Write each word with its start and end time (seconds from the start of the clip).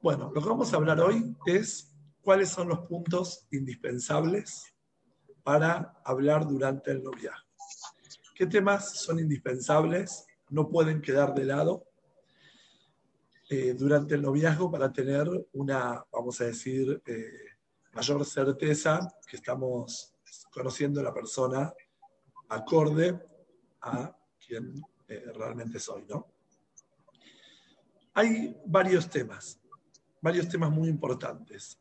Bueno, 0.00 0.30
lo 0.32 0.40
que 0.40 0.48
vamos 0.48 0.72
a 0.72 0.76
hablar 0.76 1.00
hoy 1.00 1.36
es 1.44 1.92
cuáles 2.20 2.50
son 2.50 2.68
los 2.68 2.86
puntos 2.86 3.48
indispensables 3.50 4.72
para 5.42 6.00
hablar 6.04 6.46
durante 6.46 6.92
el 6.92 7.02
noviazgo. 7.02 7.48
¿Qué 8.36 8.46
temas 8.46 8.92
son 9.00 9.18
indispensables? 9.18 10.24
No 10.50 10.68
pueden 10.68 11.02
quedar 11.02 11.34
de 11.34 11.44
lado 11.46 11.88
eh, 13.50 13.74
durante 13.76 14.14
el 14.14 14.22
noviazgo 14.22 14.70
para 14.70 14.92
tener 14.92 15.28
una, 15.54 16.04
vamos 16.12 16.40
a 16.42 16.44
decir, 16.44 17.02
eh, 17.04 17.56
mayor 17.92 18.24
certeza 18.24 19.00
que 19.26 19.34
estamos 19.36 20.14
conociendo 20.52 21.00
a 21.00 21.04
la 21.04 21.12
persona 21.12 21.74
acorde 22.50 23.20
a 23.80 24.16
quien 24.46 24.80
eh, 25.08 25.24
realmente 25.34 25.80
soy, 25.80 26.04
¿no? 26.06 26.28
Hay 28.14 28.56
varios 28.64 29.10
temas 29.10 29.60
varios 30.20 30.48
temas 30.48 30.70
muy 30.70 30.88
importantes. 30.88 31.78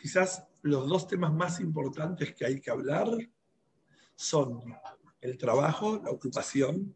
Quizás 0.00 0.46
los 0.62 0.88
dos 0.88 1.06
temas 1.06 1.32
más 1.32 1.60
importantes 1.60 2.34
que 2.34 2.44
hay 2.44 2.60
que 2.60 2.70
hablar 2.70 3.08
son 4.14 4.62
el 5.20 5.36
trabajo, 5.38 6.00
la 6.02 6.10
ocupación, 6.10 6.94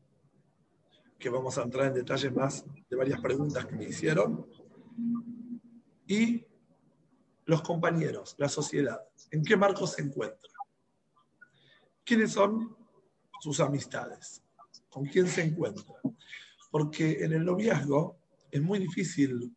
que 1.18 1.28
vamos 1.28 1.58
a 1.58 1.62
entrar 1.62 1.88
en 1.88 1.94
detalles 1.94 2.32
más 2.34 2.64
de 2.88 2.96
varias 2.96 3.20
preguntas 3.20 3.66
que 3.66 3.76
me 3.76 3.84
hicieron, 3.84 4.46
y 6.06 6.46
los 7.44 7.62
compañeros, 7.62 8.34
la 8.38 8.48
sociedad, 8.48 9.00
en 9.30 9.44
qué 9.44 9.56
marco 9.56 9.86
se 9.86 10.02
encuentra, 10.02 10.50
quiénes 12.04 12.32
son 12.32 12.76
sus 13.40 13.60
amistades, 13.60 14.42
con 14.88 15.04
quién 15.06 15.26
se 15.26 15.42
encuentra. 15.42 15.94
Porque 16.70 17.24
en 17.24 17.32
el 17.32 17.44
noviazgo 17.44 18.19
es 18.50 18.62
muy 18.62 18.78
difícil 18.78 19.54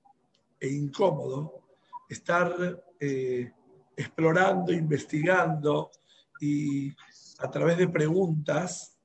e 0.59 0.69
incómodo 0.69 1.63
estar 2.09 2.83
eh, 3.00 3.52
explorando, 3.95 4.72
investigando 4.72 5.91
y 6.39 6.89
a 7.39 7.50
través 7.50 7.77
de 7.77 7.88
preguntas 7.88 8.97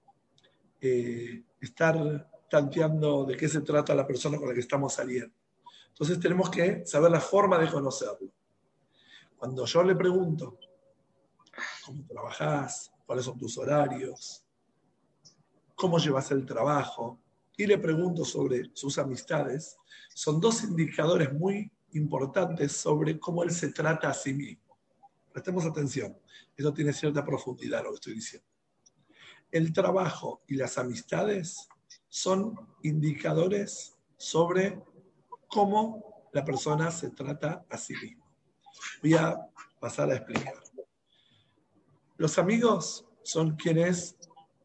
eh, 0.80 1.42
estar 1.61 2.30
tanteando 2.48 3.25
de 3.25 3.36
qué 3.36 3.48
se 3.48 3.61
trata 3.61 3.95
la 3.95 4.06
persona 4.06 4.39
con 4.39 4.48
la 4.48 4.55
que 4.55 4.61
estamos 4.61 4.95
saliendo. 4.95 5.34
Entonces 5.89 6.20
tenemos 6.20 6.48
que 6.50 6.86
saber 6.86 7.11
la 7.11 7.20
forma 7.20 7.58
de 7.58 7.69
conocerlo. 7.69 8.30
Cuando 9.36 9.64
yo 9.67 9.83
le 9.83 9.95
pregunto, 9.95 10.58
¿cómo 11.84 12.05
trabajas? 12.06 12.92
¿Cuáles 13.05 13.25
son 13.25 13.39
tus 13.39 13.58
horarios? 13.58 14.45
¿Cómo 15.75 15.98
llevas 15.98 16.30
el 16.30 16.45
trabajo? 16.45 17.19
Y 17.59 17.67
le 17.67 17.77
pregunto 17.77 18.25
sobre 18.25 18.70
sus 18.73 18.98
amistades, 18.98 19.77
son 20.14 20.41
dos 20.41 20.62
indicadores 20.62 21.33
muy 21.33 21.70
importantes 21.92 22.73
sobre 22.73 23.19
cómo 23.19 23.42
él 23.42 23.51
se 23.51 23.73
trata 23.73 24.09
a 24.09 24.14
sí 24.14 24.33
mismo. 24.33 24.78
Prestemos 25.33 25.67
atención, 25.67 26.17
eso 26.56 26.73
tiene 26.73 26.92
cierta 26.92 27.25
profundidad 27.25 27.83
lo 27.83 27.91
que 27.91 27.96
estoy 27.96 28.14
diciendo. 28.14 28.46
El 29.51 29.73
trabajo 29.73 30.42
y 30.46 30.55
las 30.55 30.79
amistades 30.79 31.69
son 32.08 32.55
indicadores 32.85 33.98
sobre 34.17 34.80
cómo 35.48 36.29
la 36.33 36.45
persona 36.45 36.92
se 36.92 37.11
trata 37.11 37.67
a 37.69 37.77
sí 37.77 37.95
mismo. 38.01 38.25
Voy 39.02 39.14
a 39.14 39.36
pasar 39.80 40.11
a 40.13 40.14
explicar. 40.14 40.55
Los 42.19 42.39
amigos 42.39 43.05
son 43.25 43.57
quienes, 43.57 44.17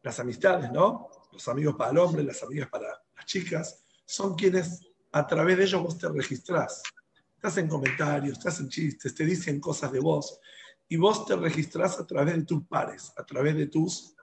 las 0.04 0.20
amistades, 0.20 0.70
¿no? 0.70 1.08
Los 1.34 1.48
amigos 1.48 1.74
para 1.76 1.90
el 1.90 1.98
hombre, 1.98 2.22
las 2.22 2.42
amigas 2.42 2.68
para 2.70 2.88
las 3.16 3.26
chicas, 3.26 3.84
son 4.06 4.34
quienes 4.34 4.80
a 5.12 5.26
través 5.26 5.58
de 5.58 5.64
ellos 5.64 5.82
vos 5.82 5.98
te 5.98 6.08
registrás. 6.08 6.82
Te 7.40 7.48
hacen 7.48 7.68
comentarios, 7.68 8.38
te 8.38 8.48
hacen 8.48 8.68
chistes, 8.68 9.14
te 9.14 9.24
dicen 9.24 9.60
cosas 9.60 9.92
de 9.92 10.00
vos. 10.00 10.40
Y 10.88 10.96
vos 10.96 11.26
te 11.26 11.36
registrás 11.36 11.98
a 11.98 12.06
través 12.06 12.36
de 12.36 12.44
tus 12.44 12.64
pares, 12.66 13.12
a 13.16 13.24
través 13.24 13.56
de 13.56 13.66
tus 13.66 14.14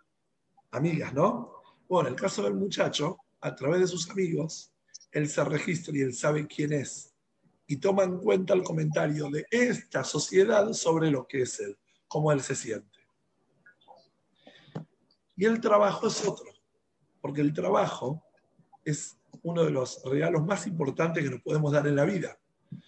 amigas, 0.72 1.14
¿no? 1.14 1.54
Bueno, 1.88 2.08
en 2.08 2.16
el 2.16 2.20
caso 2.20 2.44
del 2.44 2.56
muchacho, 2.56 3.18
a 3.42 3.54
través 3.56 3.82
de 3.82 3.88
sus 3.88 4.10
amigos, 4.10 4.72
él 5.12 5.28
se 5.28 5.44
registra 5.44 5.96
y 5.96 6.02
él 6.02 6.14
sabe 6.14 6.48
quién 6.48 6.74
es. 6.74 7.14
Y 7.68 7.78
toma 7.78 8.04
en 8.04 8.18
cuenta 8.20 8.54
el 8.54 8.64
comentario 8.64 9.30
de 9.30 9.46
esta 9.50 10.04
sociedad 10.04 10.72
sobre 10.74 11.12
lo 11.12 11.28
que 11.28 11.44
es 11.44 11.60
él, 11.60 11.78
cómo 12.08 12.32
él 12.32 12.42
se 12.42 12.56
siente. 12.56 13.00
Y 15.36 15.46
el 15.46 15.60
trabajo 15.60 16.08
es 16.08 16.26
otro 16.26 16.51
porque 17.22 17.42
el 17.42 17.54
trabajo 17.54 18.24
es 18.84 19.18
uno 19.44 19.64
de 19.64 19.72
los 19.72 20.02
regalos 20.04 20.46
más 20.46 20.68
importantes 20.68 21.24
que 21.24 21.30
nos 21.30 21.42
podemos 21.42 21.72
dar 21.72 21.88
en 21.88 21.96
la 21.96 22.06
vida. 22.06 22.38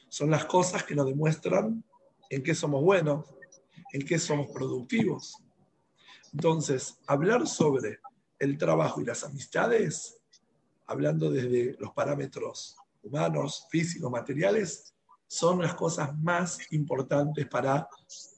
Son 0.09 0.29
las 0.29 0.45
cosas 0.45 0.83
que 0.83 0.95
nos 0.95 1.05
demuestran 1.05 1.83
en 2.29 2.43
qué 2.43 2.55
somos 2.55 2.83
buenos, 2.83 3.25
en 3.91 4.05
qué 4.05 4.19
somos 4.19 4.47
productivos. 4.51 5.37
Entonces, 6.33 6.99
hablar 7.07 7.47
sobre 7.47 7.99
el 8.39 8.57
trabajo 8.57 9.01
y 9.01 9.05
las 9.05 9.23
amistades, 9.23 10.17
hablando 10.87 11.29
desde 11.29 11.75
los 11.79 11.91
parámetros 11.91 12.75
humanos, 13.03 13.67
físicos, 13.69 14.11
materiales, 14.11 14.93
son 15.27 15.61
las 15.61 15.73
cosas 15.75 16.15
más 16.19 16.59
importantes 16.71 17.47
para 17.47 17.87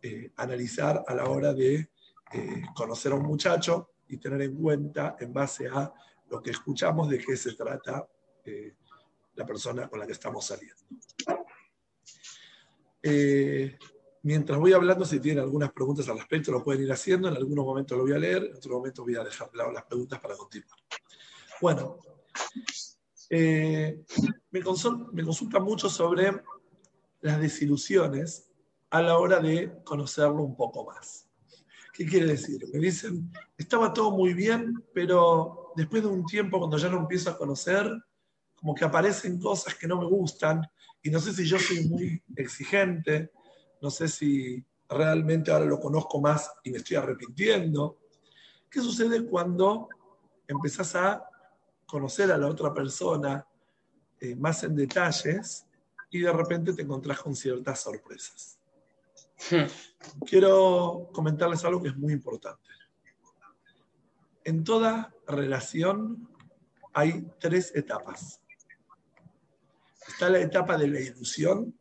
eh, 0.01 0.31
analizar 0.37 1.03
a 1.07 1.13
la 1.13 1.25
hora 1.25 1.53
de 1.53 1.89
eh, 2.31 2.61
conocer 2.73 3.11
a 3.11 3.15
un 3.15 3.23
muchacho 3.23 3.89
y 4.07 4.17
tener 4.17 4.41
en 4.41 4.55
cuenta 4.55 5.15
en 5.19 5.33
base 5.33 5.67
a 5.67 5.91
lo 6.29 6.41
que 6.41 6.51
escuchamos 6.51 7.09
de 7.09 7.19
qué 7.19 7.35
se 7.37 7.53
trata 7.53 8.07
eh, 8.43 8.75
la 9.35 9.45
persona 9.45 9.87
con 9.87 9.99
la 9.99 10.05
que 10.05 10.13
estamos 10.13 10.45
saliendo. 10.45 10.81
Eh, 13.01 13.77
mientras 14.23 14.59
voy 14.59 14.73
hablando, 14.73 15.05
si 15.05 15.19
tienen 15.19 15.43
algunas 15.43 15.71
preguntas 15.71 16.07
al 16.09 16.17
respecto, 16.17 16.51
lo 16.51 16.63
pueden 16.63 16.83
ir 16.83 16.91
haciendo. 16.91 17.27
En 17.27 17.35
algunos 17.35 17.65
momentos 17.65 17.97
lo 17.97 18.03
voy 18.03 18.13
a 18.13 18.17
leer, 18.17 18.43
en 18.45 18.55
otros 18.55 18.73
momentos 18.73 19.05
voy 19.05 19.15
a 19.15 19.23
dejar 19.23 19.49
las 19.53 19.83
preguntas 19.85 20.19
para 20.19 20.35
continuar. 20.35 20.79
Bueno, 21.61 21.99
eh, 23.29 24.03
me, 24.51 24.59
me 24.59 25.23
consulta 25.23 25.59
mucho 25.59 25.89
sobre 25.89 26.41
las 27.21 27.39
desilusiones 27.39 28.49
a 28.89 29.01
la 29.01 29.17
hora 29.17 29.39
de 29.39 29.83
conocerlo 29.83 30.41
un 30.43 30.55
poco 30.55 30.85
más. 30.85 31.24
¿Qué 31.95 32.05
quiere 32.05 32.25
decir? 32.25 32.61
Me 32.73 32.79
dicen, 32.79 33.31
estaba 33.57 33.93
todo 33.93 34.11
muy 34.11 34.33
bien, 34.33 34.83
pero 34.93 35.71
después 35.77 36.03
de 36.03 36.09
un 36.09 36.25
tiempo, 36.25 36.59
cuando 36.59 36.77
ya 36.77 36.89
lo 36.89 36.97
empiezo 36.97 37.29
a 37.29 37.37
conocer, 37.37 37.89
como 38.53 38.75
que 38.75 38.83
aparecen 38.83 39.39
cosas 39.39 39.75
que 39.75 39.87
no 39.87 40.01
me 40.01 40.05
gustan 40.05 40.61
y 41.01 41.09
no 41.09 41.21
sé 41.21 41.31
si 41.31 41.45
yo 41.45 41.57
soy 41.57 41.87
muy 41.87 42.21
exigente, 42.35 43.31
no 43.81 43.89
sé 43.89 44.09
si 44.09 44.61
realmente 44.89 45.51
ahora 45.51 45.63
lo 45.63 45.79
conozco 45.79 46.19
más 46.19 46.51
y 46.65 46.71
me 46.71 46.79
estoy 46.79 46.97
arrepintiendo. 46.97 47.97
¿Qué 48.69 48.81
sucede 48.81 49.25
cuando 49.25 49.87
empezás 50.49 50.95
a 50.97 51.23
conocer 51.85 52.29
a 52.29 52.37
la 52.37 52.47
otra 52.47 52.73
persona 52.73 53.47
eh, 54.19 54.35
más 54.35 54.63
en 54.63 54.75
detalles 54.75 55.65
y 56.09 56.19
de 56.19 56.33
repente 56.33 56.73
te 56.73 56.81
encontrás 56.81 57.21
con 57.21 57.33
ciertas 57.33 57.79
sorpresas? 57.79 58.59
Quiero 60.25 61.09
comentarles 61.13 61.63
algo 61.65 61.81
que 61.81 61.89
es 61.89 61.97
muy 61.97 62.13
importante. 62.13 62.69
En 64.43 64.63
toda 64.63 65.13
relación 65.27 66.29
hay 66.93 67.27
tres 67.39 67.75
etapas. 67.75 68.41
Está 70.07 70.29
la 70.29 70.39
etapa 70.39 70.77
de 70.77 70.87
la 70.87 70.99
ilusión, 70.99 71.77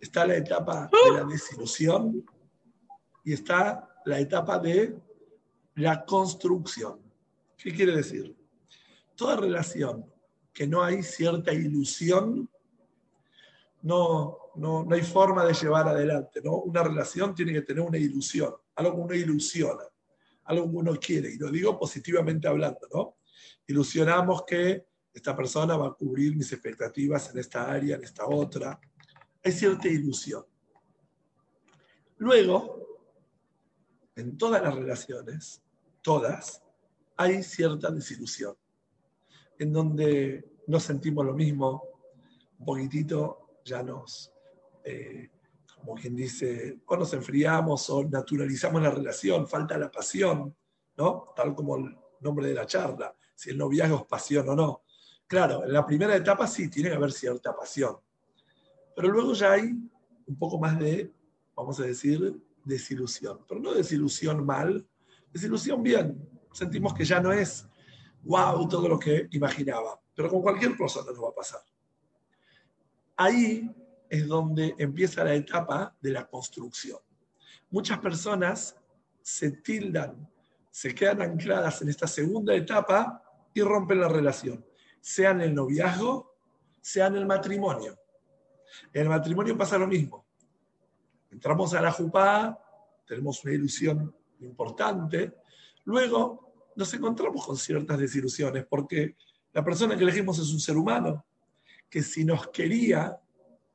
está 0.00 0.26
la 0.26 0.36
etapa 0.36 0.90
de 1.06 1.12
la 1.12 1.24
desilusión 1.24 2.26
y 3.24 3.32
está 3.32 3.88
la 4.04 4.18
etapa 4.18 4.58
de 4.58 4.98
la 5.76 6.04
construcción. 6.04 7.00
¿Qué 7.56 7.72
quiere 7.72 7.96
decir? 7.96 8.36
Toda 9.14 9.36
relación 9.36 10.12
que 10.52 10.66
no 10.66 10.82
hay 10.82 11.02
cierta 11.02 11.52
ilusión 11.52 12.50
no, 13.84 14.38
no, 14.56 14.86
hay 14.90 15.02
forma 15.02 15.44
de 15.44 15.52
llevar 15.52 15.88
adelante. 15.88 16.40
¿no? 16.42 16.56
Una 16.56 16.82
relación 16.82 17.34
tiene 17.34 17.52
que 17.52 17.62
tener 17.62 17.82
una 17.82 17.98
ilusión, 17.98 18.54
algo 18.76 18.92
que 18.94 19.00
uno 19.00 19.14
ilusiona, 19.14 19.84
algo 20.44 20.70
que 20.70 20.76
uno 20.76 20.94
quiere. 20.96 21.30
Y 21.32 21.36
lo 21.36 21.50
digo 21.50 21.78
positivamente 21.78 22.48
hablando. 22.48 22.80
¿no? 22.92 23.16
Ilusionamos 23.66 24.44
que 24.46 24.86
esta 25.12 25.36
persona 25.36 25.76
va 25.76 25.88
a 25.88 25.92
cubrir 25.92 26.34
mis 26.34 26.50
expectativas 26.52 27.30
en 27.30 27.38
esta 27.38 27.70
área, 27.70 27.96
en 27.96 28.04
esta 28.04 28.26
otra. 28.26 28.80
Hay 29.42 29.52
cierta 29.52 29.86
ilusión. 29.86 30.44
Luego, 32.16 33.00
en 34.16 34.38
todas 34.38 34.62
las 34.62 34.74
relaciones, 34.74 35.62
todas, 36.00 36.62
hay 37.18 37.42
cierta 37.42 37.90
desilusión, 37.90 38.56
en 39.58 39.72
donde 39.74 40.52
no 40.68 40.80
sentimos 40.80 41.26
lo 41.26 41.34
mismo, 41.34 41.82
un 42.58 42.64
poquitito 42.64 43.43
ya 43.64 43.82
nos, 43.82 44.32
eh, 44.84 45.30
como 45.76 45.94
quien 45.94 46.14
dice, 46.14 46.80
o 46.86 46.96
nos 46.96 47.12
enfriamos 47.14 47.88
o 47.90 48.04
naturalizamos 48.04 48.82
la 48.82 48.90
relación, 48.90 49.46
falta 49.46 49.78
la 49.78 49.90
pasión, 49.90 50.54
¿no? 50.96 51.32
Tal 51.34 51.54
como 51.54 51.76
el 51.76 51.96
nombre 52.20 52.48
de 52.48 52.54
la 52.54 52.66
charla, 52.66 53.14
si 53.34 53.50
el 53.50 53.58
noviazgo 53.58 53.98
es 53.98 54.04
pasión 54.04 54.48
o 54.48 54.54
no. 54.54 54.82
Claro, 55.26 55.64
en 55.64 55.72
la 55.72 55.84
primera 55.84 56.14
etapa 56.14 56.46
sí 56.46 56.68
tiene 56.68 56.90
que 56.90 56.96
haber 56.96 57.12
cierta 57.12 57.54
pasión, 57.56 57.96
pero 58.94 59.08
luego 59.08 59.32
ya 59.32 59.52
hay 59.52 59.72
un 60.26 60.38
poco 60.38 60.58
más 60.58 60.78
de, 60.78 61.12
vamos 61.54 61.80
a 61.80 61.84
decir, 61.84 62.40
desilusión, 62.64 63.40
pero 63.48 63.60
no 63.60 63.72
desilusión 63.72 64.44
mal, 64.44 64.86
desilusión 65.32 65.82
bien. 65.82 66.28
Sentimos 66.52 66.94
que 66.94 67.04
ya 67.04 67.20
no 67.20 67.32
es 67.32 67.66
wow 68.22 68.68
todo 68.68 68.88
lo 68.88 68.98
que 68.98 69.28
imaginaba, 69.32 70.00
pero 70.14 70.30
con 70.30 70.42
cualquier 70.42 70.76
persona 70.76 71.10
nos 71.10 71.22
va 71.22 71.28
a 71.28 71.34
pasar. 71.34 71.60
Ahí 73.16 73.70
es 74.08 74.26
donde 74.26 74.74
empieza 74.78 75.24
la 75.24 75.34
etapa 75.34 75.96
de 76.00 76.10
la 76.10 76.26
construcción. 76.26 76.98
Muchas 77.70 77.98
personas 77.98 78.76
se 79.22 79.50
tildan, 79.50 80.28
se 80.70 80.94
quedan 80.94 81.22
ancladas 81.22 81.82
en 81.82 81.88
esta 81.88 82.06
segunda 82.06 82.54
etapa 82.54 83.22
y 83.52 83.62
rompen 83.62 84.00
la 84.00 84.08
relación, 84.08 84.64
sea 85.00 85.30
en 85.30 85.42
el 85.42 85.54
noviazgo, 85.54 86.36
sea 86.80 87.06
en 87.06 87.16
el 87.16 87.26
matrimonio. 87.26 87.98
En 88.92 89.02
el 89.02 89.08
matrimonio 89.08 89.56
pasa 89.56 89.78
lo 89.78 89.86
mismo. 89.86 90.26
Entramos 91.30 91.74
a 91.74 91.80
la 91.80 91.92
jupá, 91.92 92.58
tenemos 93.06 93.42
una 93.44 93.54
ilusión 93.54 94.14
importante, 94.40 95.34
luego 95.84 96.52
nos 96.76 96.92
encontramos 96.94 97.46
con 97.46 97.56
ciertas 97.56 97.98
desilusiones, 97.98 98.66
porque 98.68 99.16
la 99.52 99.64
persona 99.64 99.96
que 99.96 100.02
elegimos 100.02 100.38
es 100.38 100.52
un 100.52 100.60
ser 100.60 100.76
humano, 100.76 101.24
que 101.88 102.02
si 102.02 102.24
nos 102.24 102.48
quería 102.48 103.18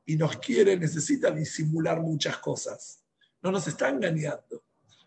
y 0.04 0.16
nos 0.16 0.36
quiere 0.38 0.76
necesita 0.76 1.30
disimular 1.30 2.00
muchas 2.00 2.38
cosas. 2.38 3.04
No 3.42 3.50
nos 3.50 3.66
está 3.66 3.88
engañando. 3.88 4.64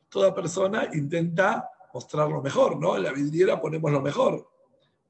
Toda 0.09 0.33
persona 0.33 0.89
intenta 0.93 1.69
mostrar 1.93 2.29
lo 2.29 2.41
mejor, 2.41 2.79
¿no? 2.79 2.95
En 2.95 3.03
la 3.03 3.11
vidriera 3.11 3.59
ponemos 3.59 3.91
lo 3.91 4.01
mejor. 4.01 4.49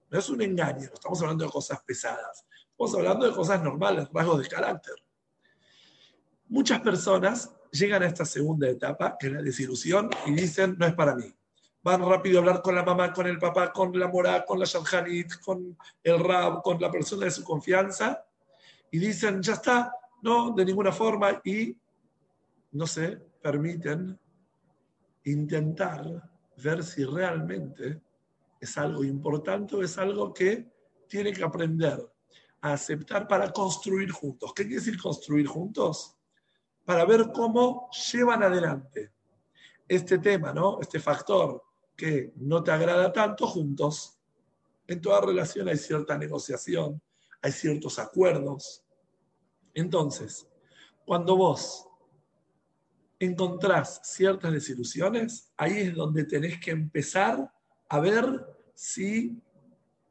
No 0.10 0.20
es 0.20 0.30
un 0.30 0.42
engaño, 0.42 0.90
estamos 0.94 1.22
hablando 1.22 1.46
de 1.46 1.52
cosas 1.52 1.82
pesadas. 1.84 2.46
Estamos 2.70 2.96
hablando 2.96 3.28
de 3.28 3.34
cosas 3.34 3.64
normales, 3.64 4.08
rasgos 4.14 4.42
de 4.42 4.48
carácter. 4.48 4.96
Muchas 6.50 6.82
personas 6.82 7.52
llegan 7.72 8.04
a 8.04 8.08
esta 8.08 8.26
segunda 8.26 8.70
etapa, 8.70 9.18
que 9.20 9.28
es 9.28 9.34
la 9.34 9.42
desilusión, 9.42 10.10
y 10.26 10.34
dicen, 10.34 10.76
no 10.78 10.86
es 10.86 10.94
para 10.94 11.16
mí. 11.16 11.34
Van 11.84 12.02
rápido 12.02 12.38
a 12.38 12.42
hablar 12.42 12.62
con 12.62 12.76
la 12.76 12.84
mamá, 12.84 13.12
con 13.12 13.28
el 13.28 13.38
papá, 13.38 13.74
con 13.74 13.98
la 14.00 14.08
mora, 14.08 14.46
con 14.46 14.58
la 14.58 14.66
shadchanit, 14.66 15.40
con 15.42 15.78
el 16.02 16.20
rab, 16.20 16.62
con 16.62 16.80
la 16.80 16.90
persona 16.90 17.26
de 17.26 17.32
su 17.32 17.44
confianza, 17.44 18.26
y 18.90 19.00
dicen, 19.00 19.42
ya 19.42 19.54
está, 19.54 19.94
no, 20.22 20.52
de 20.52 20.64
ninguna 20.64 20.94
forma, 20.94 21.42
y 21.44 21.76
no 22.72 22.88
se 22.88 23.18
permiten 23.42 24.18
intentar 25.26 26.30
ver 26.56 26.84
si 26.84 27.04
realmente 27.04 28.02
es 28.62 28.78
algo 28.78 29.04
importante 29.04 29.76
o 29.76 29.84
es 29.84 29.98
algo 29.98 30.34
que 30.34 30.72
tiene 31.10 31.34
que 31.34 31.44
aprender 31.44 32.00
a 32.62 32.74
aceptar 32.74 33.28
para 33.28 33.52
construir 33.52 34.10
juntos. 34.10 34.54
¿Qué 34.54 34.64
quiere 34.64 34.80
decir 34.80 35.02
construir 35.02 35.48
juntos? 35.48 36.16
Para 36.86 37.04
ver 37.04 37.30
cómo 37.34 37.90
llevan 37.92 38.42
adelante 38.42 39.12
este 39.86 40.20
tema, 40.20 40.54
¿no? 40.54 40.80
Este 40.80 41.00
factor 41.00 41.62
que 41.96 42.34
no 42.36 42.64
te 42.64 42.72
agrada 42.72 43.12
tanto 43.12 43.48
juntos. 43.48 44.20
En 44.88 45.02
toda 45.02 45.22
relación 45.22 45.68
hay 45.70 45.78
cierta 45.78 46.18
negociación, 46.18 47.02
hay 47.42 47.52
ciertos 47.52 48.00
acuerdos, 48.00 48.84
entonces, 49.74 50.48
cuando 51.06 51.36
vos 51.36 51.88
encontrás 53.20 54.02
ciertas 54.04 54.52
desilusiones, 54.52 55.52
ahí 55.58 55.80
es 55.80 55.96
donde 55.96 56.26
tenés 56.26 56.60
que 56.60 56.72
empezar 56.72 57.52
a 57.90 58.00
ver 58.00 58.46
si 58.74 59.42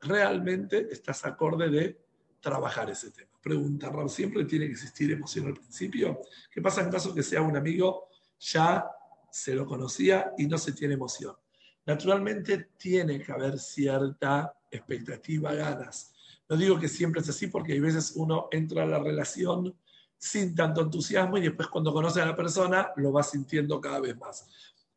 realmente 0.01 0.89
estás 0.91 1.25
acorde 1.25 1.69
de 1.69 2.01
trabajar 2.41 2.91
ese 2.91 3.11
tema. 3.11 3.31
Pregunta, 3.41 3.93
siempre 4.09 4.45
tiene 4.45 4.67
que 4.67 4.73
existir 4.73 5.11
emoción 5.13 5.47
al 5.47 5.55
principio. 5.55 6.21
¿Qué 6.51 6.61
pasa 6.61 6.81
en 6.81 6.91
caso 6.91 7.15
que 7.15 7.23
sea 7.23 7.43
un 7.43 7.57
amigo, 7.57 8.09
ya 8.39 8.85
se 9.31 9.55
lo 9.55 9.67
conocía 9.67 10.33
y 10.39 10.47
no 10.47 10.59
se 10.59 10.73
tiene 10.73 10.95
emoción? 10.95 11.37
Naturalmente 11.85 12.71
tiene 12.77 13.21
que 13.21 13.33
haber 13.33 13.59
cierta 13.59 14.55
expectativa, 14.71 15.53
ganas. 15.55 16.15
No 16.49 16.57
digo 16.57 16.79
que 16.79 16.89
siempre 16.89 17.21
es 17.21 17.29
así 17.29 17.49
porque 17.49 17.73
hay 17.73 17.81
veces 17.81 18.13
uno 18.17 18.49
entra 18.51 18.83
a 18.85 18.87
la 18.87 18.99
relación 18.99 19.75
sin 20.17 20.55
tanto 20.55 20.83
entusiasmo 20.83 21.39
y 21.39 21.43
después 21.43 21.69
cuando 21.69 21.93
conoce 21.93 22.21
a 22.21 22.27
la 22.27 22.37
persona 22.37 22.93
lo 22.97 23.13
va 23.13 23.23
sintiendo 23.23 23.81
cada 23.81 24.01
vez 24.01 24.17
más. 24.17 24.49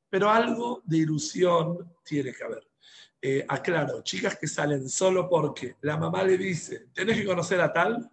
Pero 0.10 0.30
algo 0.30 0.82
de 0.86 0.98
ilusión 0.98 1.92
tiene 2.04 2.32
que 2.32 2.44
haber. 2.44 2.68
Eh, 3.22 3.44
aclaro, 3.48 4.04
chicas 4.04 4.38
que 4.38 4.46
salen 4.46 4.88
solo 4.88 5.28
porque 5.28 5.78
la 5.82 5.98
mamá 5.98 6.24
le 6.24 6.38
dice, 6.38 6.90
tenés 6.94 7.18
que 7.18 7.26
conocer 7.26 7.60
a 7.60 7.74
tal, 7.74 8.08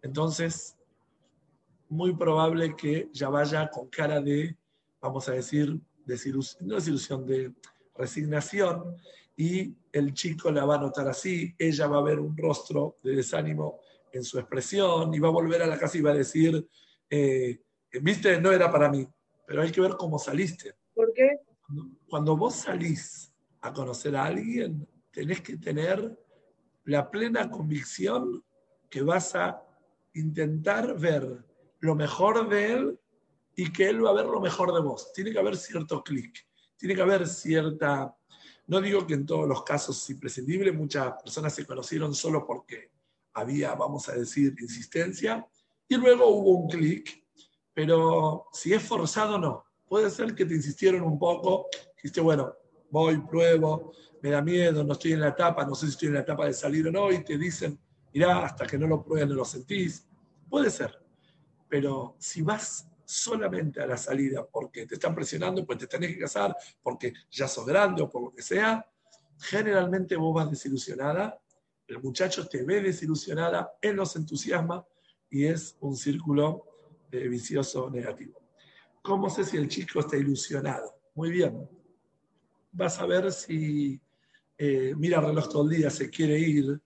entonces 0.00 0.78
muy 1.88 2.16
probable 2.16 2.74
que 2.74 3.10
ya 3.12 3.28
vaya 3.28 3.68
con 3.68 3.88
cara 3.88 4.20
de, 4.20 4.56
vamos 5.00 5.28
a 5.28 5.32
decir, 5.32 5.78
desilusión, 6.06 6.68
no 6.68 6.76
desilusión, 6.76 7.26
de 7.26 7.52
resignación 7.94 8.96
y 9.36 9.74
el 9.92 10.14
chico 10.14 10.50
la 10.50 10.64
va 10.64 10.76
a 10.76 10.80
notar 10.80 11.08
así, 11.08 11.54
ella 11.58 11.86
va 11.86 11.98
a 11.98 12.02
ver 12.02 12.18
un 12.18 12.36
rostro 12.36 12.96
de 13.02 13.16
desánimo 13.16 13.80
en 14.12 14.24
su 14.24 14.38
expresión 14.38 15.12
y 15.12 15.18
va 15.18 15.28
a 15.28 15.32
volver 15.32 15.62
a 15.62 15.66
la 15.66 15.78
casa 15.78 15.98
y 15.98 16.00
va 16.00 16.12
a 16.12 16.14
decir, 16.14 16.66
eh, 17.10 17.60
viste, 18.00 18.40
no 18.40 18.50
era 18.50 18.70
para 18.70 18.90
mí, 18.90 19.06
pero 19.46 19.62
hay 19.62 19.70
que 19.70 19.80
ver 19.80 19.92
cómo 19.92 20.18
saliste. 20.18 20.74
¿Por 20.94 21.12
qué? 21.12 21.40
Cuando, 22.08 22.36
vos 22.36 22.54
salís 22.54 23.32
a 23.60 23.72
conocer 23.72 24.16
a 24.16 24.24
alguien, 24.24 24.88
tenés 25.10 25.40
que 25.40 25.56
tener 25.56 26.16
la 26.84 27.10
plena 27.10 27.50
convicción 27.50 28.44
que 28.88 29.02
vas 29.02 29.34
a 29.34 29.62
intentar 30.14 30.98
ver 30.98 31.44
lo 31.80 31.94
mejor 31.94 32.48
de 32.48 32.72
él 32.72 33.00
y 33.56 33.72
que 33.72 33.88
él 33.88 34.04
va 34.04 34.10
a 34.10 34.14
ver 34.14 34.26
lo 34.26 34.40
mejor 34.40 34.72
de 34.72 34.80
vos. 34.80 35.12
Tiene 35.12 35.32
que 35.32 35.38
haber 35.38 35.56
cierto 35.56 36.04
clic, 36.04 36.46
tiene 36.76 36.94
que 36.94 37.02
haber 37.02 37.26
cierta 37.26 38.14
no 38.66 38.80
digo 38.80 39.06
que 39.06 39.14
en 39.14 39.26
todos 39.26 39.48
los 39.48 39.62
casos 39.62 40.02
es 40.02 40.10
imprescindible, 40.10 40.72
muchas 40.72 41.22
personas 41.22 41.54
se 41.54 41.64
conocieron 41.64 42.14
solo 42.14 42.44
porque 42.44 42.90
había, 43.34 43.74
vamos 43.74 44.08
a 44.08 44.14
decir, 44.14 44.54
insistencia, 44.58 45.46
y 45.88 45.96
luego 45.96 46.26
hubo 46.26 46.50
un 46.50 46.68
clic, 46.68 47.24
pero 47.72 48.46
si 48.52 48.72
es 48.72 48.82
forzado, 48.82 49.38
no. 49.38 49.64
Puede 49.86 50.10
ser 50.10 50.34
que 50.34 50.44
te 50.44 50.54
insistieron 50.54 51.02
un 51.02 51.18
poco, 51.18 51.66
dijiste, 51.94 52.20
bueno, 52.20 52.54
voy, 52.90 53.18
pruebo, 53.18 53.92
me 54.20 54.30
da 54.30 54.42
miedo, 54.42 54.82
no 54.82 54.94
estoy 54.94 55.12
en 55.12 55.20
la 55.20 55.28
etapa, 55.28 55.64
no 55.64 55.74
sé 55.74 55.86
si 55.86 55.92
estoy 55.92 56.08
en 56.08 56.14
la 56.14 56.20
etapa 56.20 56.46
de 56.46 56.52
salir 56.52 56.88
o 56.88 56.90
no, 56.90 57.12
y 57.12 57.22
te 57.22 57.38
dicen, 57.38 57.78
mirá, 58.12 58.46
hasta 58.46 58.66
que 58.66 58.78
no 58.78 58.88
lo 58.88 59.04
prueben 59.04 59.28
no 59.28 59.36
lo 59.36 59.44
sentís. 59.44 60.08
Puede 60.48 60.70
ser, 60.70 60.98
pero 61.68 62.16
si 62.18 62.42
vas 62.42 62.88
solamente 63.06 63.80
a 63.80 63.86
la 63.86 63.96
salida 63.96 64.44
porque 64.46 64.84
te 64.84 64.96
están 64.96 65.14
presionando, 65.14 65.64
pues 65.64 65.78
te 65.78 65.86
tenés 65.86 66.12
que 66.12 66.18
casar, 66.18 66.54
porque 66.82 67.14
ya 67.30 67.48
sos 67.48 67.64
grande 67.64 68.02
o 68.02 68.10
por 68.10 68.22
lo 68.22 68.34
que 68.34 68.42
sea, 68.42 68.84
generalmente 69.38 70.16
vos 70.16 70.34
vas 70.34 70.50
desilusionada, 70.50 71.40
el 71.86 72.02
muchacho 72.02 72.46
te 72.48 72.64
ve 72.64 72.82
desilusionada, 72.82 73.72
él 73.80 73.96
nos 73.96 74.16
entusiasma 74.16 74.84
y 75.30 75.44
es 75.44 75.76
un 75.80 75.96
círculo 75.96 76.64
eh, 77.12 77.28
vicioso 77.28 77.88
negativo. 77.88 78.40
¿Cómo 79.02 79.30
sé 79.30 79.44
si 79.44 79.56
el 79.56 79.68
chico 79.68 80.00
está 80.00 80.16
ilusionado? 80.16 80.98
Muy 81.14 81.30
bien. 81.30 81.68
Vas 82.72 82.98
a 82.98 83.06
ver 83.06 83.30
si 83.32 84.00
eh, 84.58 84.94
mira 84.96 85.20
el 85.20 85.26
reloj 85.26 85.48
todo 85.48 85.62
el 85.62 85.76
día, 85.76 85.90
se 85.90 86.10
quiere 86.10 86.38
ir. 86.38 86.80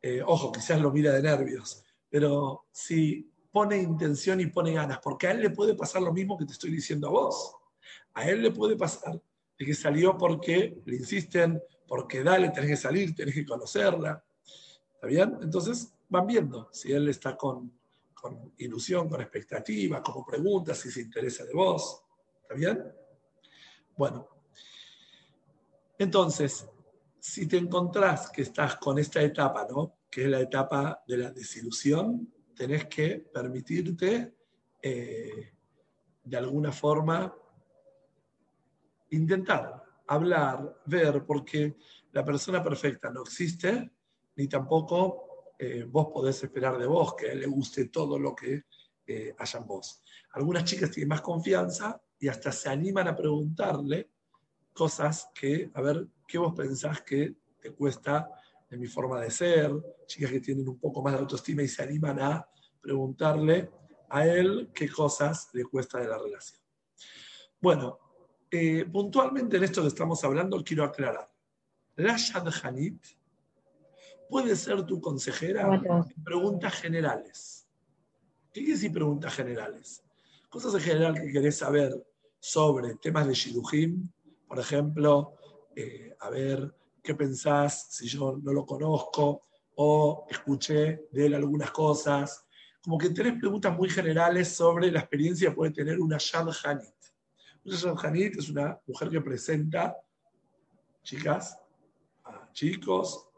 Eh, 0.00 0.22
ojo, 0.24 0.52
quizás 0.52 0.80
lo 0.80 0.92
mira 0.92 1.12
de 1.12 1.22
nervios, 1.22 1.82
pero 2.08 2.66
si 2.70 3.28
pone 3.54 3.76
intención 3.76 4.40
y 4.40 4.46
pone 4.46 4.72
ganas, 4.72 4.98
porque 4.98 5.28
a 5.28 5.30
él 5.30 5.40
le 5.40 5.50
puede 5.50 5.74
pasar 5.76 6.02
lo 6.02 6.12
mismo 6.12 6.36
que 6.36 6.44
te 6.44 6.54
estoy 6.54 6.72
diciendo 6.72 7.06
a 7.06 7.10
vos. 7.12 7.54
A 8.14 8.28
él 8.28 8.42
le 8.42 8.50
puede 8.50 8.74
pasar 8.74 9.22
de 9.56 9.64
que 9.64 9.74
salió 9.74 10.18
porque 10.18 10.82
le 10.84 10.96
insisten, 10.96 11.62
porque 11.86 12.24
dale, 12.24 12.50
tenés 12.50 12.70
que 12.70 12.76
salir, 12.76 13.14
tenés 13.14 13.32
que 13.32 13.46
conocerla. 13.46 14.24
¿Está 14.92 15.06
bien? 15.06 15.38
Entonces 15.40 15.94
van 16.08 16.26
viendo 16.26 16.68
si 16.72 16.90
él 16.90 17.08
está 17.08 17.36
con, 17.36 17.72
con 18.12 18.52
ilusión, 18.58 19.08
con 19.08 19.20
expectativa, 19.20 20.02
como 20.02 20.26
pregunta, 20.26 20.74
si 20.74 20.90
se 20.90 21.02
interesa 21.02 21.44
de 21.44 21.54
vos. 21.54 22.02
¿Está 22.42 22.54
bien? 22.54 22.82
Bueno. 23.96 24.26
Entonces, 25.96 26.66
si 27.20 27.46
te 27.46 27.56
encontrás 27.56 28.30
que 28.30 28.42
estás 28.42 28.74
con 28.78 28.98
esta 28.98 29.22
etapa, 29.22 29.64
¿no? 29.70 29.98
Que 30.10 30.24
es 30.24 30.28
la 30.28 30.40
etapa 30.40 31.04
de 31.06 31.18
la 31.18 31.30
desilusión, 31.30 32.33
tenés 32.54 32.86
que 32.86 33.18
permitirte 33.32 34.34
eh, 34.82 35.52
de 36.22 36.36
alguna 36.36 36.72
forma 36.72 37.34
intentar 39.10 39.82
hablar, 40.06 40.80
ver, 40.86 41.24
porque 41.24 41.76
la 42.12 42.24
persona 42.24 42.62
perfecta 42.62 43.10
no 43.10 43.22
existe, 43.22 43.90
ni 44.36 44.48
tampoco 44.48 45.54
eh, 45.58 45.84
vos 45.88 46.08
podés 46.12 46.42
esperar 46.42 46.78
de 46.78 46.86
vos 46.86 47.14
que 47.14 47.34
le 47.34 47.46
guste 47.46 47.88
todo 47.88 48.18
lo 48.18 48.34
que 48.34 48.64
eh, 49.06 49.34
haya 49.38 49.58
en 49.58 49.66
vos. 49.66 50.02
Algunas 50.32 50.64
chicas 50.64 50.90
tienen 50.90 51.08
más 51.08 51.20
confianza 51.20 52.00
y 52.18 52.28
hasta 52.28 52.50
se 52.52 52.68
animan 52.68 53.08
a 53.08 53.16
preguntarle 53.16 54.10
cosas 54.72 55.30
que, 55.34 55.70
a 55.74 55.80
ver, 55.80 56.08
¿qué 56.26 56.38
vos 56.38 56.54
pensás 56.54 57.02
que 57.02 57.34
te 57.60 57.70
cuesta 57.72 58.30
de 58.74 58.80
mi 58.80 58.86
forma 58.88 59.20
de 59.20 59.30
ser? 59.30 59.70
Chicas 60.06 60.30
que 60.30 60.40
tienen 60.40 60.68
un 60.68 60.78
poco 60.78 61.00
más 61.00 61.12
de 61.12 61.20
autoestima 61.20 61.62
y 61.62 61.68
se 61.68 61.82
animan 61.82 62.20
a 62.20 62.48
preguntarle 62.80 63.70
a 64.10 64.26
él 64.26 64.70
qué 64.74 64.88
cosas 64.88 65.48
le 65.52 65.64
cuesta 65.64 65.98
de 65.98 66.08
la 66.08 66.18
relación. 66.18 66.60
Bueno, 67.60 67.98
eh, 68.50 68.84
puntualmente 68.92 69.56
en 69.56 69.64
esto 69.64 69.82
que 69.82 69.88
estamos 69.88 70.22
hablando 70.24 70.62
quiero 70.64 70.84
aclarar. 70.84 71.30
La 71.96 72.16
Shadchanit 72.16 73.00
puede 74.28 74.56
ser 74.56 74.84
tu 74.84 75.00
consejera 75.00 75.72
en 75.74 76.24
preguntas 76.24 76.74
generales. 76.74 77.68
¿Qué 78.52 78.60
quiere 78.60 78.74
decir 78.74 78.92
preguntas 78.92 79.34
generales? 79.34 80.02
Cosas 80.48 80.74
en 80.74 80.80
general 80.80 81.14
que 81.14 81.32
querés 81.32 81.58
saber 81.58 81.92
sobre 82.40 82.96
temas 82.96 83.26
de 83.26 83.34
Shidujim, 83.34 84.08
por 84.48 84.58
ejemplo, 84.58 85.34
eh, 85.76 86.14
a 86.20 86.30
ver 86.30 86.74
qué 87.04 87.14
pensás 87.14 87.88
si 87.90 88.08
yo 88.08 88.40
no 88.42 88.52
lo 88.52 88.64
conozco 88.64 89.42
o 89.76 90.26
escuché 90.30 91.06
de 91.12 91.26
él 91.26 91.34
algunas 91.34 91.70
cosas. 91.70 92.46
Como 92.82 92.96
que 92.96 93.10
tenés 93.10 93.38
preguntas 93.38 93.76
muy 93.76 93.90
generales 93.90 94.48
sobre 94.48 94.90
la 94.90 95.00
experiencia 95.00 95.50
que 95.50 95.54
puede 95.54 95.72
tener 95.72 96.00
una 96.00 96.16
Shad 96.18 96.48
Hanit. 96.64 96.94
Una 97.64 97.76
Shad 97.76 98.04
Hanit 98.04 98.38
es 98.38 98.48
una 98.48 98.80
mujer 98.86 99.10
que 99.10 99.20
presenta 99.20 99.94
chicas 101.02 101.58
a 102.24 102.50
chicos, 102.52 103.28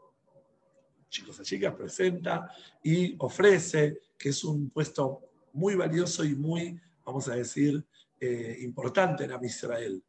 chicos 1.09 1.39
a 1.41 1.43
chicas, 1.43 1.75
presenta 1.75 2.49
y 2.81 3.15
ofrece, 3.19 4.01
que 4.17 4.29
es 4.29 4.43
un 4.45 4.69
puesto 4.69 5.23
muy 5.51 5.75
valioso 5.75 6.23
y 6.23 6.35
muy, 6.35 6.79
vamos 7.05 7.27
a 7.27 7.35
decir, 7.35 7.85
eh, 8.19 8.59
importante 8.61 9.25
en 9.25 9.43
Israel. 9.43 10.01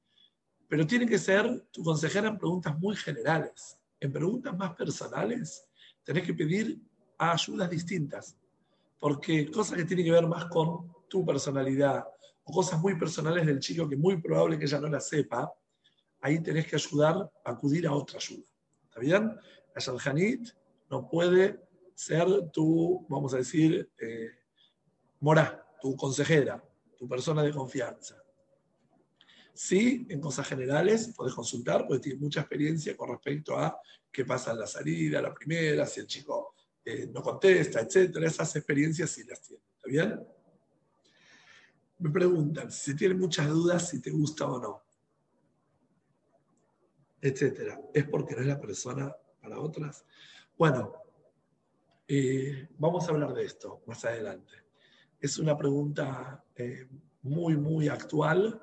Pero 0.68 0.86
tiene 0.86 1.06
que 1.06 1.18
ser 1.18 1.66
tu 1.70 1.82
consejera 1.82 2.28
en 2.28 2.38
preguntas 2.38 2.78
muy 2.78 2.94
generales. 2.94 3.78
En 3.98 4.12
preguntas 4.12 4.56
más 4.56 4.74
personales, 4.76 5.66
tenés 6.04 6.24
que 6.24 6.34
pedir 6.34 6.78
ayudas 7.16 7.70
distintas. 7.70 8.36
Porque 8.98 9.50
cosas 9.50 9.78
que 9.78 9.84
tienen 9.84 10.04
que 10.04 10.12
ver 10.12 10.26
más 10.26 10.44
con 10.46 10.92
tu 11.08 11.24
personalidad 11.24 12.04
o 12.44 12.52
cosas 12.52 12.78
muy 12.80 12.98
personales 12.98 13.46
del 13.46 13.60
chico 13.60 13.88
que 13.88 13.96
muy 13.96 14.20
probable 14.20 14.58
que 14.58 14.66
ella 14.66 14.80
no 14.80 14.88
la 14.88 15.00
sepa, 15.00 15.50
ahí 16.20 16.42
tenés 16.42 16.66
que 16.66 16.76
ayudar 16.76 17.30
acudir 17.44 17.86
a 17.86 17.92
otra 17.92 18.18
ayuda. 18.18 18.46
¿Está 18.84 19.00
bien? 19.00 19.34
La 19.74 19.80
Shalhanit 19.80 20.50
no 20.90 21.08
puede 21.08 21.60
ser 21.94 22.26
tu, 22.52 23.06
vamos 23.08 23.34
a 23.34 23.38
decir, 23.38 23.90
eh, 23.98 24.30
morá, 25.20 25.66
tu 25.80 25.96
consejera, 25.96 26.62
tu 26.96 27.08
persona 27.08 27.42
de 27.42 27.52
confianza. 27.52 28.16
Sí, 29.60 30.06
en 30.08 30.20
cosas 30.20 30.46
generales 30.46 31.12
podés 31.16 31.34
consultar, 31.34 31.84
porque 31.84 32.04
tiene 32.04 32.20
mucha 32.20 32.42
experiencia 32.42 32.96
con 32.96 33.08
respecto 33.08 33.58
a 33.58 33.76
qué 34.12 34.24
pasa 34.24 34.52
en 34.52 34.60
la 34.60 34.68
salida, 34.68 35.20
la 35.20 35.34
primera, 35.34 35.84
si 35.84 35.98
el 35.98 36.06
chico 36.06 36.54
eh, 36.84 37.10
no 37.12 37.20
contesta, 37.20 37.80
etcétera. 37.80 38.28
Esas 38.28 38.54
experiencias 38.54 39.10
sí 39.10 39.24
las 39.24 39.42
tiene. 39.42 39.60
¿Está 39.74 39.88
bien? 39.88 40.28
Me 41.98 42.08
preguntan 42.08 42.70
si 42.70 42.94
tienen 42.94 43.18
muchas 43.18 43.48
dudas 43.48 43.88
si 43.88 44.00
te 44.00 44.12
gusta 44.12 44.46
o 44.46 44.60
no, 44.60 44.80
etcétera. 47.20 47.80
¿Es 47.92 48.04
porque 48.04 48.36
no 48.36 48.42
es 48.42 48.46
la 48.46 48.60
persona 48.60 49.12
para 49.42 49.58
otras? 49.58 50.04
Bueno, 50.56 50.92
eh, 52.06 52.68
vamos 52.78 53.08
a 53.08 53.10
hablar 53.10 53.34
de 53.34 53.44
esto 53.44 53.82
más 53.86 54.04
adelante. 54.04 54.52
Es 55.20 55.36
una 55.36 55.58
pregunta 55.58 56.44
eh, 56.54 56.86
muy, 57.22 57.56
muy 57.56 57.88
actual 57.88 58.62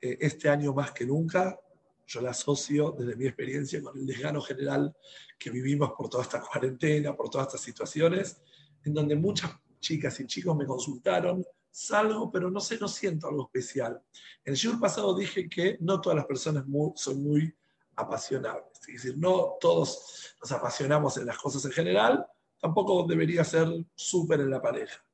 eh, 0.00 0.18
este 0.20 0.48
año 0.48 0.72
más 0.72 0.92
que 0.92 1.06
nunca. 1.06 1.58
Yo 2.06 2.20
la 2.20 2.30
asocio 2.30 2.94
desde 2.96 3.16
mi 3.16 3.26
experiencia 3.26 3.82
con 3.82 3.98
el 3.98 4.06
desgano 4.06 4.40
general 4.40 4.94
que 5.38 5.50
vivimos 5.50 5.92
por 5.96 6.08
toda 6.08 6.22
esta 6.22 6.40
cuarentena, 6.40 7.16
por 7.16 7.28
todas 7.28 7.48
estas 7.48 7.62
situaciones, 7.62 8.40
en 8.84 8.94
donde 8.94 9.16
muchas 9.16 9.52
chicas 9.80 10.18
y 10.20 10.26
chicos 10.26 10.56
me 10.56 10.66
consultaron, 10.66 11.44
salgo, 11.70 12.30
pero 12.30 12.50
no 12.50 12.60
sé, 12.60 12.78
no 12.78 12.88
siento 12.88 13.28
algo 13.28 13.44
especial. 13.44 14.00
En 14.44 14.52
el 14.52 14.56
show 14.56 14.78
pasado 14.80 15.14
dije 15.16 15.48
que 15.48 15.76
no 15.80 16.00
todas 16.00 16.16
las 16.16 16.26
personas 16.26 16.64
son 16.94 17.22
muy 17.22 17.54
apasionables, 17.96 18.78
es 18.88 19.02
decir, 19.02 19.18
no 19.18 19.56
todos 19.60 20.36
nos 20.40 20.52
apasionamos 20.52 21.16
en 21.16 21.26
las 21.26 21.38
cosas 21.38 21.64
en 21.64 21.72
general, 21.72 22.26
tampoco 22.60 23.04
debería 23.06 23.44
ser 23.44 23.68
súper 23.94 24.40
en 24.40 24.50
la 24.50 24.62
pareja. 24.62 25.04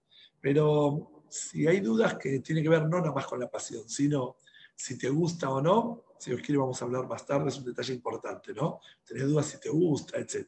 Pero 0.40 1.24
si 1.28 1.66
hay 1.66 1.80
dudas 1.80 2.16
que 2.16 2.40
tienen 2.40 2.62
que 2.62 2.70
ver 2.70 2.82
no 2.88 2.98
nada 2.98 3.12
más 3.12 3.26
con 3.26 3.40
la 3.40 3.50
pasión, 3.50 3.88
sino 3.88 4.36
si 4.82 4.98
te 4.98 5.08
gusta 5.08 5.48
o 5.48 5.62
no, 5.62 6.02
si 6.18 6.32
os 6.32 6.40
quiere 6.40 6.58
vamos 6.58 6.82
a 6.82 6.84
hablar 6.84 7.06
más 7.06 7.24
tarde, 7.24 7.50
es 7.50 7.56
un 7.56 7.66
detalle 7.66 7.94
importante, 7.94 8.52
¿no? 8.52 8.80
Tenés 9.06 9.28
dudas 9.28 9.46
si 9.46 9.60
te 9.60 9.68
gusta, 9.68 10.18
etc. 10.18 10.44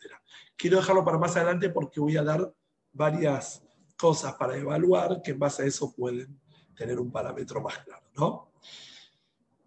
Quiero 0.57 0.79
dejarlo 0.79 1.05
para 1.05 1.19
más 1.19 1.37
adelante 1.37 1.71
porque 1.71 2.01
voy 2.01 2.17
a 2.17 2.25
dar 2.25 2.53
varias 2.93 3.63
cosas 3.97 4.35
para 4.35 4.57
evaluar 4.57 5.23
que 5.23 5.31
en 5.31 5.39
base 5.39 5.63
a 5.63 5.67
eso 5.67 5.95
pueden 5.95 6.41
tener 6.75 6.99
un 6.99 7.13
parámetro 7.13 7.61
más 7.61 7.79
claro, 7.79 8.07
¿no? 8.17 8.53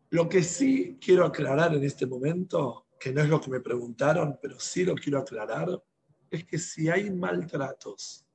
Lo 0.09 0.27
que 0.27 0.43
sí 0.43 0.97
quiero 0.99 1.23
aclarar 1.23 1.73
en 1.73 1.85
este 1.85 2.05
momento, 2.05 2.87
que 2.99 3.13
no 3.13 3.21
es 3.21 3.29
lo 3.29 3.39
que 3.39 3.49
me 3.49 3.61
preguntaron, 3.61 4.37
pero 4.41 4.59
sí 4.59 4.83
lo 4.83 4.95
quiero 4.95 5.19
aclarar, 5.19 5.81
es 6.29 6.43
que 6.43 6.57
si 6.57 6.89
hay 6.89 7.09
maltratos 7.09 8.25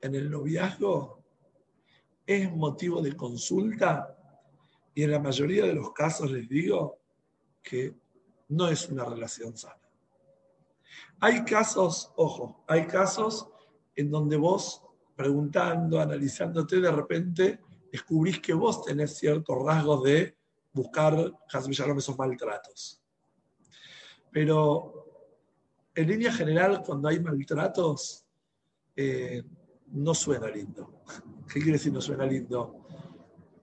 en 0.00 0.14
el 0.14 0.30
noviazgo, 0.30 1.24
es 2.24 2.54
motivo 2.54 3.02
de 3.02 3.16
consulta 3.16 4.16
y 4.94 5.02
en 5.02 5.10
la 5.10 5.18
mayoría 5.18 5.64
de 5.64 5.74
los 5.74 5.92
casos 5.92 6.30
les 6.30 6.48
digo 6.48 6.98
que 7.62 7.94
no 8.48 8.68
es 8.68 8.88
una 8.88 9.04
relación 9.04 9.56
sana. 9.56 9.76
Hay 11.20 11.44
casos, 11.44 12.12
ojo, 12.16 12.64
hay 12.66 12.86
casos 12.86 13.48
en 13.94 14.10
donde 14.10 14.36
vos 14.36 14.82
preguntando, 15.16 16.00
analizándote, 16.00 16.80
de 16.80 16.90
repente 16.90 17.60
descubrís 17.90 18.40
que 18.40 18.54
vos 18.54 18.84
tenés 18.84 19.16
ciertos 19.16 19.56
rasgos 19.64 20.02
de 20.02 20.36
buscar, 20.72 21.32
Shalom, 21.48 21.98
esos 21.98 22.18
maltratos. 22.18 23.00
Pero 24.30 25.02
en 25.94 26.08
línea 26.08 26.32
general, 26.32 26.82
cuando 26.84 27.08
hay 27.08 27.20
maltratos, 27.20 28.24
eh, 28.96 29.42
no 29.88 30.14
suena 30.14 30.48
lindo. 30.48 31.02
¿Qué 31.46 31.60
quiere 31.60 31.72
decir 31.72 31.92
no 31.92 32.00
suena 32.00 32.24
lindo? 32.24 32.81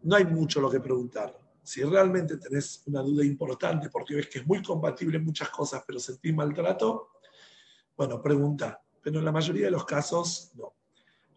No 0.04 0.16
hay 0.16 0.26
mucho 0.26 0.62
lo 0.62 0.70
que 0.70 0.80
preguntar. 0.80 1.38
Si 1.62 1.84
realmente 1.84 2.38
tenés 2.38 2.84
una 2.88 3.02
duda 3.02 3.24
importante 3.24 3.90
porque 3.90 4.16
ves 4.16 4.28
que 4.28 4.40
es 4.40 4.48
muy 4.48 4.62
compatible 4.64 5.18
en 5.18 5.26
muchas 5.26 5.50
cosas, 5.50 5.84
pero 5.86 6.00
sentís 6.00 6.34
maltrato, 6.34 7.10
bueno, 7.96 8.22
pregunta. 8.22 8.82
Pero 9.02 9.20
en 9.20 9.26
la 9.26 9.32
mayoría 9.32 9.66
de 9.66 9.72
los 9.72 9.86
casos, 9.86 10.52
no. 10.56 10.74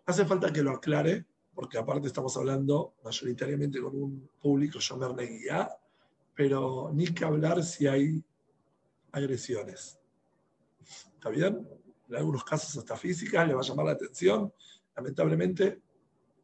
Hace 0.07 0.25
falta 0.25 0.52
que 0.52 0.62
lo 0.62 0.71
aclare, 0.73 1.26
porque 1.54 1.78
aparte 1.78 2.07
estamos 2.07 2.37
hablando 2.37 2.95
mayoritariamente 3.04 3.81
con 3.81 3.95
un 3.95 4.31
público 4.40 4.78
Shomer 4.78 5.14
guía, 5.16 5.69
pero 6.35 6.90
ni 6.92 7.07
que 7.09 7.25
hablar 7.25 7.62
si 7.62 7.87
hay 7.87 8.23
agresiones. 9.12 9.99
¿Está 11.14 11.28
bien? 11.28 11.69
En 12.09 12.16
algunos 12.16 12.45
casos 12.45 12.76
hasta 12.76 12.97
físicas 12.97 13.47
le 13.47 13.54
va 13.54 13.61
a 13.61 13.64
llamar 13.64 13.87
la 13.87 13.92
atención. 13.92 14.52
Lamentablemente 14.97 15.83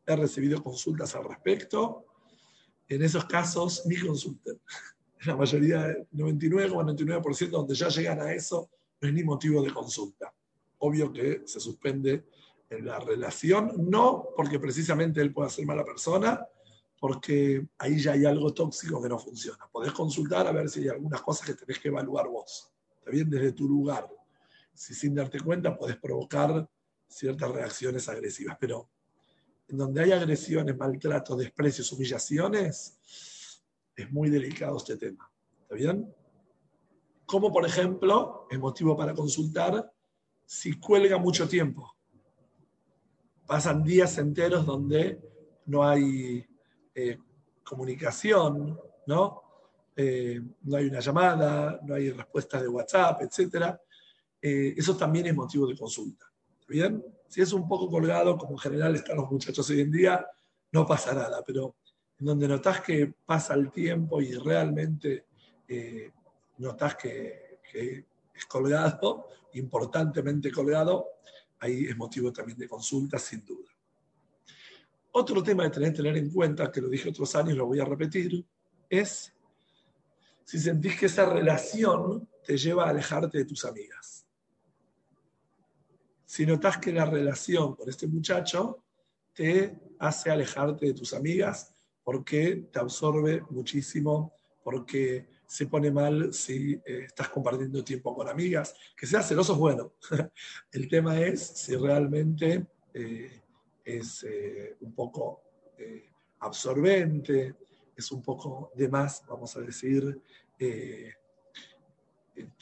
he 0.06 0.16
recibido 0.16 0.62
consultas 0.62 1.14
al 1.16 1.24
respecto 1.24 2.07
en 2.88 3.02
esos 3.02 3.24
casos 3.26 3.82
ni 3.86 3.96
consulten. 3.96 4.60
la 5.26 5.36
mayoría, 5.36 5.88
99,99% 6.12 7.50
donde 7.50 7.74
ya 7.74 7.88
llegan 7.88 8.20
a 8.20 8.32
eso, 8.32 8.70
no 9.00 9.08
es 9.08 9.14
ni 9.14 9.22
motivo 9.22 9.62
de 9.62 9.72
consulta. 9.72 10.32
Obvio 10.78 11.12
que 11.12 11.42
se 11.44 11.60
suspende 11.60 12.26
en 12.70 12.86
la 12.86 12.98
relación, 13.00 13.72
no 13.90 14.28
porque 14.36 14.58
precisamente 14.58 15.20
él 15.20 15.32
pueda 15.32 15.48
ser 15.48 15.66
mala 15.66 15.84
persona, 15.84 16.46
porque 17.00 17.66
ahí 17.78 18.00
ya 18.00 18.12
hay 18.12 18.24
algo 18.24 18.52
tóxico 18.52 19.02
que 19.02 19.08
no 19.08 19.18
funciona. 19.18 19.68
Podés 19.70 19.92
consultar 19.92 20.46
a 20.46 20.52
ver 20.52 20.68
si 20.68 20.80
hay 20.80 20.88
algunas 20.88 21.22
cosas 21.22 21.46
que 21.46 21.54
tenés 21.54 21.78
que 21.78 21.88
evaluar 21.88 22.28
vos. 22.28 22.72
Está 22.98 23.10
bien 23.10 23.30
desde 23.30 23.52
tu 23.52 23.68
lugar. 23.68 24.08
Si 24.74 24.94
sin 24.94 25.14
darte 25.14 25.40
cuenta 25.40 25.76
podés 25.76 25.96
provocar 25.96 26.68
ciertas 27.06 27.50
reacciones 27.50 28.08
agresivas, 28.08 28.56
pero 28.60 28.88
en 29.68 29.76
donde 29.76 30.02
hay 30.02 30.12
agresiones, 30.12 30.76
maltratos, 30.76 31.38
desprecios, 31.38 31.92
humillaciones, 31.92 33.62
es 33.94 34.10
muy 34.10 34.30
delicado 34.30 34.76
este 34.76 34.96
tema. 34.96 35.30
¿Está 35.62 35.74
bien? 35.74 36.14
como 37.28 37.52
por 37.52 37.66
ejemplo, 37.66 38.46
es 38.50 38.58
motivo 38.58 38.96
para 38.96 39.12
consultar 39.12 39.92
si 40.46 40.80
cuelga 40.80 41.18
mucho 41.18 41.46
tiempo. 41.46 41.94
Pasan 43.46 43.84
días 43.84 44.16
enteros 44.16 44.64
donde 44.64 45.20
no 45.66 45.86
hay 45.86 46.42
eh, 46.94 47.18
comunicación, 47.62 48.80
¿no? 49.06 49.42
Eh, 49.94 50.40
no 50.62 50.76
hay 50.78 50.86
una 50.86 51.00
llamada, 51.00 51.78
no 51.84 51.96
hay 51.96 52.10
respuestas 52.12 52.62
de 52.62 52.68
WhatsApp, 52.68 53.20
etc. 53.20 53.76
Eh, 54.40 54.72
eso 54.74 54.96
también 54.96 55.26
es 55.26 55.34
motivo 55.34 55.66
de 55.66 55.76
consulta. 55.76 56.24
¿Bien? 56.66 57.04
Si 57.28 57.42
es 57.42 57.52
un 57.52 57.68
poco 57.68 57.90
colgado, 57.90 58.36
como 58.36 58.52
en 58.52 58.58
general 58.58 58.94
están 58.94 59.18
los 59.18 59.30
muchachos 59.30 59.68
hoy 59.70 59.80
en 59.80 59.92
día, 59.92 60.26
no 60.72 60.86
pasa 60.86 61.14
nada, 61.14 61.42
pero 61.46 61.76
en 62.18 62.26
donde 62.26 62.48
notas 62.48 62.80
que 62.80 63.14
pasa 63.24 63.54
el 63.54 63.70
tiempo 63.70 64.20
y 64.20 64.32
realmente 64.34 65.26
notas 66.58 66.96
que, 66.96 67.60
es 67.72 68.46
colgado, 68.46 69.28
importantemente 69.54 70.50
colgado, 70.50 71.06
ahí 71.60 71.86
es 71.86 71.96
motivo 71.96 72.32
también 72.32 72.56
de 72.58 72.68
consulta, 72.68 73.18
sin 73.18 73.44
duda. 73.44 73.68
Otro 75.12 75.42
tema 75.42 75.68
que 75.70 75.90
tener 75.90 76.16
en 76.16 76.30
cuenta, 76.30 76.70
que 76.70 76.80
lo 76.80 76.88
dije 76.88 77.10
otros 77.10 77.34
años, 77.34 77.56
lo 77.56 77.66
voy 77.66 77.80
a 77.80 77.84
repetir, 77.84 78.44
es 78.88 79.34
si 80.44 80.58
sentís 80.58 80.98
que 80.98 81.06
esa 81.06 81.28
relación 81.28 82.26
te 82.44 82.56
lleva 82.56 82.86
a 82.86 82.90
alejarte 82.90 83.38
de 83.38 83.44
tus 83.44 83.64
amigas. 83.64 84.27
Si 86.28 86.44
notas 86.44 86.76
que 86.76 86.92
la 86.92 87.06
relación 87.06 87.74
con 87.74 87.88
este 87.88 88.06
muchacho 88.06 88.84
te 89.32 89.78
hace 89.98 90.30
alejarte 90.30 90.84
de 90.84 90.92
tus 90.92 91.14
amigas 91.14 91.72
porque 92.04 92.68
te 92.70 92.78
absorbe 92.78 93.42
muchísimo, 93.48 94.34
porque 94.62 95.26
se 95.46 95.68
pone 95.68 95.90
mal 95.90 96.30
si 96.34 96.74
eh, 96.84 97.04
estás 97.06 97.30
compartiendo 97.30 97.82
tiempo 97.82 98.14
con 98.14 98.28
amigas. 98.28 98.74
Que 98.94 99.06
sea 99.06 99.22
celoso 99.22 99.54
es 99.54 99.58
bueno. 99.58 99.94
El 100.70 100.86
tema 100.86 101.18
es 101.18 101.40
si 101.40 101.74
realmente 101.76 102.66
eh, 102.92 103.40
es 103.82 104.22
eh, 104.24 104.76
un 104.80 104.92
poco 104.92 105.44
absorbente, 106.40 107.54
es 107.96 108.12
un 108.12 108.20
poco 108.20 108.70
de 108.74 108.86
más, 108.90 109.24
vamos 109.26 109.56
a 109.56 109.60
decir, 109.60 110.20
te 110.58 111.14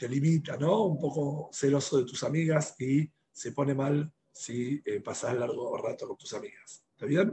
limita, 0.07 0.55
¿no? 0.55 0.85
Un 0.85 0.97
poco 0.97 1.49
celoso 1.51 1.97
de 1.97 2.05
tus 2.05 2.23
amigas 2.23 2.79
y 2.79 3.11
se 3.37 3.51
pone 3.51 3.73
mal 3.73 4.11
si 4.31 4.81
pasas 5.03 5.35
largo 5.35 5.77
rato 5.77 6.07
con 6.07 6.17
tus 6.17 6.33
amigas. 6.33 6.83
¿Está 6.93 7.05
bien? 7.05 7.31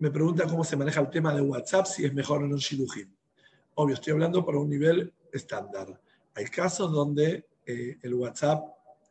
me 0.00 0.10
pregunta 0.10 0.46
cómo 0.46 0.64
se 0.64 0.76
maneja 0.76 1.00
el 1.00 1.10
tema 1.10 1.34
de 1.34 1.42
WhatsApp, 1.42 1.84
si 1.84 2.06
es 2.06 2.14
mejor 2.14 2.42
o 2.42 2.48
no 2.48 2.56
Shidujim. 2.56 3.14
Obvio, 3.74 3.94
estoy 3.94 4.14
hablando 4.14 4.42
por 4.42 4.56
un 4.56 4.70
nivel 4.70 5.12
estándar. 5.30 6.00
Hay 6.34 6.46
casos 6.46 6.90
donde 6.90 7.48
eh, 7.66 7.98
el 8.00 8.14
WhatsApp 8.14 8.64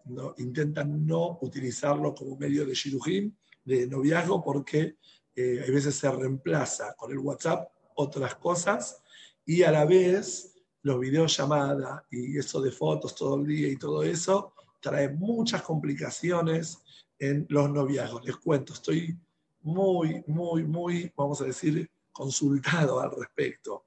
no, 0.05 0.33
intentan 0.39 1.05
no 1.05 1.37
utilizarlo 1.41 2.15
como 2.15 2.35
medio 2.37 2.65
de 2.65 2.73
Shidujim, 2.73 3.31
de 3.63 3.85
noviazgo, 3.85 4.43
porque 4.43 4.95
eh, 5.35 5.63
a 5.67 5.71
veces 5.71 5.93
se 5.93 6.09
reemplaza 6.09 6.95
con 6.95 7.11
el 7.11 7.19
WhatsApp 7.19 7.71
otras 7.93 8.33
cosas 8.35 9.03
y 9.45 9.61
a 9.61 9.71
la 9.71 9.85
vez 9.85 10.48
los 10.81 10.99
videollamadas 10.99 12.03
y 12.09 12.37
eso 12.37 12.61
de 12.61 12.71
fotos 12.71 13.15
todo 13.15 13.35
el 13.35 13.45
día 13.45 13.67
y 13.67 13.77
todo 13.77 14.03
eso 14.03 14.53
trae 14.79 15.09
muchas 15.09 15.61
complicaciones 15.61 16.79
en 17.17 17.45
los 17.49 17.69
noviazgos. 17.69 18.25
Les 18.25 18.37
cuento, 18.37 18.73
estoy 18.73 19.17
muy, 19.61 20.23
muy, 20.27 20.63
muy, 20.63 21.11
vamos 21.15 21.41
a 21.41 21.45
decir, 21.45 21.89
consultado 22.11 22.99
al 22.99 23.11
respecto. 23.11 23.85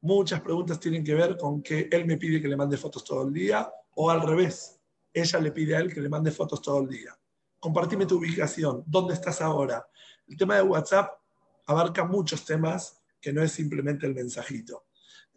Muchas 0.00 0.40
preguntas 0.40 0.80
tienen 0.80 1.04
que 1.04 1.14
ver 1.14 1.36
con 1.36 1.62
que 1.62 1.88
él 1.90 2.04
me 2.04 2.16
pide 2.16 2.40
que 2.40 2.48
le 2.48 2.56
mande 2.56 2.76
fotos 2.76 3.04
todo 3.04 3.26
el 3.26 3.32
día 3.32 3.70
o 3.94 4.10
al 4.10 4.22
revés, 4.22 4.78
ella 5.12 5.40
le 5.40 5.52
pide 5.52 5.76
a 5.76 5.80
él 5.80 5.92
que 5.92 6.00
le 6.00 6.08
mande 6.08 6.30
fotos 6.30 6.62
todo 6.62 6.80
el 6.80 6.88
día. 6.88 7.18
Compartime 7.58 8.06
tu 8.06 8.18
ubicación, 8.18 8.84
dónde 8.86 9.14
estás 9.14 9.40
ahora. 9.40 9.86
El 10.28 10.36
tema 10.36 10.56
de 10.56 10.62
WhatsApp 10.62 11.18
abarca 11.66 12.04
muchos 12.04 12.44
temas 12.44 13.00
que 13.20 13.32
no 13.32 13.42
es 13.42 13.52
simplemente 13.52 14.06
el 14.06 14.14
mensajito. 14.14 14.84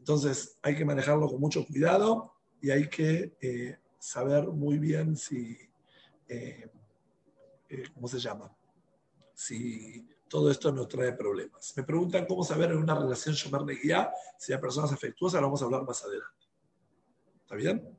Entonces 0.01 0.57
hay 0.63 0.75
que 0.75 0.83
manejarlo 0.83 1.27
con 1.27 1.39
mucho 1.39 1.63
cuidado 1.65 2.33
y 2.59 2.71
hay 2.71 2.89
que 2.89 3.37
eh, 3.39 3.77
saber 3.99 4.47
muy 4.47 4.79
bien 4.79 5.15
si, 5.15 5.55
eh, 6.27 6.69
eh, 7.69 7.83
¿cómo 7.93 8.07
se 8.07 8.19
llama? 8.19 8.51
si 9.41 10.07
todo 10.27 10.51
esto 10.51 10.71
nos 10.71 10.87
trae 10.87 11.13
problemas. 11.13 11.73
Me 11.75 11.83
preguntan 11.83 12.25
cómo 12.25 12.43
saber 12.43 12.71
en 12.71 12.77
una 12.77 12.95
relación 12.95 13.33
Shomer 13.35 13.63
guía 13.75 14.11
si 14.37 14.51
la 14.51 14.61
persona 14.61 14.85
es 14.87 14.93
afectuosa, 14.93 15.39
lo 15.39 15.47
vamos 15.47 15.61
a 15.61 15.65
hablar 15.65 15.83
más 15.83 16.03
adelante. 16.03 16.45
¿Está 17.41 17.55
bien? 17.55 17.97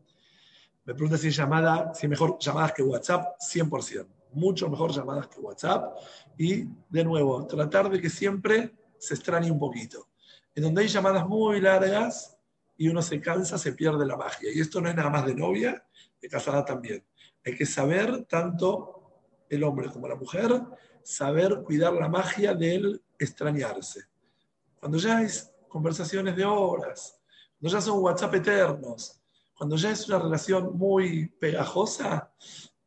Me 0.84 0.94
preguntan 0.94 1.18
si 1.18 1.30
llamada, 1.30 1.92
si 1.94 2.08
mejor 2.08 2.38
llamadas 2.38 2.72
que 2.72 2.82
WhatsApp, 2.82 3.36
100%. 3.40 4.06
Mucho 4.32 4.68
mejor 4.68 4.92
llamadas 4.92 5.28
que 5.28 5.40
WhatsApp. 5.40 5.96
Y 6.38 6.64
de 6.88 7.04
nuevo, 7.04 7.46
tratar 7.46 7.90
de 7.90 8.00
que 8.00 8.08
siempre 8.08 8.74
se 8.98 9.14
extrañe 9.14 9.50
un 9.50 9.58
poquito. 9.58 10.08
En 10.54 10.62
donde 10.62 10.82
hay 10.82 10.88
llamadas 10.88 11.26
muy 11.26 11.60
largas 11.60 12.36
y 12.76 12.88
uno 12.88 13.02
se 13.02 13.20
cansa, 13.20 13.58
se 13.58 13.72
pierde 13.72 14.06
la 14.06 14.16
magia. 14.16 14.50
Y 14.52 14.60
esto 14.60 14.80
no 14.80 14.88
es 14.88 14.94
nada 14.94 15.10
más 15.10 15.26
de 15.26 15.34
novia, 15.34 15.84
de 16.20 16.28
casada 16.28 16.64
también. 16.64 17.04
Hay 17.44 17.56
que 17.56 17.66
saber 17.66 18.24
tanto 18.24 19.02
el 19.48 19.64
hombre 19.64 19.88
como 19.88 20.08
la 20.08 20.16
mujer 20.16 20.62
saber 21.02 21.62
cuidar 21.62 21.92
la 21.94 22.08
magia 22.08 22.54
del 22.54 23.02
extrañarse. 23.18 24.04
Cuando 24.78 24.98
ya 24.98 25.22
es 25.22 25.52
conversaciones 25.68 26.36
de 26.36 26.44
horas, 26.44 27.20
cuando 27.58 27.76
ya 27.76 27.80
son 27.80 27.98
WhatsApp 28.00 28.34
eternos, 28.34 29.20
cuando 29.54 29.76
ya 29.76 29.90
es 29.90 30.08
una 30.08 30.18
relación 30.18 30.76
muy 30.76 31.28
pegajosa, 31.28 32.32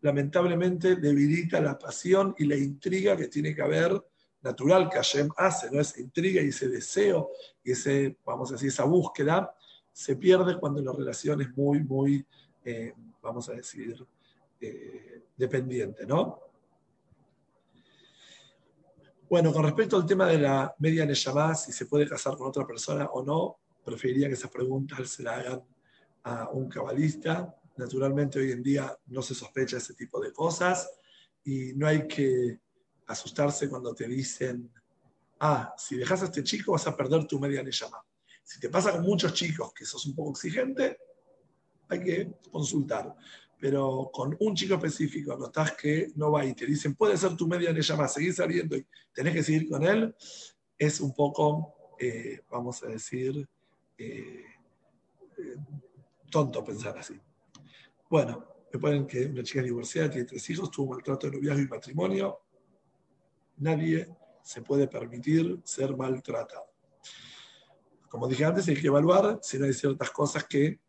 lamentablemente 0.01 0.95
debilita 0.97 1.59
la 1.61 1.77
pasión 1.77 2.35
y 2.37 2.45
la 2.45 2.55
intriga 2.55 3.15
que 3.15 3.27
tiene 3.27 3.55
que 3.55 3.61
haber 3.61 4.01
natural 4.45 4.87
que 4.89 4.97
Hashem 4.97 5.29
hace, 5.35 5.71
¿no? 5.71 5.81
Esa 5.81 5.99
intriga 5.99 6.41
y 6.41 6.49
ese 6.49 6.69
deseo 6.69 7.31
y 7.63 7.71
ese, 7.71 8.17
vamos 8.23 8.51
a 8.51 8.53
decir, 8.53 8.69
esa 8.69 8.85
búsqueda 8.85 9.53
se 9.91 10.15
pierde 10.15 10.59
cuando 10.59 10.81
la 10.81 10.93
relación 10.93 11.41
es 11.41 11.49
muy, 11.57 11.83
muy, 11.83 12.23
eh, 12.63 12.93
vamos 13.21 13.49
a 13.49 13.53
decir, 13.53 14.05
eh, 14.61 15.23
dependiente, 15.35 16.05
¿no? 16.05 16.39
Bueno, 19.27 19.51
con 19.51 19.63
respecto 19.63 19.97
al 19.97 20.05
tema 20.05 20.27
de 20.27 20.37
la 20.37 20.75
media 20.77 21.05
Neshama, 21.05 21.55
si 21.55 21.71
se 21.71 21.87
puede 21.87 22.07
casar 22.07 22.37
con 22.37 22.47
otra 22.47 22.67
persona 22.67 23.05
o 23.05 23.23
no, 23.23 23.57
preferiría 23.83 24.27
que 24.27 24.35
esas 24.35 24.51
preguntas 24.51 25.09
se 25.09 25.23
la 25.23 25.37
hagan 25.37 25.63
a 26.23 26.49
un 26.49 26.69
cabalista. 26.69 27.55
Naturalmente, 27.77 28.39
hoy 28.39 28.51
en 28.51 28.61
día 28.61 28.95
no 29.07 29.23
se 29.23 29.33
sospecha 29.33 29.77
ese 29.77 29.95
tipo 29.95 30.21
de 30.21 30.31
cosas 30.31 30.87
y 31.43 31.73
no 31.73 31.87
hay 31.87 32.07
que 32.07 32.59
asustarse 33.07 33.69
cuando 33.69 33.93
te 33.93 34.07
dicen, 34.07 34.71
ah, 35.39 35.73
si 35.77 35.95
dejas 35.95 36.21
a 36.23 36.25
este 36.25 36.43
chico 36.43 36.71
vas 36.71 36.87
a 36.87 36.95
perder 36.95 37.25
tu 37.25 37.39
media 37.39 37.63
Neshama. 37.63 38.03
Si 38.43 38.59
te 38.59 38.69
pasa 38.69 38.91
con 38.91 39.03
muchos 39.03 39.33
chicos 39.33 39.73
que 39.73 39.85
sos 39.85 40.05
un 40.05 40.15
poco 40.15 40.31
exigente, 40.31 40.97
hay 41.89 42.03
que 42.03 42.33
consultar 42.51 43.15
pero 43.59 44.09
con 44.11 44.35
un 44.39 44.55
chico 44.55 44.75
específico 44.75 45.35
notas 45.37 45.73
que 45.73 46.11
no 46.15 46.31
va 46.31 46.45
y 46.45 46.53
te 46.53 46.65
dicen, 46.65 46.95
puede 46.95 47.17
ser 47.17 47.35
tu 47.35 47.47
media 47.47 47.71
llama, 47.71 48.07
seguir 48.07 48.33
saliendo 48.33 48.75
y 48.75 48.85
tenés 49.13 49.33
que 49.33 49.43
seguir 49.43 49.69
con 49.69 49.83
él, 49.83 50.15
es 50.77 50.99
un 50.99 51.13
poco, 51.13 51.95
eh, 51.99 52.41
vamos 52.51 52.83
a 52.83 52.87
decir, 52.87 53.47
eh, 53.97 54.43
eh, 55.37 55.55
tonto 56.29 56.63
pensar 56.63 56.97
así. 56.97 57.19
Bueno, 58.09 58.45
me 58.71 58.79
ponen 58.79 59.07
que 59.07 59.25
una 59.25 59.43
chica 59.43 59.61
divorciada 59.61 60.09
tiene 60.09 60.27
tres 60.27 60.49
hijos, 60.49 60.69
tuvo 60.69 60.93
maltrato 60.93 61.27
de 61.27 61.37
noviazgo 61.37 61.61
y 61.63 61.67
matrimonio. 61.67 62.39
Nadie 63.57 64.15
se 64.43 64.61
puede 64.61 64.87
permitir 64.87 65.61
ser 65.63 65.95
maltratado. 65.95 66.67
Como 68.09 68.27
dije 68.27 68.45
antes, 68.45 68.67
hay 68.67 68.75
que 68.75 68.87
evaluar 68.87 69.39
si 69.41 69.57
no 69.57 69.65
hay 69.65 69.73
ciertas 69.73 70.11
cosas 70.11 70.45
que 70.45 70.79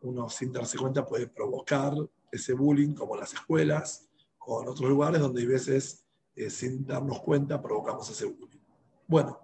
uno 0.00 0.28
sin 0.28 0.52
darse 0.52 0.76
cuenta 0.76 1.06
puede 1.06 1.28
provocar 1.28 1.92
ese 2.30 2.52
bullying, 2.52 2.94
como 2.94 3.16
las 3.16 3.32
escuelas 3.32 4.08
o 4.40 4.62
en 4.62 4.68
otros 4.68 4.88
lugares 4.88 5.20
donde 5.20 5.40
hay 5.40 5.46
veces, 5.46 6.04
eh, 6.34 6.50
sin 6.50 6.86
darnos 6.86 7.20
cuenta, 7.20 7.60
provocamos 7.60 8.08
ese 8.10 8.26
bullying. 8.26 8.60
Bueno, 9.06 9.38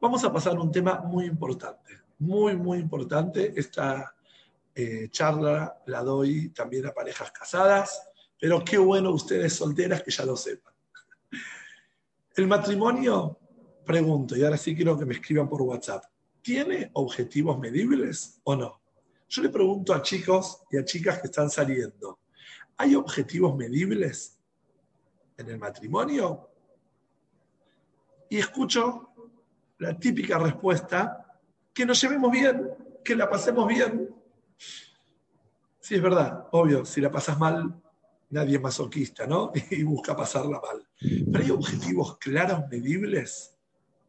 vamos 0.00 0.24
a 0.24 0.32
pasar 0.32 0.56
a 0.56 0.60
un 0.60 0.70
tema 0.70 1.00
muy 1.00 1.26
importante, 1.26 2.00
muy, 2.18 2.56
muy 2.56 2.78
importante. 2.78 3.52
Esta 3.56 4.14
eh, 4.74 5.08
charla 5.10 5.82
la 5.86 6.02
doy 6.02 6.50
también 6.50 6.86
a 6.86 6.92
parejas 6.92 7.30
casadas, 7.32 8.07
pero 8.40 8.64
qué 8.64 8.78
bueno 8.78 9.10
ustedes 9.10 9.54
solteras 9.54 10.02
que 10.02 10.10
ya 10.10 10.24
lo 10.24 10.36
sepan. 10.36 10.72
El 12.36 12.46
matrimonio, 12.46 13.38
pregunto, 13.84 14.36
y 14.36 14.44
ahora 14.44 14.56
sí 14.56 14.74
quiero 14.76 14.98
que 14.98 15.04
me 15.04 15.14
escriban 15.14 15.48
por 15.48 15.62
WhatsApp. 15.62 16.04
¿tiene 16.48 16.90
objetivos 16.94 17.58
medibles 17.58 18.40
o 18.44 18.56
no? 18.56 18.80
Yo 19.28 19.42
le 19.42 19.50
pregunto 19.50 19.92
a 19.92 20.00
chicos 20.00 20.62
y 20.70 20.78
a 20.78 20.84
chicas 20.84 21.20
que 21.20 21.26
están 21.26 21.50
saliendo, 21.50 22.20
¿hay 22.78 22.94
objetivos 22.94 23.54
medibles 23.54 24.38
en 25.36 25.50
el 25.50 25.58
matrimonio? 25.58 26.48
Y 28.30 28.38
escucho 28.38 29.10
la 29.76 29.98
típica 29.98 30.38
respuesta 30.38 31.38
que 31.74 31.84
nos 31.84 32.00
llevemos 32.00 32.32
bien, 32.32 32.70
que 33.04 33.14
la 33.14 33.28
pasemos 33.28 33.68
bien. 33.68 34.08
Sí, 35.80 35.96
es 35.96 36.02
verdad, 36.02 36.46
obvio, 36.52 36.86
si 36.86 37.02
la 37.02 37.10
pasas 37.10 37.38
mal, 37.38 37.78
nadie 38.30 38.58
masoquista, 38.58 39.26
¿no? 39.26 39.52
Y 39.70 39.82
busca 39.82 40.16
pasarla 40.16 40.60
mal. 40.60 40.86
Pero 41.00 41.44
hay 41.44 41.50
objetivos 41.50 42.18
claros, 42.18 42.64
medibles 42.70 43.56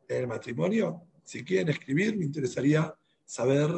en 0.07 0.21
el 0.21 0.27
matrimonio. 0.27 1.03
Si 1.23 1.43
quieren 1.43 1.69
escribir, 1.69 2.17
me 2.17 2.25
interesaría 2.25 2.93
saber 3.25 3.69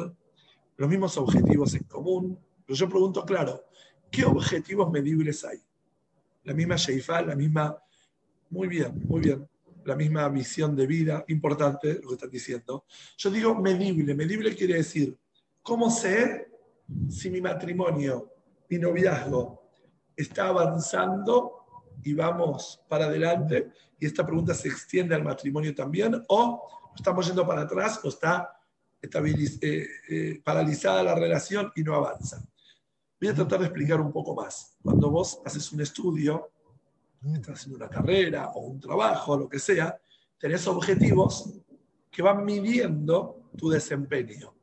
los 0.76 0.88
mismos 0.88 1.16
objetivos 1.18 1.74
en 1.74 1.84
común. 1.84 2.38
Pero 2.66 2.76
yo 2.76 2.88
pregunto, 2.88 3.24
claro, 3.24 3.64
¿qué 4.10 4.24
objetivos 4.24 4.90
medibles 4.90 5.44
hay? 5.44 5.58
La 6.44 6.54
misma 6.54 6.76
Sheifa, 6.76 7.22
la 7.22 7.36
misma... 7.36 7.76
Muy 8.50 8.68
bien, 8.68 9.02
muy 9.06 9.20
bien. 9.20 9.48
La 9.84 9.96
misma 9.96 10.28
visión 10.28 10.76
de 10.76 10.86
vida, 10.86 11.24
importante 11.28 11.94
lo 11.94 12.08
que 12.08 12.14
están 12.14 12.30
diciendo. 12.30 12.84
Yo 13.16 13.30
digo 13.30 13.54
medible. 13.54 14.14
Medible 14.14 14.54
quiere 14.54 14.74
decir, 14.74 15.16
¿cómo 15.62 15.90
sé 15.90 16.48
si 17.08 17.30
mi 17.30 17.40
matrimonio, 17.40 18.32
mi 18.68 18.78
noviazgo, 18.78 19.61
está 20.22 20.48
avanzando 20.48 21.66
y 22.02 22.14
vamos 22.14 22.80
para 22.88 23.06
adelante, 23.06 23.70
y 23.98 24.06
esta 24.06 24.26
pregunta 24.26 24.54
se 24.54 24.68
extiende 24.68 25.14
al 25.14 25.22
matrimonio 25.22 25.74
también, 25.74 26.22
o 26.28 26.90
estamos 26.96 27.26
yendo 27.26 27.46
para 27.46 27.62
atrás 27.62 28.00
o 28.02 28.08
está 28.08 28.56
eh, 29.00 29.88
eh, 30.08 30.40
paralizada 30.44 31.02
la 31.02 31.14
relación 31.14 31.72
y 31.74 31.82
no 31.82 31.94
avanza. 31.94 32.42
Voy 33.20 33.30
a 33.30 33.34
tratar 33.34 33.60
de 33.60 33.66
explicar 33.66 34.00
un 34.00 34.12
poco 34.12 34.34
más. 34.34 34.76
Cuando 34.82 35.10
vos 35.10 35.40
haces 35.44 35.70
un 35.72 35.80
estudio, 35.80 36.50
estás 37.32 37.60
haciendo 37.60 37.76
una 37.76 37.88
carrera 37.88 38.50
o 38.54 38.60
un 38.66 38.80
trabajo, 38.80 39.36
lo 39.36 39.48
que 39.48 39.58
sea, 39.58 39.96
tenés 40.38 40.66
objetivos 40.66 41.52
que 42.10 42.22
van 42.22 42.44
midiendo 42.44 43.50
tu 43.56 43.70
desempeño. 43.70 44.54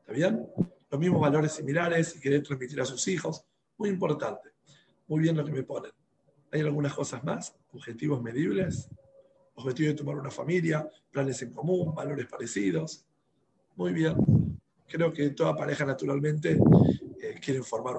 ¿Está 0.00 0.12
bien? 0.12 0.46
Los 0.90 1.00
mismos 1.00 1.20
valores 1.20 1.52
similares 1.52 2.16
y 2.16 2.20
querés 2.20 2.44
transmitir 2.44 2.80
a 2.80 2.84
sus 2.84 3.06
hijos. 3.08 3.44
Muy 3.78 3.88
importante. 3.88 4.51
Muy 5.12 5.20
bien 5.20 5.36
lo 5.36 5.44
que 5.44 5.52
me 5.52 5.62
ponen. 5.62 5.92
¿Hay 6.52 6.62
algunas 6.62 6.94
cosas 6.94 7.22
más? 7.22 7.54
¿Objetivos 7.74 8.22
medibles? 8.22 8.88
¿Objetivo 9.56 9.90
de 9.90 9.94
tomar 9.94 10.16
una 10.16 10.30
familia? 10.30 10.88
¿Planes 11.10 11.42
en 11.42 11.52
común? 11.52 11.94
¿Valores 11.94 12.26
parecidos? 12.28 13.04
Muy 13.76 13.92
bien. 13.92 14.16
Creo 14.88 15.12
que 15.12 15.28
toda 15.32 15.54
pareja 15.54 15.84
naturalmente 15.84 16.58
eh, 17.20 17.34
quiere 17.44 17.62
formar 17.62 17.96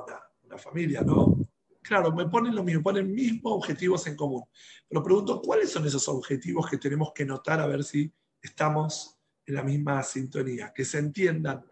una, 0.48 0.58
familia, 0.58 1.02
¿no? 1.02 1.38
Claro, 1.84 2.12
me 2.16 2.28
ponen 2.28 2.56
lo 2.56 2.64
mismo, 2.64 2.80
me 2.80 2.84
ponen 2.84 3.14
mismos 3.14 3.54
objetivos 3.58 4.08
en 4.08 4.16
común. 4.16 4.46
Pero 4.90 5.04
pregunto, 5.04 5.40
¿cuáles 5.40 5.70
son 5.70 5.86
esos 5.86 6.08
objetivos 6.08 6.68
que 6.68 6.80
tenemos 6.80 7.12
que 7.14 7.26
notar 7.26 7.60
a 7.60 7.68
ver 7.68 7.84
si 7.84 8.12
estamos 8.42 9.20
en 9.46 9.54
la 9.54 9.62
misma 9.62 10.02
sintonía? 10.02 10.74
Que 10.74 10.84
se 10.84 10.98
entiendan. 10.98 11.64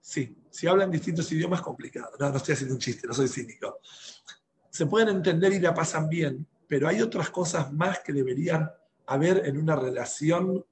Sí, 0.00 0.36
si 0.50 0.66
hablan 0.66 0.90
distintos 0.90 1.30
idiomas, 1.30 1.62
complicado. 1.62 2.10
No, 2.18 2.30
no 2.30 2.38
estoy 2.38 2.54
haciendo 2.54 2.74
un 2.74 2.80
chiste, 2.80 3.06
no 3.06 3.14
soy 3.14 3.28
cínico 3.28 3.78
se 4.80 4.86
pueden 4.86 5.10
entender 5.10 5.52
y 5.52 5.60
la 5.60 5.74
pasan 5.74 6.08
bien, 6.08 6.46
pero 6.66 6.88
hay 6.88 7.02
otras 7.02 7.28
cosas 7.28 7.70
más 7.70 8.00
que 8.00 8.14
deberían 8.14 8.72
haber 9.04 9.46
en 9.46 9.58
una 9.58 9.76
relación 9.76 10.64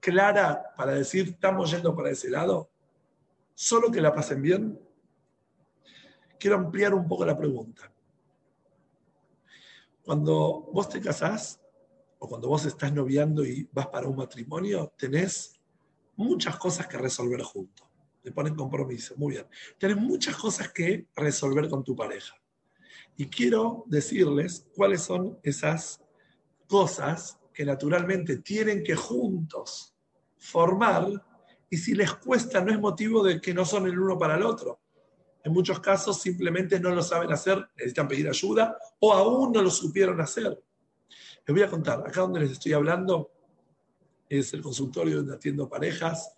clara 0.00 0.72
para 0.74 0.92
decir, 0.92 1.28
estamos 1.28 1.70
yendo 1.70 1.94
para 1.94 2.08
ese 2.08 2.30
lado, 2.30 2.70
solo 3.54 3.90
que 3.90 4.00
la 4.00 4.14
pasen 4.14 4.40
bien. 4.40 4.80
Quiero 6.38 6.56
ampliar 6.56 6.94
un 6.94 7.06
poco 7.06 7.26
la 7.26 7.36
pregunta. 7.36 7.92
Cuando 10.06 10.70
vos 10.72 10.88
te 10.88 10.98
casás 10.98 11.60
o 12.18 12.26
cuando 12.26 12.48
vos 12.48 12.64
estás 12.64 12.94
noviando 12.94 13.44
y 13.44 13.68
vas 13.72 13.88
para 13.88 14.08
un 14.08 14.16
matrimonio, 14.16 14.90
tenés 14.96 15.60
muchas 16.16 16.56
cosas 16.56 16.86
que 16.86 16.96
resolver 16.96 17.42
juntos. 17.42 17.86
Te 18.22 18.32
ponen 18.32 18.54
compromiso, 18.54 19.16
muy 19.18 19.32
bien. 19.32 19.46
Tenés 19.76 19.98
muchas 19.98 20.34
cosas 20.36 20.72
que 20.72 21.08
resolver 21.14 21.68
con 21.68 21.84
tu 21.84 21.94
pareja. 21.94 22.39
Y 23.16 23.26
quiero 23.26 23.84
decirles 23.86 24.66
cuáles 24.74 25.02
son 25.02 25.38
esas 25.42 26.00
cosas 26.66 27.38
que 27.52 27.64
naturalmente 27.64 28.38
tienen 28.38 28.82
que 28.82 28.94
juntos 28.94 29.94
formar 30.38 31.06
y 31.68 31.76
si 31.76 31.94
les 31.94 32.12
cuesta 32.14 32.60
no 32.60 32.72
es 32.72 32.80
motivo 32.80 33.22
de 33.22 33.40
que 33.40 33.54
no 33.54 33.64
son 33.64 33.86
el 33.86 33.98
uno 33.98 34.18
para 34.18 34.36
el 34.36 34.42
otro. 34.42 34.80
En 35.42 35.52
muchos 35.52 35.80
casos 35.80 36.20
simplemente 36.20 36.80
no 36.80 36.90
lo 36.90 37.02
saben 37.02 37.32
hacer, 37.32 37.68
necesitan 37.76 38.08
pedir 38.08 38.28
ayuda 38.28 38.76
o 38.98 39.12
aún 39.12 39.52
no 39.52 39.62
lo 39.62 39.70
supieron 39.70 40.20
hacer. 40.20 40.62
Les 41.46 41.54
voy 41.54 41.62
a 41.62 41.70
contar, 41.70 42.00
acá 42.00 42.22
donde 42.22 42.40
les 42.40 42.52
estoy 42.52 42.72
hablando 42.72 43.30
es 44.28 44.52
el 44.52 44.62
consultorio 44.62 45.16
donde 45.18 45.34
atiendo 45.34 45.68
parejas, 45.68 46.34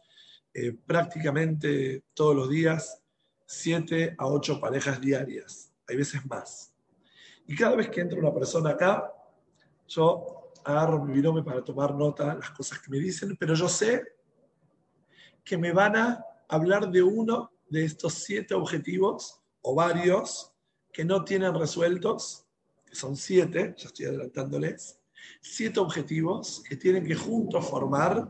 eh, 0.55 0.73
prácticamente 0.73 2.05
todos 2.15 2.37
los 2.37 2.49
días, 2.49 3.03
siete 3.47 4.15
a 4.19 4.27
ocho 4.27 4.61
parejas 4.61 5.01
diarias, 5.01 5.72
hay 5.89 5.97
veces 5.97 6.25
más. 6.27 6.73
Y 7.47 7.57
cada 7.57 7.77
vez 7.77 7.89
que 7.91 8.01
entra 8.01 8.19
una 8.19 8.33
persona 8.33 8.71
acá, 8.71 9.13
yo 9.89 10.53
agarro 10.65 11.05
mi 11.05 11.13
virome 11.13 11.43
para 11.43 11.63
tomar 11.63 11.95
nota 11.95 12.35
las 12.35 12.51
cosas 12.51 12.79
que 12.79 12.91
me 12.91 12.99
dicen, 12.99 13.37
pero 13.37 13.55
yo 13.55 13.69
sé 13.69 14.03
que 15.45 15.59
me 15.59 15.73
van 15.73 15.97
a 15.97 16.25
hablar 16.49 16.91
de 16.91 17.03
uno 17.03 17.51
de 17.69 17.85
estos 17.85 18.15
siete 18.15 18.55
objetivos 18.55 19.41
o 19.63 19.75
varios 19.75 20.53
que 20.93 21.05
no 21.05 21.25
tienen 21.25 21.55
resueltos, 21.55 22.47
que 22.85 22.95
son 22.95 23.17
siete, 23.17 23.75
ya 23.77 23.87
estoy 23.87 24.07
adelantándoles, 24.07 25.01
siete 25.41 25.81
objetivos 25.81 26.63
que 26.69 26.77
tienen 26.77 27.07
que 27.07 27.15
juntos 27.15 27.69
formar 27.69 28.29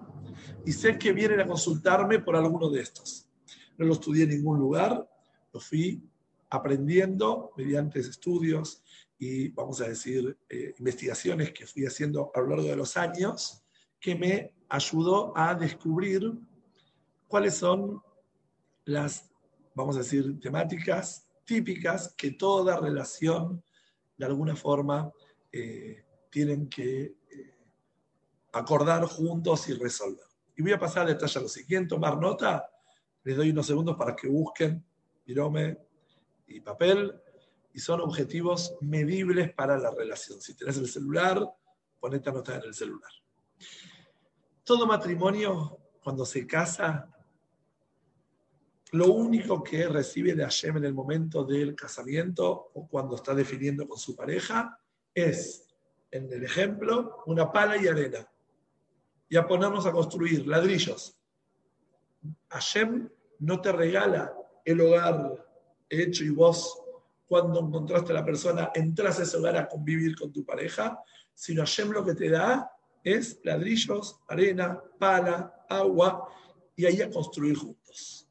y 0.65 0.73
sé 0.73 0.99
que 0.99 1.13
vienen 1.13 1.41
a 1.41 1.47
consultarme 1.47 2.21
por 2.21 2.37
alguno 2.37 2.71
de 2.71 2.81
estos. 2.81 3.29
No 3.77 3.87
lo 3.87 3.95
estudié 3.95 4.25
en 4.25 4.31
ningún 4.31 4.59
lugar, 4.59 5.09
lo 5.53 5.61
fui 5.61 6.03
aprendiendo 6.53 7.51
mediante 7.57 8.01
estudios, 8.01 8.83
y, 9.19 9.49
vamos 9.49 9.81
a 9.81 9.89
decir, 9.89 10.37
eh, 10.51 10.75
investigaciones 10.79 11.53
que 11.53 11.67
fui 11.67 11.87
haciendo 11.87 12.31
a 12.35 12.41
lo 12.41 12.49
largo 12.49 12.65
de 12.65 12.77
los 12.77 12.97
años, 12.97 13.65
que 13.99 14.15
me 14.15 14.55
ayudó 14.69 15.33
a 15.37 15.55
descubrir 15.55 16.31
cuáles 17.27 17.55
son 17.55 18.03
las, 18.85 19.31
vamos 19.75 19.97
a 19.97 20.01
decir, 20.01 20.39
temáticas 20.41 21.27
típicas 21.45 22.15
que 22.17 22.33
toda 22.33 22.79
relación, 22.79 23.63
de 24.19 24.27
alguna 24.27 24.55
forma, 24.55 25.11
eh, 25.51 26.05
tienen 26.31 26.69
que 26.69 27.03
eh, 27.03 27.15
acordar 28.53 29.05
juntos 29.05 29.69
y 29.71 29.75
resolver. 29.75 30.27
Y 30.55 30.63
voy 30.63 30.73
a 30.73 30.79
pasar 30.79 31.07
a 31.07 31.11
detalle 31.15 31.39
a 31.39 31.43
lo 31.43 31.49
siguiente, 31.49 31.95
tomar 31.95 32.19
nota, 32.19 32.69
les 33.25 33.37
doy 33.37 33.51
unos 33.51 33.67
segundos 33.67 33.97
para 33.97 34.15
que 34.15 34.29
busquen 34.29 34.85
virome 35.25 35.79
y 36.47 36.61
papel 36.61 37.21
y 37.75 37.81
son 37.81 38.01
objetivos 38.01 38.75
medibles 38.81 39.53
para 39.53 39.79
la 39.79 39.91
relación. 39.91 40.41
Si 40.41 40.55
tenés 40.55 40.77
el 40.77 40.89
celular, 40.89 41.43
ponete 42.01 42.29
a 42.29 42.33
anotar 42.33 42.63
en 42.63 42.69
el 42.69 42.75
celular. 42.75 43.11
Todo 44.65 44.87
matrimonio, 44.87 45.79
cuando 46.03 46.25
se 46.25 46.47
casa, 46.47 47.09
lo 48.93 49.07
único 49.07 49.63
que 49.63 49.89
recibe 49.89 50.35
de 50.35 50.43
Hashem 50.43 50.77
en 50.77 50.85
el 50.85 50.93
momento 50.93 51.45
del 51.45 51.75
casamiento 51.75 52.71
o 52.75 52.87
cuando 52.87 53.17
está 53.17 53.35
definiendo 53.35 53.89
con 53.89 53.99
su 53.99 54.15
pareja 54.15 54.79
es, 55.15 55.67
en 56.11 56.31
el 56.31 56.45
ejemplo, 56.45 57.23
una 57.27 57.51
pala 57.51 57.83
y 57.83 57.87
arena. 57.87 58.29
Y 59.31 59.37
a 59.37 59.47
ponernos 59.47 59.87
a 59.87 59.93
construir 59.93 60.47
ladrillos. 60.47 61.17
Hashem 62.51 63.09
no 63.39 63.61
te 63.63 63.73
regala 63.73 64.35
el 64.65 64.81
hogar 64.83 65.52
hecho 66.01 66.25
y 66.25 66.31
vos 66.31 66.79
cuando 67.27 67.61
encontraste 67.61 68.13
a 68.13 68.17
la 68.17 68.25
persona, 68.25 68.71
entras 68.75 69.19
a 69.19 69.23
ese 69.23 69.37
hogar 69.37 69.57
a 69.57 69.69
convivir 69.69 70.17
con 70.17 70.33
tu 70.33 70.45
pareja, 70.45 70.99
sino 71.35 71.63
Hashem 71.63 71.91
lo 71.91 72.05
que 72.05 72.15
te 72.15 72.29
da 72.29 72.71
es 73.03 73.41
ladrillos, 73.43 74.21
arena, 74.29 74.81
pala, 74.99 75.65
agua, 75.69 76.29
y 76.77 76.87
ahí 76.87 77.01
a 77.01 77.11
construir 77.11 77.57
juntos. 77.57 78.29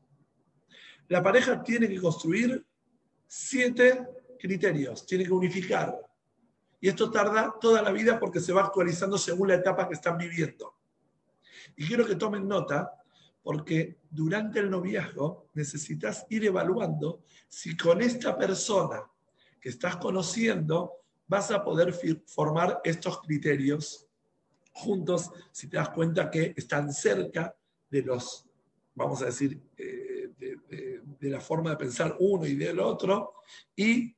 La 1.07 1.21
pareja 1.21 1.61
tiene 1.61 1.87
que 1.87 1.99
construir 1.99 2.65
siete 3.27 4.07
criterios, 4.39 5.05
tiene 5.05 5.25
que 5.25 5.33
unificar. 5.33 5.99
Y 6.79 6.89
esto 6.89 7.11
tarda 7.11 7.55
toda 7.59 7.81
la 7.81 7.91
vida 7.91 8.19
porque 8.19 8.39
se 8.39 8.53
va 8.53 8.61
actualizando 8.61 9.17
según 9.17 9.49
la 9.49 9.55
etapa 9.55 9.87
que 9.87 9.93
están 9.93 10.17
viviendo. 10.17 10.75
Y 11.75 11.87
quiero 11.87 12.05
que 12.05 12.15
tomen 12.15 12.47
nota 12.47 13.00
porque 13.43 13.97
durante 14.09 14.59
el 14.59 14.69
noviazgo 14.69 15.47
necesitas 15.53 16.25
ir 16.29 16.45
evaluando 16.45 17.23
si 17.47 17.75
con 17.75 18.01
esta 18.01 18.37
persona 18.37 19.03
que 19.59 19.69
estás 19.69 19.97
conociendo 19.97 20.93
vas 21.27 21.51
a 21.51 21.63
poder 21.63 21.93
formar 22.25 22.81
estos 22.83 23.21
criterios 23.21 24.07
juntos 24.73 25.31
si 25.51 25.67
te 25.67 25.77
das 25.77 25.89
cuenta 25.89 26.29
que 26.29 26.53
están 26.55 26.93
cerca 26.93 27.55
de 27.89 28.01
los, 28.03 28.45
vamos 28.95 29.21
a 29.21 29.25
decir, 29.25 29.61
eh, 29.77 30.29
de, 30.37 31.29
la 31.29 31.39
forma 31.39 31.71
de 31.71 31.77
pensar 31.77 32.15
uno 32.19 32.45
y 32.45 32.55
del 32.55 32.79
otro 32.79 33.35
y 33.75 34.15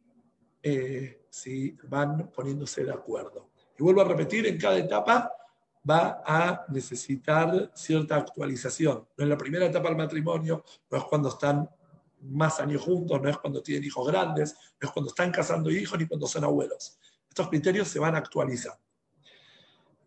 eh, 0.62 1.26
si 1.30 1.76
van 1.84 2.32
poniéndose 2.32 2.84
de 2.86 2.94
acuerdo. 2.94 3.50
Y 3.78 3.84
vuelvo 3.84 4.02
a 4.02 4.06
repetir, 4.06 4.48
en 4.48 4.58
cada 4.58 4.78
etapa 4.78 5.32
va 5.90 6.24
a 6.26 6.66
necesitar 6.70 7.72
cierta 7.74 8.16
actualización. 8.16 9.08
No 9.18 9.24
en 9.24 9.30
la 9.30 9.38
primera 9.38 9.66
etapa 9.66 9.90
del 9.90 9.98
matrimonio, 9.98 10.64
no 10.90 10.98
es 10.98 11.04
cuando 11.06 11.30
están 11.30 11.70
más 12.22 12.60
años 12.60 12.82
juntos, 12.82 13.22
no 13.22 13.30
es 13.30 13.38
cuando 13.38 13.62
tienen 13.62 13.84
hijos 13.84 14.08
grandes, 14.08 14.56
no 14.80 14.88
es 14.88 14.94
cuando 14.94 15.10
están 15.10 15.32
casando 15.32 15.70
hijos 15.70 16.00
ni 16.00 16.08
cuando 16.08 16.28
son 16.28 16.46
abuelos. 16.46 16.98
Estos 17.28 17.50
criterios 17.50 17.88
se 17.88 18.00
van 18.00 18.16
a 18.16 18.20
actualizar. 18.20 18.80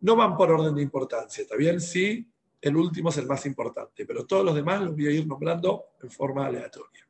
No 0.00 0.16
van 0.16 0.36
por 0.36 0.50
orden 0.50 0.74
de 0.74 0.82
importancia, 0.82 1.42
¿está 1.42 1.56
bien? 1.56 1.80
Sí, 1.80 2.30
el 2.60 2.76
último 2.76 3.10
es 3.10 3.18
el 3.18 3.26
más 3.26 3.44
importante, 3.46 4.06
pero 4.06 4.24
todos 4.26 4.44
los 4.44 4.54
demás 4.54 4.80
los 4.80 4.94
voy 4.94 5.08
a 5.08 5.10
ir 5.10 5.26
nombrando 5.26 5.90
en 6.02 6.10
forma 6.10 6.46
aleatoria. 6.46 7.06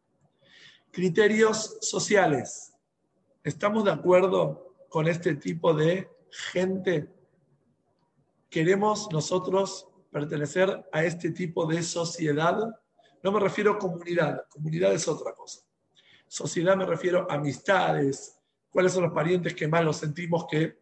Criterios 0.90 1.78
sociales. 1.82 2.72
¿Estamos 3.44 3.84
de 3.84 3.92
acuerdo 3.92 4.74
con 4.88 5.06
este 5.06 5.36
tipo 5.36 5.72
de 5.72 6.08
gente? 6.30 7.15
¿Queremos 8.56 9.12
nosotros 9.12 9.86
pertenecer 10.10 10.88
a 10.90 11.04
este 11.04 11.30
tipo 11.32 11.66
de 11.66 11.82
sociedad? 11.82 12.58
No 13.22 13.30
me 13.30 13.38
refiero 13.38 13.72
a 13.72 13.78
comunidad, 13.78 14.48
comunidad 14.48 14.94
es 14.94 15.06
otra 15.08 15.34
cosa. 15.34 15.60
Sociedad 16.26 16.74
me 16.74 16.86
refiero 16.86 17.30
a 17.30 17.34
amistades, 17.34 18.40
cuáles 18.70 18.94
son 18.94 19.02
los 19.02 19.12
parientes 19.12 19.54
que 19.54 19.68
más 19.68 19.84
los 19.84 19.98
sentimos 19.98 20.46
que 20.50 20.78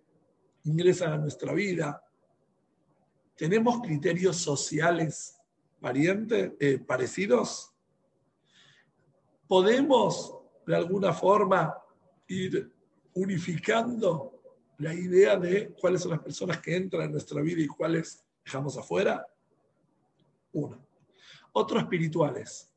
ingresan 0.62 1.14
a 1.14 1.18
nuestra 1.18 1.52
vida. 1.52 2.00
¿Tenemos 3.34 3.80
criterios 3.80 4.36
sociales 4.36 5.36
parientes, 5.80 6.52
eh, 6.60 6.78
parecidos? 6.78 7.72
¿Podemos 9.48 10.38
de 10.64 10.76
alguna 10.76 11.12
forma 11.12 11.76
ir 12.28 12.72
unificando 13.14 14.33
la 14.78 14.94
idea 14.94 15.36
de 15.36 15.72
cuáles 15.80 16.02
son 16.02 16.12
las 16.12 16.20
personas 16.20 16.60
que 16.60 16.76
entran 16.76 17.04
en 17.04 17.12
nuestra 17.12 17.40
vida 17.40 17.60
y 17.60 17.66
cuáles 17.66 18.24
dejamos 18.44 18.76
afuera? 18.76 19.26
Uno. 20.52 20.86
Otros 21.52 21.82
espirituales. 21.82 22.70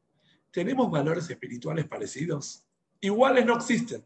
¿Tenemos 0.51 0.89
valores 0.89 1.29
espirituales 1.29 1.87
parecidos? 1.87 2.63
Iguales 3.01 3.45
no 3.45 3.55
existen. 3.55 4.05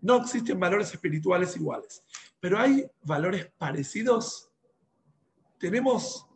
No 0.00 0.18
existen 0.18 0.58
valores 0.58 0.92
espirituales 0.92 1.56
iguales. 1.56 2.02
Pero 2.40 2.58
hay 2.58 2.86
valores 3.02 3.50
parecidos. 3.56 4.50
Tenemos 5.58 6.26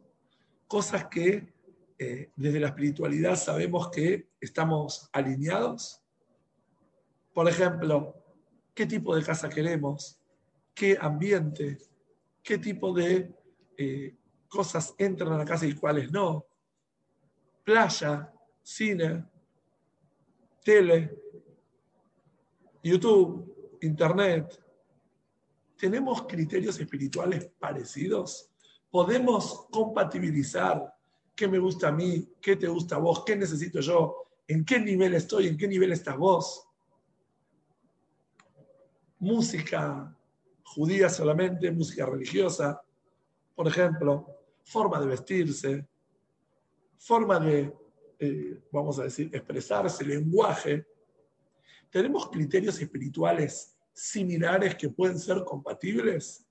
cosas 0.66 1.06
que 1.06 1.52
eh, 1.98 2.30
desde 2.36 2.60
la 2.60 2.68
espiritualidad 2.68 3.36
sabemos 3.36 3.90
que 3.90 4.28
estamos 4.40 5.08
alineados. 5.12 6.02
Por 7.32 7.48
ejemplo, 7.48 8.14
¿qué 8.74 8.86
tipo 8.86 9.16
de 9.16 9.22
casa 9.22 9.48
queremos? 9.48 10.18
¿Qué 10.76 10.98
ambiente? 11.00 11.78
¿Qué 12.42 12.58
tipo 12.58 12.92
de 12.92 13.34
eh, 13.78 14.14
cosas 14.46 14.94
entran 14.98 15.32
a 15.32 15.38
la 15.38 15.44
casa 15.46 15.66
y 15.66 15.74
cuáles 15.74 16.12
no? 16.12 16.44
playa, 17.64 18.30
cine, 18.62 19.24
tele, 20.62 21.18
YouTube, 22.82 23.78
Internet. 23.80 24.62
¿Tenemos 25.78 26.26
criterios 26.26 26.78
espirituales 26.78 27.50
parecidos? 27.58 28.50
¿Podemos 28.90 29.66
compatibilizar 29.70 30.94
qué 31.34 31.48
me 31.48 31.58
gusta 31.58 31.88
a 31.88 31.92
mí, 31.92 32.34
qué 32.40 32.54
te 32.54 32.68
gusta 32.68 32.96
a 32.96 32.98
vos, 32.98 33.24
qué 33.24 33.34
necesito 33.34 33.80
yo, 33.80 34.28
en 34.46 34.62
qué 34.62 34.78
nivel 34.78 35.14
estoy, 35.14 35.48
en 35.48 35.56
qué 35.56 35.66
nivel 35.66 35.92
estás 35.92 36.18
vos? 36.18 36.68
Música 39.18 40.15
judía 40.66 41.08
solamente, 41.08 41.70
música 41.70 42.04
religiosa, 42.04 42.82
por 43.54 43.68
ejemplo, 43.68 44.26
forma 44.64 45.00
de 45.00 45.06
vestirse, 45.06 45.88
forma 46.98 47.38
de, 47.38 47.72
eh, 48.18 48.60
vamos 48.72 48.98
a 48.98 49.04
decir, 49.04 49.30
expresarse, 49.32 50.04
lenguaje, 50.04 50.86
¿tenemos 51.88 52.28
criterios 52.28 52.80
espirituales 52.80 53.76
similares 53.92 54.74
que 54.74 54.90
pueden 54.90 55.18
ser 55.18 55.44
compatibles? 55.44 56.44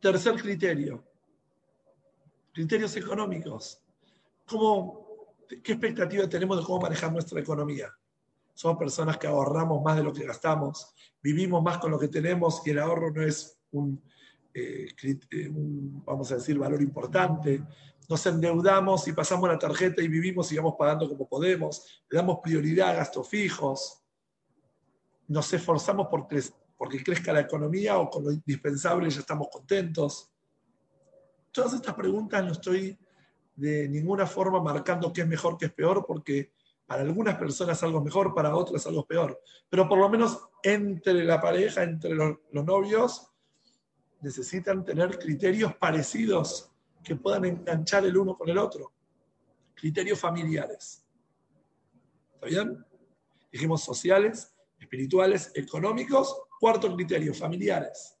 Tercer 0.00 0.34
criterio, 0.36 1.02
criterios 2.52 2.94
económicos. 2.96 3.82
¿Cómo, 4.46 5.34
¿Qué 5.48 5.72
expectativa 5.72 6.28
tenemos 6.28 6.58
de 6.58 6.64
cómo 6.64 6.80
manejar 6.80 7.10
nuestra 7.10 7.40
economía? 7.40 7.92
Somos 8.54 8.78
personas 8.78 9.16
que 9.16 9.26
ahorramos 9.26 9.82
más 9.82 9.96
de 9.96 10.02
lo 10.02 10.12
que 10.12 10.26
gastamos, 10.26 10.94
vivimos 11.22 11.62
más 11.62 11.78
con 11.78 11.90
lo 11.90 11.98
que 11.98 12.08
tenemos 12.08 12.62
y 12.66 12.70
el 12.70 12.78
ahorro 12.78 13.10
no 13.10 13.22
es 13.22 13.58
un 13.72 14.02
eh, 14.52 14.88
eh, 15.02 15.48
un, 15.48 16.02
vamos 16.04 16.30
a 16.32 16.36
decir, 16.36 16.58
valor 16.58 16.82
importante. 16.82 17.62
Nos 18.08 18.26
endeudamos 18.26 19.06
y 19.06 19.12
pasamos 19.12 19.48
la 19.48 19.58
tarjeta 19.58 20.02
y 20.02 20.08
vivimos, 20.08 20.48
sigamos 20.48 20.74
pagando 20.76 21.08
como 21.08 21.28
podemos. 21.28 22.02
Le 22.08 22.16
damos 22.16 22.38
prioridad 22.42 22.90
a 22.90 22.94
gastos 22.94 23.28
fijos. 23.28 24.02
Nos 25.28 25.52
esforzamos 25.52 26.08
por 26.08 26.26
porque 26.76 27.04
crezca 27.04 27.32
la 27.32 27.40
economía 27.40 27.98
o 27.98 28.10
con 28.10 28.24
lo 28.24 28.32
indispensable 28.32 29.10
ya 29.10 29.20
estamos 29.20 29.48
contentos. 29.52 30.32
Todas 31.52 31.74
estas 31.74 31.94
preguntas 31.94 32.44
no 32.44 32.52
estoy 32.52 32.98
de 33.54 33.88
ninguna 33.88 34.26
forma 34.26 34.60
marcando 34.62 35.12
qué 35.12 35.20
es 35.20 35.28
mejor, 35.28 35.58
qué 35.58 35.66
es 35.66 35.72
peor, 35.72 36.04
porque 36.06 36.54
para 36.90 37.02
algunas 37.02 37.38
personas 37.38 37.80
algo 37.84 38.02
mejor, 38.02 38.34
para 38.34 38.56
otras 38.56 38.84
algo 38.84 39.06
peor. 39.06 39.40
Pero 39.68 39.88
por 39.88 39.96
lo 39.96 40.08
menos 40.08 40.48
entre 40.60 41.22
la 41.22 41.40
pareja, 41.40 41.84
entre 41.84 42.16
los 42.16 42.36
novios, 42.50 43.30
necesitan 44.20 44.84
tener 44.84 45.16
criterios 45.16 45.72
parecidos 45.76 46.68
que 47.04 47.14
puedan 47.14 47.44
enganchar 47.44 48.04
el 48.06 48.16
uno 48.16 48.36
con 48.36 48.48
el 48.48 48.58
otro. 48.58 48.92
Criterios 49.72 50.18
familiares. 50.18 51.06
¿Está 52.34 52.46
bien? 52.48 52.84
Dijimos 53.52 53.84
sociales, 53.84 54.52
espirituales, 54.80 55.52
económicos. 55.54 56.42
Cuarto 56.58 56.92
criterio, 56.96 57.32
familiares. 57.32 58.16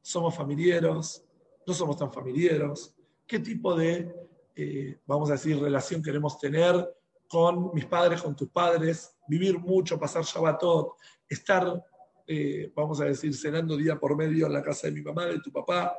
¿Somos 0.00 0.36
familiares? 0.36 1.26
¿No 1.66 1.74
somos 1.74 1.96
tan 1.96 2.12
familiares? 2.12 2.94
¿Qué 3.26 3.40
tipo 3.40 3.74
de, 3.74 4.14
eh, 4.54 5.00
vamos 5.06 5.28
a 5.30 5.32
decir, 5.32 5.58
relación 5.58 6.00
queremos 6.00 6.38
tener 6.38 6.88
con 7.28 7.72
mis 7.74 7.86
padres, 7.86 8.22
con 8.22 8.36
tus 8.36 8.48
padres? 8.50 9.16
Vivir 9.26 9.58
mucho, 9.58 9.98
pasar 9.98 10.24
Shabbatot, 10.24 10.94
estar 11.28 11.82
eh, 12.26 12.72
vamos 12.74 13.00
a 13.00 13.04
decir, 13.04 13.34
cenando 13.34 13.76
día 13.76 13.98
por 13.98 14.16
medio 14.16 14.46
en 14.46 14.52
la 14.54 14.62
casa 14.62 14.86
de 14.86 14.94
mi 14.94 15.02
mamá, 15.02 15.26
de 15.26 15.40
tu 15.40 15.52
papá, 15.52 15.94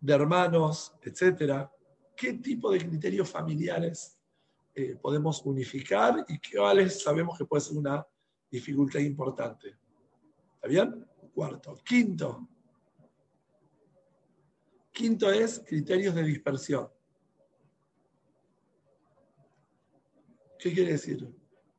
de 0.00 0.12
hermanos, 0.12 0.94
etcétera. 1.02 1.70
¿Qué 2.14 2.34
tipo 2.34 2.70
de 2.70 2.78
criterios 2.78 3.28
familiares 3.28 4.16
eh, 4.74 4.96
podemos 5.00 5.44
unificar 5.44 6.24
y 6.28 6.38
cuáles 6.56 7.02
sabemos 7.02 7.36
que 7.36 7.44
puede 7.44 7.62
ser 7.62 7.76
una 7.76 8.06
dificultad 8.50 9.00
importante? 9.00 9.76
¿Está 10.54 10.68
bien? 10.68 11.04
Cuarto. 11.34 11.76
Quinto. 11.84 12.48
Quinto 14.92 15.30
es 15.32 15.62
criterios 15.66 16.14
de 16.14 16.22
dispersión. 16.22 16.88
¿Qué 20.58 20.72
quiere 20.72 20.92
decir? 20.92 21.28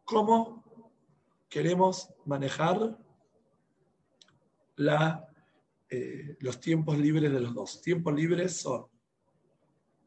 ¿Cómo 0.05 0.63
queremos 1.49 2.13
manejar 2.25 2.97
eh, 5.89 6.37
los 6.39 6.59
tiempos 6.61 6.97
libres 6.97 7.31
de 7.31 7.39
los 7.41 7.53
dos. 7.53 7.81
Tiempos 7.81 8.13
libres 8.13 8.61
son 8.61 8.85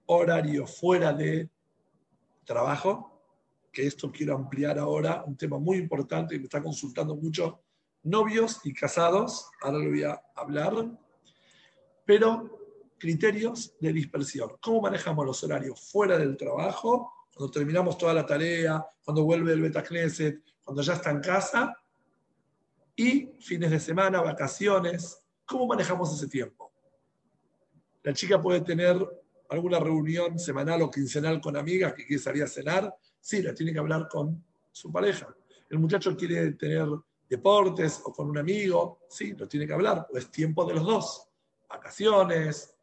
horario 0.07 0.67
fuera 0.67 1.13
de 1.13 1.51
trabajo, 2.45 3.21
que 3.71 3.87
esto 3.87 4.11
quiero 4.11 4.37
ampliar 4.37 4.79
ahora, 4.79 5.25
un 5.27 5.37
tema 5.37 5.59
muy 5.59 5.77
importante 5.79 6.35
que 6.35 6.39
me 6.39 6.45
está 6.45 6.63
consultando 6.63 7.17
mucho, 7.17 7.61
novios 8.05 8.61
y 8.65 8.73
casados, 8.73 9.51
ahora 9.61 9.79
lo 9.79 9.91
voy 9.91 10.05
a 10.05 10.23
hablar, 10.35 10.73
pero 12.05 12.59
criterios 12.99 13.77
de 13.81 13.93
dispersión. 13.93 14.53
¿Cómo 14.61 14.83
manejamos 14.83 15.27
los 15.27 15.43
horarios 15.45 15.81
fuera 15.91 16.17
del 16.17 16.37
trabajo? 16.37 17.13
Cuando 17.35 17.51
terminamos 17.51 17.97
toda 17.97 18.15
la 18.15 18.27
tarea, 18.27 18.85
cuando 19.05 19.25
vuelve 19.25 19.53
el 19.53 19.63
Betacneset, 19.63 20.43
cuando 20.63 20.83
ya 20.83 20.95
está 20.95 21.11
en 21.11 21.21
casa, 21.21 21.77
y 22.97 23.33
fines 23.41 23.71
de 23.71 23.81
semana, 23.81 24.21
vacaciones. 24.21 25.23
¿Cómo 25.45 25.67
manejamos 25.67 26.13
ese 26.15 26.29
tiempo? 26.29 26.73
La 28.03 28.13
chica 28.13 28.41
puede 28.41 28.61
tener 28.61 28.97
alguna 29.49 29.79
reunión 29.79 30.39
semanal 30.39 30.83
o 30.83 30.91
quincenal 30.91 31.41
con 31.41 31.57
amigas 31.57 31.95
que 31.95 32.07
quiere 32.07 32.23
salir 32.23 32.43
a 32.43 32.49
cenar. 32.49 32.95
Sí, 33.21 33.43
la 33.43 33.55
tiene 33.55 33.73
que 33.73 33.79
hablar 33.79 34.09
con 34.09 34.45
su 34.71 34.91
pareja. 34.93 35.35
El 35.71 35.79
muchacho 35.79 36.17
quiere 36.17 36.53
tener 36.53 36.87
deportes 37.29 38.01
o 38.05 38.13
con 38.13 38.29
un 38.29 38.39
amigo. 38.39 39.01
Sí, 39.09 39.33
lo 39.33 39.49
tiene 39.49 39.67
que 39.67 39.73
hablar. 39.73 40.07
Pues 40.11 40.31
tiempo 40.31 40.65
de 40.65 40.75
los 40.75 40.85
dos. 40.85 41.29
Vacaciones, 41.69 42.75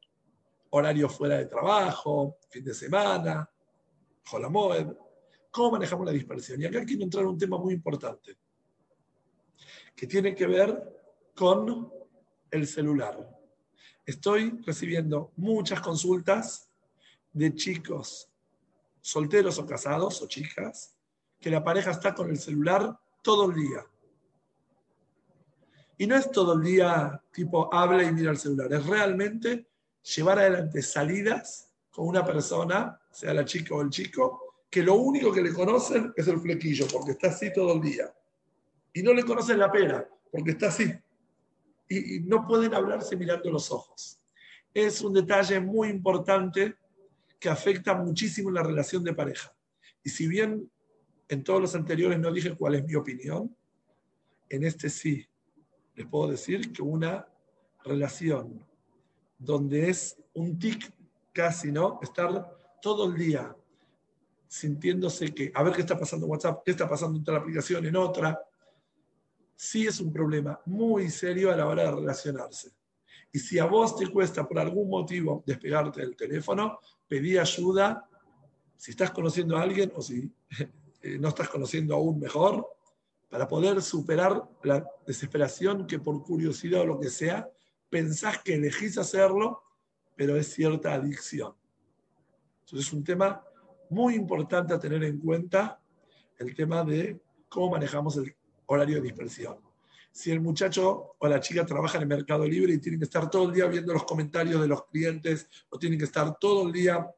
horario 0.71 1.09
fuera 1.09 1.37
de 1.37 1.45
trabajo, 1.45 2.37
fin 2.49 2.63
de 2.63 2.73
semana, 2.73 3.49
Jolamoed. 4.25 4.87
¿Cómo 5.51 5.71
manejamos 5.71 6.05
la 6.05 6.11
dispersión? 6.11 6.61
Y 6.61 6.65
acá 6.65 6.85
quiero 6.85 7.03
entrar 7.03 7.23
en 7.23 7.29
un 7.29 7.37
tema 7.37 7.57
muy 7.57 7.73
importante 7.73 8.37
que 9.95 10.07
tiene 10.07 10.33
que 10.35 10.47
ver 10.47 11.31
con 11.35 11.91
el 12.51 12.67
celular. 12.67 13.29
Estoy 14.05 14.61
recibiendo 14.65 15.31
muchas 15.35 15.81
consultas 15.81 16.69
de 17.33 17.53
chicos 17.53 18.29
solteros 19.01 19.57
o 19.59 19.65
casados 19.65 20.21
o 20.21 20.27
chicas 20.27 20.95
que 21.39 21.49
la 21.49 21.63
pareja 21.63 21.91
está 21.91 22.13
con 22.13 22.29
el 22.29 22.37
celular 22.37 22.97
todo 23.21 23.49
el 23.49 23.55
día. 23.55 23.85
Y 25.97 26.07
no 26.07 26.15
es 26.15 26.31
todo 26.31 26.53
el 26.53 26.63
día 26.63 27.21
tipo 27.31 27.73
habla 27.73 28.03
y 28.03 28.11
mira 28.11 28.31
el 28.31 28.37
celular, 28.37 28.71
es 28.73 28.85
realmente 28.85 29.67
llevar 30.15 30.39
adelante 30.39 30.81
salidas 30.81 31.71
con 31.91 32.07
una 32.07 32.25
persona, 32.25 32.98
sea 33.11 33.33
la 33.33 33.45
chica 33.45 33.75
o 33.75 33.81
el 33.81 33.89
chico, 33.89 34.49
que 34.69 34.83
lo 34.83 34.95
único 34.95 35.31
que 35.31 35.41
le 35.41 35.53
conocen 35.53 36.13
es 36.15 36.27
el 36.27 36.39
flequillo, 36.39 36.87
porque 36.91 37.11
está 37.11 37.27
así 37.27 37.51
todo 37.51 37.73
el 37.73 37.81
día. 37.81 38.13
Y 38.93 39.01
no 39.01 39.13
le 39.13 39.23
conocen 39.23 39.59
la 39.59 39.71
pera, 39.71 40.07
porque 40.31 40.51
está 40.51 40.67
así. 40.67 40.91
Y, 41.87 42.19
no 42.21 42.45
pueden 42.45 42.73
hablarse 42.73 43.15
mirando 43.15 43.49
los 43.49 43.71
ojos. 43.71 44.19
Es 44.73 45.01
un 45.01 45.13
detalle 45.13 45.59
muy 45.59 45.89
importante 45.89 46.75
que 47.39 47.49
afecta 47.49 47.95
muchísimo 47.95 48.51
la 48.51 48.61
relación 48.61 49.03
de 49.03 49.13
pareja. 49.13 49.51
Y 50.03 50.09
si 50.09 50.27
bien 50.27 50.69
en 51.27 51.43
todos 51.43 51.61
los 51.61 51.75
anteriores 51.75 52.19
no 52.19 52.31
dije 52.31 52.55
cuál 52.55 52.75
es 52.75 52.85
mi 52.85 52.95
opinión, 52.95 53.55
en 54.49 54.63
este 54.63 54.89
sí 54.89 55.27
les 55.95 56.07
puedo 56.07 56.31
decir 56.31 56.71
que 56.71 56.81
una 56.81 57.27
relación 57.83 58.65
donde 59.37 59.89
es 59.89 60.17
un 60.33 60.59
tic 60.59 60.91
casi, 61.33 61.71
¿no? 61.71 61.99
Estar 62.01 62.58
todo 62.81 63.05
el 63.05 63.17
día 63.17 63.55
sintiéndose 64.47 65.33
que, 65.33 65.51
a 65.53 65.63
ver 65.63 65.73
qué 65.73 65.81
está 65.81 65.97
pasando 65.97 66.25
en 66.25 66.31
WhatsApp, 66.31 66.61
qué 66.65 66.71
está 66.71 66.89
pasando 66.89 67.17
en 67.17 67.21
otra 67.21 67.37
aplicación, 67.37 67.85
en 67.85 67.95
otra, 67.95 68.39
sí 69.55 69.85
es 69.85 69.99
un 69.99 70.11
problema 70.11 70.59
muy 70.65 71.09
serio 71.09 71.51
a 71.51 71.55
la 71.55 71.67
hora 71.67 71.83
de 71.83 71.91
relacionarse. 71.91 72.71
Y 73.31 73.39
si 73.39 73.59
a 73.59 73.65
vos 73.65 73.95
te 73.95 74.07
cuesta 74.07 74.47
por 74.47 74.57
algún 74.57 74.89
motivo 74.89 75.43
despegarte 75.45 76.01
del 76.01 76.15
teléfono, 76.15 76.79
pedí 77.07 77.37
ayuda. 77.37 78.09
Si 78.75 78.91
estás 78.91 79.11
conociendo 79.11 79.55
a 79.55 79.61
alguien 79.61 79.91
o 79.95 80.01
si 80.01 80.31
eh, 81.01 81.19
no 81.19 81.29
estás 81.29 81.49
conociendo 81.49 81.95
aún 81.95 82.19
mejor, 82.19 82.67
para 83.29 83.47
poder 83.47 83.81
superar 83.83 84.43
la 84.63 84.83
desesperación 85.05 85.85
que 85.85 85.99
por 85.99 86.23
curiosidad 86.23 86.81
o 86.81 86.85
lo 86.85 86.99
que 86.99 87.09
sea, 87.09 87.47
pensás 87.89 88.41
que 88.41 88.55
elegís 88.55 88.97
hacerlo, 88.97 89.61
pero 90.15 90.35
es 90.35 90.51
cierta 90.51 90.95
adicción. 90.95 91.53
Entonces 92.69 92.87
es 92.87 92.93
un 92.93 93.03
tema 93.03 93.43
muy 93.89 94.13
importante 94.13 94.75
a 94.75 94.79
tener 94.79 95.03
en 95.03 95.17
cuenta, 95.17 95.81
el 96.37 96.55
tema 96.55 96.83
de 96.83 97.19
cómo 97.49 97.71
manejamos 97.71 98.15
el 98.17 98.35
horario 98.67 98.97
de 98.97 99.01
dispersión. 99.01 99.57
Si 100.11 100.29
el 100.29 100.39
muchacho 100.39 101.15
o 101.17 101.27
la 101.27 101.39
chica 101.39 101.65
trabaja 101.65 101.97
en 101.97 102.03
el 102.03 102.09
mercado 102.09 102.45
libre 102.45 102.73
y 102.73 102.77
tienen 102.77 102.99
que 102.99 103.05
estar 103.05 103.27
todo 103.27 103.49
el 103.49 103.55
día 103.55 103.65
viendo 103.65 103.91
los 103.91 104.03
comentarios 104.03 104.61
de 104.61 104.67
los 104.67 104.85
clientes 104.85 105.49
o 105.71 105.79
tienen 105.79 105.97
que 105.97 106.05
estar 106.05 106.37
todo 106.37 106.67
el 106.67 106.71
día 106.71 107.09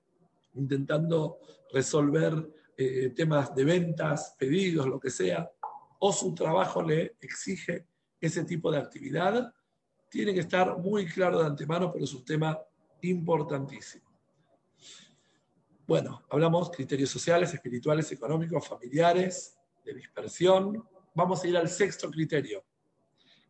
intentando 0.53 1.39
resolver 1.73 2.49
eh, 2.77 3.11
temas 3.13 3.53
de 3.53 3.65
ventas, 3.65 4.33
pedidos, 4.39 4.87
lo 4.87 5.01
que 5.01 5.09
sea, 5.09 5.51
o 5.99 6.13
su 6.13 6.33
trabajo 6.33 6.81
le 6.81 7.17
exige 7.19 7.85
ese 8.21 8.45
tipo 8.45 8.71
de 8.71 8.77
actividad, 8.77 9.53
tiene 10.09 10.33
que 10.33 10.39
estar 10.39 10.77
muy 10.77 11.05
claro 11.07 11.39
de 11.39 11.47
antemano, 11.47 11.91
pero 11.91 12.05
es 12.05 12.13
un 12.13 12.23
tema 12.23 12.57
importantísimo. 13.01 14.10
Bueno, 15.91 16.23
hablamos 16.29 16.71
criterios 16.71 17.09
sociales, 17.09 17.53
espirituales, 17.53 18.09
económicos, 18.13 18.65
familiares, 18.65 19.57
de 19.83 19.93
dispersión. 19.93 20.87
Vamos 21.13 21.43
a 21.43 21.47
ir 21.49 21.57
al 21.57 21.67
sexto 21.67 22.09
criterio, 22.09 22.63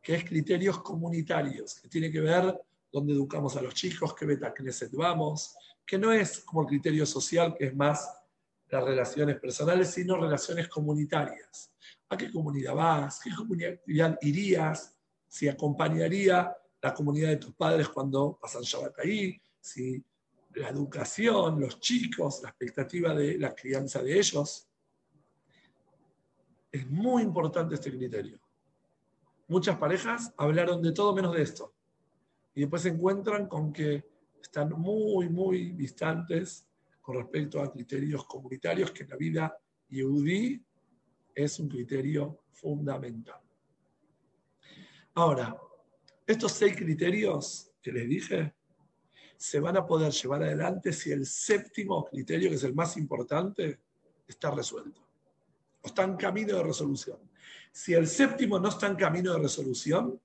que 0.01 0.15
es 0.15 0.25
criterios 0.25 0.79
comunitarios, 0.79 1.75
que 1.75 1.87
tiene 1.87 2.11
que 2.11 2.19
ver 2.19 2.59
dónde 2.91 3.13
educamos 3.13 3.55
a 3.57 3.61
los 3.61 3.75
chicos, 3.75 4.15
qué 4.15 4.25
beta 4.25 4.51
knesset 4.51 4.91
vamos, 4.93 5.55
que 5.85 5.99
no 5.99 6.11
es 6.11 6.39
como 6.39 6.63
el 6.63 6.67
criterio 6.67 7.05
social, 7.05 7.53
que 7.55 7.67
es 7.67 7.75
más 7.75 8.11
las 8.69 8.83
relaciones 8.85 9.39
personales, 9.39 9.91
sino 9.91 10.17
relaciones 10.17 10.67
comunitarias. 10.67 11.75
¿A 12.09 12.17
qué 12.17 12.31
comunidad 12.31 12.73
vas? 12.73 13.19
¿Qué 13.23 13.29
comunidad 13.35 14.17
irías? 14.19 14.95
si 15.27 15.47
acompañaría 15.47 16.57
la 16.81 16.91
comunidad 16.91 17.29
de 17.29 17.37
tus 17.37 17.53
padres 17.53 17.87
cuando 17.87 18.39
pasan 18.41 18.63
Shabbat 18.63 18.97
ahí, 18.97 19.39
si 19.59 20.03
la 20.55 20.69
educación, 20.69 21.59
los 21.59 21.79
chicos, 21.79 22.41
la 22.43 22.49
expectativa 22.49 23.13
de 23.13 23.37
la 23.37 23.53
crianza 23.53 24.01
de 24.01 24.17
ellos. 24.17 24.67
Es 26.71 26.89
muy 26.89 27.23
importante 27.23 27.75
este 27.75 27.91
criterio. 27.91 28.39
Muchas 29.47 29.77
parejas 29.77 30.33
hablaron 30.37 30.81
de 30.81 30.93
todo 30.93 31.13
menos 31.13 31.35
de 31.35 31.41
esto. 31.41 31.73
Y 32.53 32.61
después 32.61 32.81
se 32.81 32.89
encuentran 32.89 33.47
con 33.47 33.71
que 33.71 34.05
están 34.41 34.69
muy, 34.71 35.29
muy 35.29 35.71
distantes 35.71 36.67
con 37.01 37.15
respecto 37.15 37.61
a 37.61 37.71
criterios 37.71 38.25
comunitarios 38.25 38.91
que 38.91 39.03
en 39.03 39.09
la 39.09 39.15
vida 39.15 39.57
yehudí 39.89 40.63
es 41.33 41.59
un 41.59 41.67
criterio 41.67 42.43
fundamental. 42.51 43.41
Ahora, 45.13 45.55
estos 46.25 46.51
seis 46.53 46.75
criterios 46.75 47.71
que 47.81 47.91
les 47.91 48.07
dije 48.07 48.53
se 49.41 49.59
van 49.59 49.75
a 49.75 49.87
poder 49.87 50.11
llevar 50.11 50.43
adelante 50.43 50.93
si 50.93 51.11
el 51.11 51.25
séptimo 51.25 52.05
criterio, 52.05 52.49
que 52.49 52.57
es 52.57 52.63
el 52.63 52.75
más 52.75 52.95
importante, 52.95 53.79
está 54.27 54.51
resuelto. 54.51 55.01
O 55.81 55.87
está 55.87 56.03
en 56.03 56.15
camino 56.15 56.57
de 56.57 56.61
resolución. 56.61 57.17
Si 57.71 57.93
el 57.95 58.07
séptimo 58.07 58.59
no 58.59 58.69
está 58.69 58.85
en 58.85 58.95
camino 58.95 59.33
de 59.33 59.39
resolución, 59.39 60.21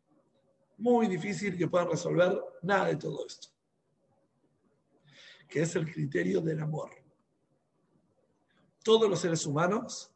muy 0.77 1.07
difícil 1.07 1.57
que 1.57 1.67
puedan 1.67 1.89
resolver 1.89 2.39
nada 2.61 2.89
de 2.89 2.97
todo 2.97 3.27
esto. 3.27 3.49
Que 5.49 5.63
es 5.63 5.75
el 5.77 5.91
criterio 5.91 6.43
del 6.43 6.61
amor. 6.61 6.91
Todos 8.85 9.09
los 9.09 9.19
seres 9.19 9.47
humanos 9.47 10.13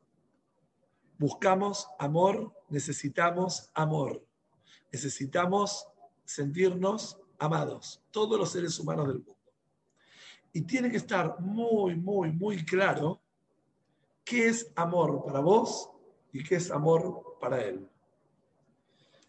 buscamos 1.16 1.88
amor, 1.98 2.52
necesitamos 2.68 3.70
amor 3.72 4.22
necesitamos 4.92 5.86
sentirnos 6.24 7.19
amados, 7.40 8.00
todos 8.10 8.38
los 8.38 8.50
seres 8.50 8.78
humanos 8.78 9.08
del 9.08 9.16
mundo. 9.16 9.36
Y 10.52 10.62
tiene 10.62 10.90
que 10.90 10.98
estar 10.98 11.40
muy, 11.40 11.96
muy, 11.96 12.30
muy 12.32 12.64
claro 12.64 13.20
qué 14.24 14.48
es 14.48 14.70
amor 14.76 15.24
para 15.24 15.40
vos 15.40 15.90
y 16.32 16.42
qué 16.44 16.56
es 16.56 16.70
amor 16.70 17.38
para 17.40 17.60
él. 17.62 17.88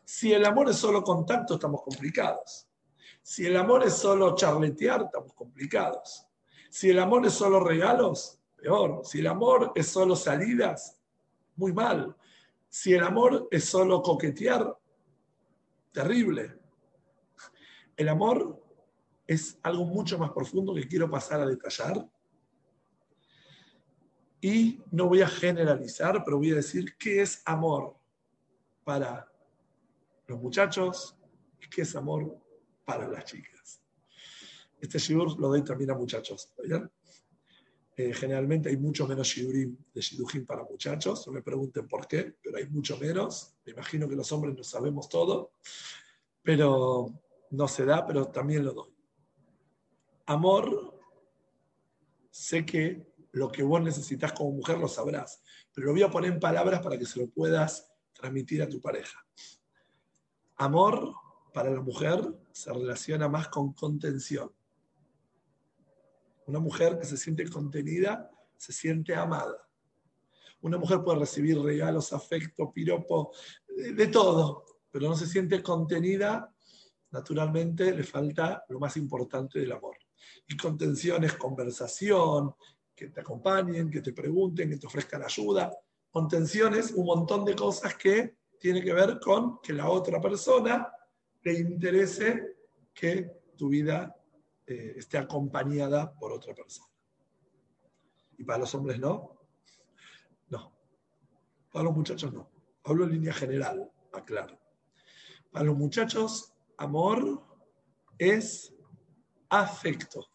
Si 0.04 0.34
el 0.34 0.45
amor 0.45 0.69
es 0.69 0.76
solo 0.76 1.04
contacto, 1.04 1.54
estamos 1.56 1.82
complicados. 1.84 2.67
Si 3.21 3.45
el 3.45 3.56
amor 3.56 3.84
es 3.86 3.93
solo 3.93 4.36
charletear, 4.36 5.04
estamos 5.04 5.34
complicados. 5.34 6.28
Si 6.69 6.89
el 6.89 7.00
amor 7.00 7.26
es 7.26 7.34
solo 7.34 7.60
regalos, 7.60 8.39
peor. 8.58 9.02
Si 9.06 9.19
el 9.19 9.28
amor 9.28 9.71
es 9.76 9.88
solo 9.88 10.15
salidas, 10.15 11.00
muy 11.56 11.71
mal. 11.71 12.15
Si 12.67 12.93
el 12.93 13.04
amor 13.04 13.47
es 13.52 13.65
solo 13.65 14.02
coquetear, 14.02 14.76
terrible. 15.91 16.61
El 18.02 18.10
amor 18.10 18.60
es 19.28 19.60
algo 19.62 19.86
mucho 19.86 20.18
más 20.18 20.32
profundo 20.32 20.74
que 20.74 20.88
quiero 20.88 21.08
pasar 21.08 21.40
a 21.40 21.46
detallar. 21.46 22.10
Y 24.42 24.82
no 24.90 25.08
voy 25.08 25.22
a 25.22 25.28
generalizar, 25.28 26.24
pero 26.26 26.40
voy 26.40 26.52
a 26.52 26.56
decir 26.56 26.98
qué 26.98 27.22
es 27.22 27.44
amor 27.46 27.96
para 28.84 29.32
los 30.26 30.42
muchachos 30.42 31.16
y 31.62 31.70
qué 31.70 31.84
es 31.84 31.96
amor 31.96 32.36
para 32.86 33.08
las 33.08 33.26
chicas. 33.26 33.84
Este 34.80 34.98
shiur 34.98 35.40
lo 35.40 35.50
doy 35.50 35.64
también 35.64 35.92
a 35.92 35.94
muchachos. 35.94 36.52
Eh, 37.98 38.14
generalmente 38.16 38.70
hay 38.70 38.78
mucho 38.78 39.08
menos 39.08 39.28
shiurim 39.28 39.78
de 39.94 40.02
shidujim 40.02 40.44
para 40.44 40.64
muchachos. 40.64 41.28
No 41.28 41.34
me 41.34 41.44
pregunten 41.44 41.88
por 41.88 42.08
qué, 42.08 42.36
pero 42.42 42.58
hay 42.58 42.66
mucho 42.66 42.98
menos. 42.98 43.54
Me 43.64 43.74
imagino 43.74 44.10
que 44.10 44.16
los 44.16 44.32
hombres 44.32 44.58
no 44.58 44.64
sabemos 44.64 45.08
todo, 45.08 45.52
pero 46.42 47.14
no 47.52 47.68
se 47.68 47.86
da, 47.86 48.06
pero 48.06 48.28
también 48.28 48.66
lo 48.66 48.74
doy. 48.74 48.93
Amor, 50.26 50.99
sé 52.30 52.66
que 52.66 53.14
lo 53.32 53.52
que 53.52 53.64
vos 53.64 53.82
necesitas 53.82 54.34
como 54.34 54.52
mujer 54.52 54.78
lo 54.78 54.88
sabrás, 54.88 55.41
pero 55.74 55.88
lo 55.88 55.93
voy 55.93 56.04
a 56.04 56.12
poner 56.12 56.32
en 56.34 56.39
palabras 56.39 56.82
para 56.82 56.97
que 56.97 57.06
se 57.06 57.20
lo 57.20 57.30
puedas 57.30 57.91
transmitir 58.14 58.62
a 58.62 58.70
tu 58.70 58.82
pareja. 58.82 59.26
Amor 60.58 61.14
para 61.54 61.70
la 61.70 61.82
mujer 61.82 62.22
se 62.52 62.74
relaciona 62.74 63.28
más 63.30 63.47
con 63.47 63.74
contención 63.74 64.52
una 66.52 66.60
mujer 66.60 66.99
que 66.99 67.06
se 67.06 67.18
siente 67.18 67.49
contenida, 67.49 68.30
se 68.58 68.74
siente 68.74 69.16
amada. 69.16 69.68
Una 70.62 70.78
mujer 70.78 71.02
puede 71.02 71.20
recibir 71.20 71.58
regalos, 71.60 72.14
afecto, 72.14 72.72
piropo, 72.72 73.32
de, 73.68 74.08
todo, 74.08 74.66
pero 74.91 75.08
no 75.08 75.16
se 75.16 75.28
siente 75.28 75.64
contenida, 75.64 76.51
naturalmente 77.12 77.93
le 77.93 78.03
falta 78.03 78.64
lo 78.70 78.80
más 78.80 78.97
importante 78.97 79.59
del 79.59 79.72
amor. 79.72 79.97
Y 80.47 80.57
contención 80.57 81.24
es 81.24 81.34
conversación, 81.34 82.55
que 82.95 83.09
te 83.09 83.22
acompañen, 83.22 83.89
que 83.89 84.01
te 84.01 84.14
pregunten, 84.14 84.70
que 84.70 84.78
te 84.78 84.88
ofrezcan 84.88 85.24
ayuda. 85.24 85.72
Contención 86.09 86.76
es 86.76 86.91
un 86.91 87.05
montón 87.05 87.45
de 87.45 87.55
cosas 87.55 87.95
que 87.95 88.36
tiene 88.59 88.84
que 88.84 88.93
ver 88.93 89.20
con 89.20 89.59
que 89.59 89.74
la 89.74 89.89
otra 89.89 90.22
persona 90.22 90.91
te 91.41 91.53
interese 91.53 92.57
que 92.93 93.41
tu 93.57 93.70
vida 93.70 94.16
eh, 94.68 94.93
esté 94.97 95.18
acompañada 95.18 96.14
por 96.14 96.32
otra 96.32 96.53
persona. 96.53 96.88
¿Y 98.38 98.43
para 98.43 98.59
los 98.59 98.76
hombres 98.76 98.99
no? 98.99 99.38
No. 100.49 100.72
Para 101.72 101.86
los 101.86 101.95
muchachos 101.95 102.32
no. 102.32 102.51
Hablo 102.84 103.05
en 103.05 103.12
línea 103.14 103.34
general, 103.34 103.91
aclaro. 104.14 104.59
Para 105.51 105.66
los 105.66 105.78
muchachos, 105.78 106.53
amor 106.82 107.40
es 108.18 108.74
afecto. 109.50 110.26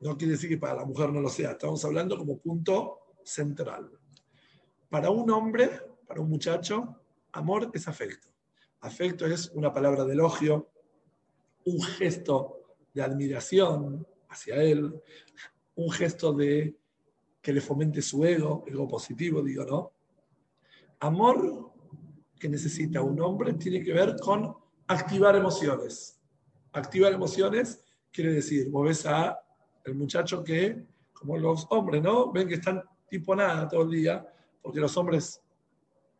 No 0.00 0.16
quiere 0.16 0.32
decir 0.32 0.50
que 0.50 0.58
para 0.58 0.74
la 0.74 0.84
mujer 0.84 1.10
no 1.10 1.20
lo 1.20 1.30
sea. 1.30 1.52
Estamos 1.52 1.82
hablando 1.86 2.18
como 2.18 2.38
punto 2.38 2.98
central. 3.24 3.90
Para 4.90 5.08
un 5.08 5.30
hombre, 5.30 5.70
para 6.06 6.20
un 6.20 6.28
muchacho, 6.28 7.00
amor 7.32 7.70
es 7.72 7.88
afecto. 7.88 8.28
Afecto 8.80 9.26
es 9.26 9.50
una 9.54 9.72
palabra 9.72 10.04
de 10.04 10.12
elogio, 10.12 10.68
un 11.64 11.80
gesto 11.80 12.76
de 12.92 13.02
admiración 13.02 14.06
hacia 14.28 14.56
él, 14.56 15.00
un 15.76 15.90
gesto 15.90 16.34
de 16.34 16.76
que 17.40 17.54
le 17.54 17.62
fomente 17.62 18.02
su 18.02 18.22
ego, 18.24 18.64
ego 18.66 18.86
positivo, 18.86 19.42
digo, 19.42 19.64
¿no? 19.64 19.92
Amor 21.00 21.71
que 22.42 22.48
necesita 22.48 23.00
un 23.00 23.20
hombre 23.20 23.52
tiene 23.52 23.84
que 23.84 23.92
ver 23.92 24.16
con 24.16 24.52
activar 24.88 25.36
emociones. 25.36 26.20
Activar 26.72 27.12
emociones 27.12 27.84
quiere 28.10 28.32
decir, 28.32 28.68
vos 28.68 28.88
ves 28.88 29.06
a 29.06 29.38
el 29.84 29.94
muchacho 29.94 30.42
que, 30.42 30.84
como 31.12 31.38
los 31.38 31.68
hombres, 31.70 32.02
¿no? 32.02 32.32
Ven 32.32 32.48
que 32.48 32.54
están 32.54 32.82
tipo 33.08 33.36
nada 33.36 33.68
todo 33.68 33.82
el 33.82 33.90
día, 33.92 34.26
porque 34.60 34.80
los 34.80 34.96
hombres 34.96 35.40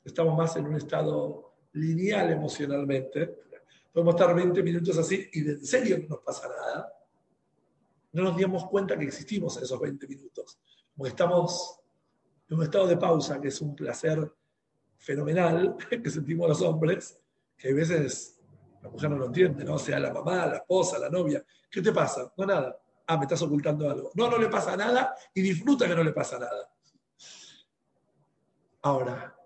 estamos 0.04 0.38
más 0.38 0.54
en 0.54 0.66
un 0.66 0.76
estado 0.76 1.54
lineal 1.72 2.30
emocionalmente. 2.30 3.40
Podemos 3.92 4.14
estar 4.14 4.32
20 4.32 4.62
minutos 4.62 4.96
así 4.98 5.28
y 5.32 5.40
de 5.40 5.58
serio 5.58 5.98
no 5.98 6.06
nos 6.06 6.20
pasa 6.20 6.48
nada. 6.48 6.92
No 8.12 8.22
nos 8.22 8.36
dimos 8.36 8.64
cuenta 8.66 8.96
que 8.96 9.06
existimos 9.06 9.60
esos 9.60 9.80
20 9.80 10.06
minutos. 10.06 10.56
Estamos 11.04 11.80
en 12.48 12.58
un 12.58 12.62
estado 12.62 12.86
de 12.86 12.96
pausa, 12.96 13.40
que 13.40 13.48
es 13.48 13.60
un 13.60 13.74
placer 13.74 14.32
fenomenal 15.02 15.76
que 16.02 16.10
sentimos 16.10 16.48
los 16.48 16.62
hombres, 16.62 17.20
que 17.56 17.70
a 17.70 17.74
veces 17.74 18.40
la 18.82 18.88
mujer 18.88 19.10
no 19.10 19.16
lo 19.18 19.26
entiende, 19.26 19.64
¿no? 19.64 19.78
Sea, 19.78 19.98
la 19.98 20.12
mamá, 20.12 20.46
la 20.46 20.56
esposa, 20.56 20.98
la 20.98 21.10
novia. 21.10 21.44
¿Qué 21.70 21.82
te 21.82 21.92
pasa? 21.92 22.32
No, 22.36 22.46
nada. 22.46 22.78
Ah, 23.06 23.16
me 23.16 23.24
estás 23.24 23.42
ocultando 23.42 23.88
algo. 23.88 24.10
No, 24.14 24.30
no 24.30 24.38
le 24.38 24.48
pasa 24.48 24.76
nada 24.76 25.14
y 25.34 25.42
disfruta 25.42 25.86
que 25.86 25.94
no 25.94 26.02
le 26.02 26.12
pasa 26.12 26.38
nada. 26.38 26.72
Ahora, 28.82 29.36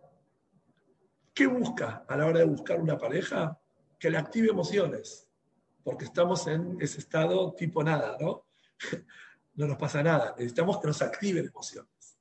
¿Qué 1.37 1.47
busca 1.47 2.07
a 2.09 2.17
la 2.17 2.25
hora 2.25 2.39
de 2.39 2.47
buscar 2.47 2.81
una 2.81 2.97
pareja? 2.97 3.61
Que 3.99 4.09
le 4.09 4.17
active 4.17 4.49
emociones, 4.49 5.29
porque 5.85 6.07
estamos 6.07 6.47
en 6.47 6.79
ese 6.81 6.99
estado 6.99 7.53
tipo 7.53 7.85
nada, 7.85 8.17
¿no? 8.19 8.47
No 9.55 9.67
nos 9.67 9.79
pasa 9.79 10.03
nada, 10.03 10.35
necesitamos 10.37 10.79
que 10.81 10.87
nos 10.87 11.01
activen 11.01 11.47
emociones. 11.47 12.19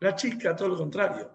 La 0.00 0.14
chica, 0.14 0.56
todo 0.56 0.68
lo 0.68 0.78
contrario. 0.78 1.30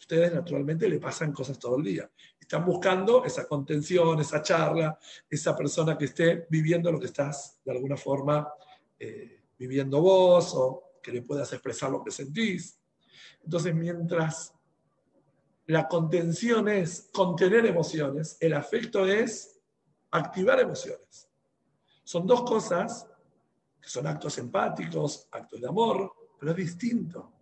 Ustedes 0.00 0.32
naturalmente 0.32 0.88
le 0.88 0.98
pasan 0.98 1.30
cosas 1.30 1.58
todo 1.58 1.76
el 1.76 1.84
día. 1.84 2.10
Están 2.40 2.64
buscando 2.64 3.24
esa 3.24 3.46
contención, 3.46 4.18
esa 4.18 4.42
charla, 4.42 4.98
esa 5.28 5.54
persona 5.54 5.96
que 5.96 6.06
esté 6.06 6.46
viviendo 6.48 6.90
lo 6.90 6.98
que 6.98 7.06
estás 7.06 7.60
de 7.62 7.72
alguna 7.72 7.96
forma 7.96 8.48
eh, 8.98 9.42
viviendo 9.58 10.00
vos 10.00 10.54
o 10.56 10.94
que 11.02 11.12
le 11.12 11.22
puedas 11.22 11.52
expresar 11.52 11.90
lo 11.90 12.02
que 12.02 12.10
sentís. 12.10 12.80
Entonces, 13.44 13.74
mientras 13.74 14.54
la 15.66 15.86
contención 15.86 16.68
es 16.68 17.10
contener 17.12 17.66
emociones, 17.66 18.38
el 18.40 18.54
afecto 18.54 19.06
es 19.06 19.60
activar 20.10 20.58
emociones. 20.60 21.28
Son 22.02 22.26
dos 22.26 22.42
cosas 22.42 23.06
que 23.80 23.88
son 23.88 24.06
actos 24.06 24.38
empáticos, 24.38 25.28
actos 25.30 25.60
de 25.60 25.68
amor, 25.68 26.12
pero 26.38 26.52
es 26.52 26.56
distinto. 26.56 27.32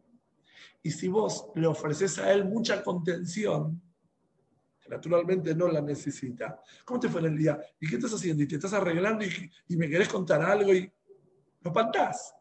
Y 0.89 0.91
si 0.91 1.07
vos 1.07 1.51
le 1.55 1.67
ofreces 1.67 2.19
a 2.19 2.33
él 2.33 2.47
mucha 2.47 2.83
contención, 2.83 3.79
que 4.81 4.89
naturalmente 4.89 5.55
no 5.55 5.69
la 5.69 5.83
necesita, 5.83 6.63
¿cómo 6.83 6.99
te 6.99 7.11
fue 7.11 7.21
en 7.21 7.27
el 7.27 7.37
día? 7.37 7.61
¿Y 7.79 7.87
qué 7.87 7.97
estás 7.97 8.15
haciendo? 8.15 8.43
¿Y 8.43 8.49
te 8.49 8.55
estás 8.55 8.73
arreglando 8.73 9.23
y, 9.23 9.77
me 9.77 9.87
querés 9.87 10.09
contar 10.09 10.41
algo 10.41 10.73
y 10.73 10.91
lo 11.61 11.71
espantás? 11.71 12.35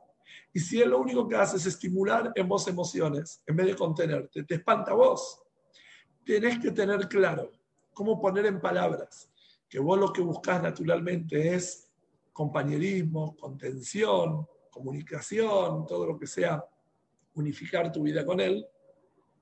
Y 0.54 0.62
si 0.62 0.82
él 0.82 0.92
lo 0.92 1.00
único 1.00 1.28
que 1.28 1.36
hace 1.36 1.58
es 1.58 1.66
estimular 1.66 2.32
en 2.34 2.48
vos 2.48 2.66
emociones, 2.70 3.44
en 3.46 3.58
vez 3.58 3.68
de 3.68 3.76
contenerte, 3.76 4.46
te 4.46 4.56
espanta 4.56 4.94
vos 4.94 5.44
tenés 6.24 6.58
que 6.58 6.72
tener 6.72 7.06
claro 7.10 7.52
cómo 7.94 8.18
poner 8.18 8.46
en 8.46 8.62
palabras 8.62 9.30
que 9.68 9.80
vos 9.80 10.00
lo 10.00 10.14
que 10.14 10.22
buscás 10.22 10.64
naturalmente 10.64 11.54
es 11.54 11.92
compañerismo, 12.32 13.36
contención, 13.36 14.48
comunicación, 14.72 15.86
todo 15.86 16.06
lo 16.06 16.18
que 16.18 16.28
sea, 16.28 16.64
unificar 17.38 17.92
tu 17.92 18.04
vida 18.04 18.26
con 18.26 18.40
él, 18.40 18.66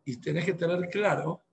y 0.05 0.17
tenés 0.17 0.45
que 0.45 0.53
tener 0.53 0.87
claro 0.89 1.43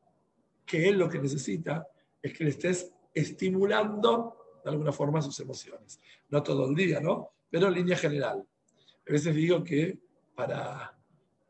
que 0.67 0.89
él 0.89 0.99
lo 0.99 1.09
que 1.09 1.19
necesita 1.19 1.87
es 2.21 2.33
que 2.33 2.45
le 2.45 2.51
estés 2.51 2.93
estimulando 3.15 4.61
de 4.63 4.71
alguna 4.71 4.93
forma 4.93 5.23
sus 5.23 5.39
emociones. 5.41 6.01
No 6.29 6.43
todo 6.43 6.69
el 6.69 6.75
día, 6.75 7.01
¿no? 7.01 7.31
Pero 7.51 7.69
en 7.69 7.75
línea 7.75 7.97
general. 7.97 8.47
A 9.09 9.13
veces 9.13 9.35
digo 9.35 9.65
que 9.65 9.99
para 10.35 10.97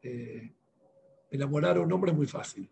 eh, 0.03 0.55
enamorar 1.31 1.77
a 1.77 1.81
un 1.81 1.93
hombre 1.93 2.13
es 2.13 2.17
muy 2.17 2.27
fácil 2.27 2.71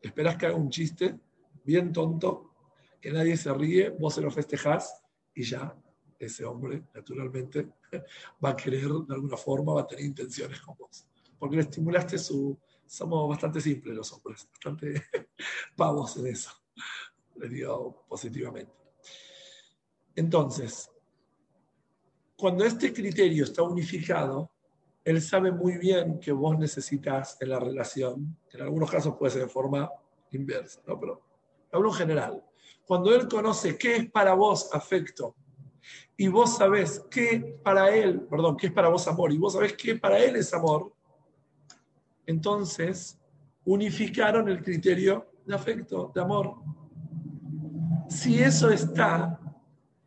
esperas 0.00 0.36
que 0.36 0.46
haga 0.46 0.56
un 0.56 0.70
chiste 0.70 1.18
bien 1.64 1.92
tonto, 1.92 2.54
que 3.00 3.12
nadie 3.12 3.36
se 3.36 3.52
ríe, 3.52 3.90
vos 3.90 4.14
se 4.14 4.20
lo 4.20 4.30
festejás 4.30 5.02
y 5.34 5.42
ya 5.44 5.76
ese 6.18 6.44
hombre, 6.44 6.82
naturalmente, 6.94 7.68
va 8.44 8.50
a 8.50 8.56
querer 8.56 8.88
de 8.88 9.14
alguna 9.14 9.36
forma, 9.36 9.74
va 9.74 9.82
a 9.82 9.86
tener 9.86 10.04
intenciones 10.04 10.60
con 10.60 10.76
vos. 10.76 11.06
Porque 11.38 11.56
le 11.56 11.62
estimulaste 11.62 12.18
su... 12.18 12.58
Somos 12.86 13.28
bastante 13.28 13.60
simples 13.60 13.94
los 13.94 14.12
hombres, 14.12 14.48
bastante 14.50 15.02
pavos 15.76 16.16
en 16.16 16.28
eso. 16.28 16.50
Le 17.36 17.48
digo 17.48 18.04
positivamente. 18.08 18.72
Entonces, 20.16 20.90
cuando 22.36 22.64
este 22.64 22.92
criterio 22.92 23.44
está 23.44 23.62
unificado, 23.62 24.50
él 25.04 25.22
sabe 25.22 25.50
muy 25.50 25.78
bien 25.78 26.20
que 26.20 26.32
vos 26.32 26.58
necesitas 26.58 27.36
en 27.40 27.50
la 27.50 27.58
relación, 27.58 28.36
en 28.52 28.60
algunos 28.60 28.90
casos 28.90 29.16
puede 29.16 29.32
ser 29.32 29.42
de 29.42 29.48
forma 29.48 29.90
inversa, 30.32 30.80
¿no? 30.86 30.98
pero 31.00 31.22
hablo 31.72 31.88
en 31.88 31.94
general. 31.94 32.44
Cuando 32.86 33.14
él 33.14 33.26
conoce 33.26 33.76
qué 33.78 33.96
es 33.96 34.10
para 34.10 34.34
vos 34.34 34.68
afecto 34.72 35.34
y 36.16 36.28
vos 36.28 36.56
sabés 36.56 37.06
qué 37.10 37.58
para 37.62 37.94
él, 37.94 38.20
perdón, 38.22 38.56
qué 38.56 38.68
es 38.68 38.72
para 38.72 38.88
vos 38.88 39.06
amor 39.08 39.32
y 39.32 39.38
vos 39.38 39.54
sabés 39.54 39.74
qué 39.74 39.96
para 39.96 40.18
él 40.18 40.36
es 40.36 40.52
amor, 40.52 40.92
entonces 42.28 43.18
unificaron 43.64 44.50
el 44.50 44.62
criterio 44.62 45.32
de 45.46 45.54
afecto, 45.54 46.12
de 46.14 46.20
amor. 46.20 46.56
Si 48.06 48.38
eso 48.42 48.68
está, 48.68 49.40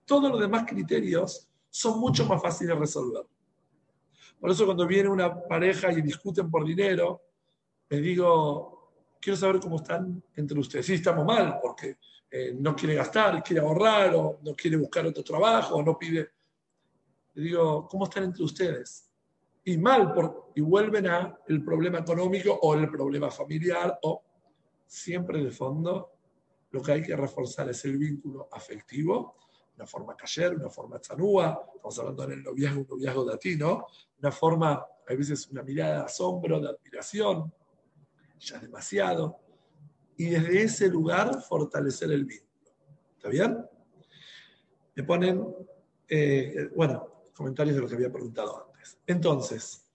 todos 0.06 0.30
los 0.32 0.40
demás 0.40 0.66
criterios 0.68 1.50
son 1.72 2.00
mucho 2.00 2.24
más 2.28 2.40
fáciles 2.40 2.76
de 2.76 2.80
resolver. 2.80 3.26
Por 4.40 4.52
eso 4.52 4.66
cuando 4.66 4.86
viene 4.86 5.10
una 5.10 5.34
pareja 5.48 5.92
y 5.92 6.04
discuten 6.04 6.52
por 6.52 6.64
dinero, 6.64 7.24
les 7.90 8.04
digo, 8.04 8.92
quiero 9.20 9.38
saber 9.38 9.60
cómo 9.60 9.78
están 9.78 10.24
entre 10.36 10.60
ustedes. 10.60 10.86
Sí, 10.86 10.94
estamos 10.94 11.26
mal 11.26 11.58
porque 11.60 11.98
eh, 12.30 12.56
no 12.56 12.76
quiere 12.76 12.94
gastar, 12.94 13.42
quiere 13.42 13.66
ahorrar, 13.66 14.14
o 14.14 14.38
no 14.44 14.54
quiere 14.54 14.78
buscar 14.78 15.08
otro 15.08 15.24
trabajo, 15.24 15.76
o 15.76 15.82
no 15.82 15.98
pide. 15.98 16.30
Le 17.34 17.44
digo, 17.44 17.88
¿cómo 17.88 18.04
están 18.04 18.26
entre 18.26 18.44
ustedes? 18.44 19.11
Y 19.64 19.78
mal, 19.78 20.14
por, 20.14 20.52
y 20.56 20.62
vuelven 20.62 21.08
a 21.08 21.40
el 21.48 21.64
problema 21.64 22.00
económico 22.00 22.58
o 22.62 22.74
el 22.76 22.90
problema 22.90 23.30
familiar, 23.30 24.00
o 24.04 24.24
siempre 24.86 25.44
de 25.44 25.52
fondo 25.52 26.12
lo 26.72 26.82
que 26.82 26.94
hay 26.94 27.02
que 27.02 27.16
reforzar 27.16 27.70
es 27.70 27.84
el 27.86 27.98
vínculo 27.98 28.48
afectivo 28.52 29.36
una 29.82 29.88
forma 29.88 30.16
cayer, 30.16 30.56
una 30.56 30.70
forma 30.70 31.02
chanúa, 31.02 31.60
estamos 31.74 31.98
hablando 31.98 32.24
en 32.26 32.32
el 32.34 32.44
noviazgo, 32.44 32.82
un 32.82 32.88
noviazgo 32.88 33.26
latino, 33.26 33.88
una 34.20 34.32
forma, 34.32 34.74
a 34.74 35.14
veces 35.16 35.48
una 35.48 35.64
mirada 35.64 35.98
de 35.98 36.06
asombro, 36.06 36.60
de 36.60 36.70
admiración, 36.70 37.52
ya 38.40 38.58
es 38.58 38.62
demasiado, 38.62 39.40
y 40.18 40.26
desde 40.26 40.62
ese 40.62 40.88
lugar 40.88 41.42
fortalecer 41.42 42.12
el 42.12 42.26
vínculo. 42.26 42.52
¿Está 43.18 43.30
bien? 43.30 43.66
Me 44.96 45.04
ponen, 45.04 45.48
eh, 46.08 46.70
bueno, 46.76 47.24
comentarios 47.34 47.76
de 47.76 47.82
lo 47.82 47.88
que 47.88 47.96
había 47.96 48.12
preguntado 48.12 48.66
antes. 48.66 48.71
Entonces, 49.08 49.86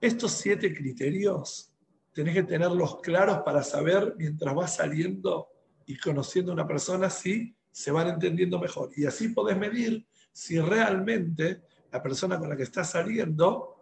estos 0.00 0.32
siete 0.32 0.74
criterios 0.74 1.72
tenés 2.12 2.34
que 2.34 2.42
tenerlos 2.42 3.00
claros 3.00 3.38
para 3.44 3.62
saber 3.62 4.14
mientras 4.18 4.54
vas 4.54 4.76
saliendo 4.76 5.48
y 5.86 5.96
conociendo 5.96 6.52
a 6.52 6.54
una 6.54 6.66
persona 6.66 7.08
si 7.08 7.54
se 7.70 7.90
van 7.90 8.08
entendiendo 8.08 8.58
mejor. 8.58 8.90
Y 8.96 9.06
así 9.06 9.28
podés 9.28 9.56
medir 9.56 10.06
si 10.32 10.60
realmente 10.60 11.62
la 11.90 12.02
persona 12.02 12.38
con 12.38 12.48
la 12.48 12.56
que 12.56 12.62
estás 12.64 12.90
saliendo 12.90 13.76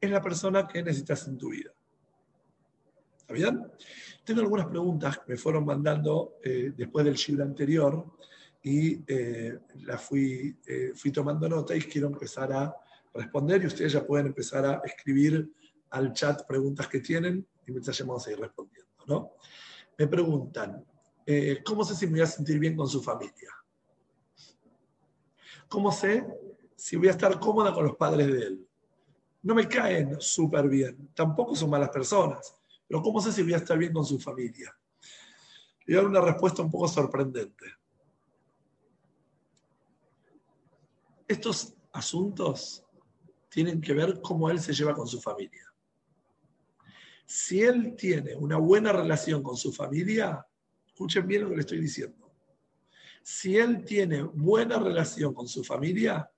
es 0.00 0.10
la 0.10 0.20
persona 0.22 0.66
que 0.66 0.82
necesitas 0.82 1.26
en 1.28 1.38
tu 1.38 1.50
vida. 1.50 1.70
¿Está 3.18 3.34
bien? 3.34 3.62
Tengo 4.24 4.40
algunas 4.40 4.66
preguntas 4.66 5.18
que 5.18 5.32
me 5.32 5.36
fueron 5.36 5.64
mandando 5.64 6.36
eh, 6.42 6.72
después 6.76 7.04
del 7.04 7.14
shiur 7.14 7.42
anterior 7.42 8.04
y 8.62 9.02
eh, 9.06 9.58
la 9.82 9.98
fui, 9.98 10.56
eh, 10.66 10.92
fui 10.94 11.10
tomando 11.10 11.48
nota 11.48 11.74
y 11.74 11.80
quiero 11.82 12.08
empezar 12.08 12.52
a 12.52 12.74
responder 13.14 13.62
y 13.62 13.66
ustedes 13.66 13.92
ya 13.92 14.06
pueden 14.06 14.26
empezar 14.26 14.64
a 14.66 14.82
escribir 14.84 15.50
al 15.90 16.12
chat 16.12 16.44
preguntas 16.46 16.88
que 16.88 17.00
tienen 17.00 17.46
y 17.66 17.70
mientras 17.70 17.96
ya 17.96 18.04
vamos 18.04 18.26
a 18.26 18.32
ir 18.32 18.38
respondiendo. 18.40 18.90
¿no? 19.06 19.32
Me 19.96 20.06
preguntan, 20.06 20.84
¿cómo 21.64 21.84
sé 21.84 21.94
si 21.94 22.06
me 22.06 22.12
voy 22.12 22.20
a 22.22 22.26
sentir 22.26 22.58
bien 22.58 22.76
con 22.76 22.88
su 22.88 23.02
familia? 23.02 23.50
¿Cómo 25.68 25.90
sé 25.92 26.26
si 26.76 26.96
voy 26.96 27.08
a 27.08 27.12
estar 27.12 27.38
cómoda 27.38 27.72
con 27.72 27.84
los 27.84 27.96
padres 27.96 28.26
de 28.26 28.38
él? 28.38 28.68
No 29.42 29.54
me 29.54 29.68
caen 29.68 30.20
súper 30.20 30.68
bien, 30.68 31.10
tampoco 31.14 31.54
son 31.54 31.70
malas 31.70 31.90
personas, 31.90 32.56
pero 32.88 33.02
¿cómo 33.02 33.20
sé 33.20 33.30
si 33.30 33.42
voy 33.42 33.54
a 33.54 33.58
estar 33.58 33.78
bien 33.78 33.92
con 33.92 34.04
su 34.04 34.18
familia? 34.18 34.76
Le 35.86 35.96
voy 35.96 36.02
dar 36.02 36.06
una 36.06 36.20
respuesta 36.20 36.62
un 36.62 36.70
poco 36.70 36.88
sorprendente. 36.88 37.66
Estos 41.28 41.74
asuntos 41.92 42.84
tienen 43.54 43.80
que 43.80 43.92
ver 43.92 44.20
cómo 44.20 44.50
él 44.50 44.58
se 44.58 44.72
lleva 44.72 44.94
con 44.94 45.06
su 45.06 45.20
familia. 45.20 45.72
Si 47.24 47.62
él 47.62 47.94
tiene 47.96 48.34
una 48.34 48.56
buena 48.56 48.90
relación 48.90 49.44
con 49.44 49.56
su 49.56 49.72
familia, 49.72 50.44
escuchen 50.84 51.24
bien 51.24 51.42
lo 51.42 51.50
que 51.50 51.54
le 51.54 51.60
estoy 51.60 51.80
diciendo. 51.80 52.32
Si 53.22 53.56
él 53.56 53.84
tiene 53.84 54.22
buena 54.22 54.80
relación 54.80 55.32
con 55.32 55.46
su 55.46 55.62
familia, 55.62 56.28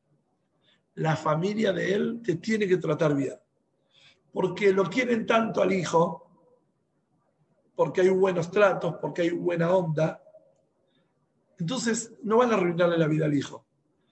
la 0.97 1.17
familia 1.17 1.73
de 1.73 1.95
él 1.95 2.21
te 2.23 2.37
tiene 2.37 2.69
que 2.69 2.77
tratar 2.77 3.17
bien. 3.17 3.39
Porque 4.31 4.71
lo 4.71 4.85
quieren 4.85 5.25
tanto 5.25 5.63
al 5.63 5.73
hijo 5.73 6.23
porque 7.75 8.03
hay 8.03 8.11
buenos 8.11 8.51
tratos, 8.51 8.97
porque 9.01 9.23
hay 9.23 9.31
buena 9.31 9.75
onda. 9.75 10.23
Entonces, 11.59 12.13
no 12.23 12.37
van 12.37 12.53
a 12.53 12.57
arruinarle 12.57 12.99
la 12.99 13.09
vida 13.09 13.25
al 13.25 13.33
hijo. 13.33 13.66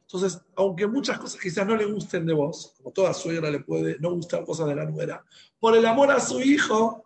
Entonces, 0.07 0.41
aunque 0.57 0.87
muchas 0.87 1.19
cosas 1.19 1.41
quizás 1.41 1.67
no 1.67 1.77
le 1.77 1.87
gusten 1.87 2.27
de 2.27 2.35
vos, 2.35 2.75
como 2.77 2.93
toda 2.93 3.15
suegra 3.15 3.51
le 3.51 3.61
puede 3.61 3.99
no 3.99 4.13
gustar 4.15 4.45
cosas 4.45 4.69
de 4.69 4.77
la 4.77 4.85
nuera, 4.85 5.25
por 5.59 5.77
el 5.77 5.85
amor 5.87 6.11
a 6.11 6.21
su 6.21 6.41
hijo, 6.41 7.05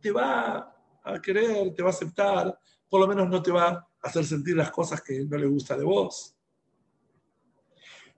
te 0.00 0.10
va 0.10 0.74
a 1.02 1.20
querer, 1.20 1.74
te 1.74 1.82
va 1.82 1.90
a 1.90 1.92
aceptar, 1.92 2.58
por 2.88 3.00
lo 3.00 3.08
menos 3.08 3.28
no 3.28 3.42
te 3.42 3.50
va 3.50 3.68
a 3.68 3.88
hacer 4.02 4.24
sentir 4.24 4.56
las 4.56 4.70
cosas 4.70 5.02
que 5.02 5.24
no 5.24 5.36
le 5.36 5.46
gusta 5.46 5.76
de 5.76 5.84
vos. 5.84 6.36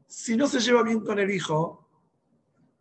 Si 0.07 0.37
no 0.37 0.47
se 0.47 0.61
lleva 0.61 0.83
bien 0.83 1.01
con 1.01 1.19
el 1.19 1.31
hijo, 1.31 1.89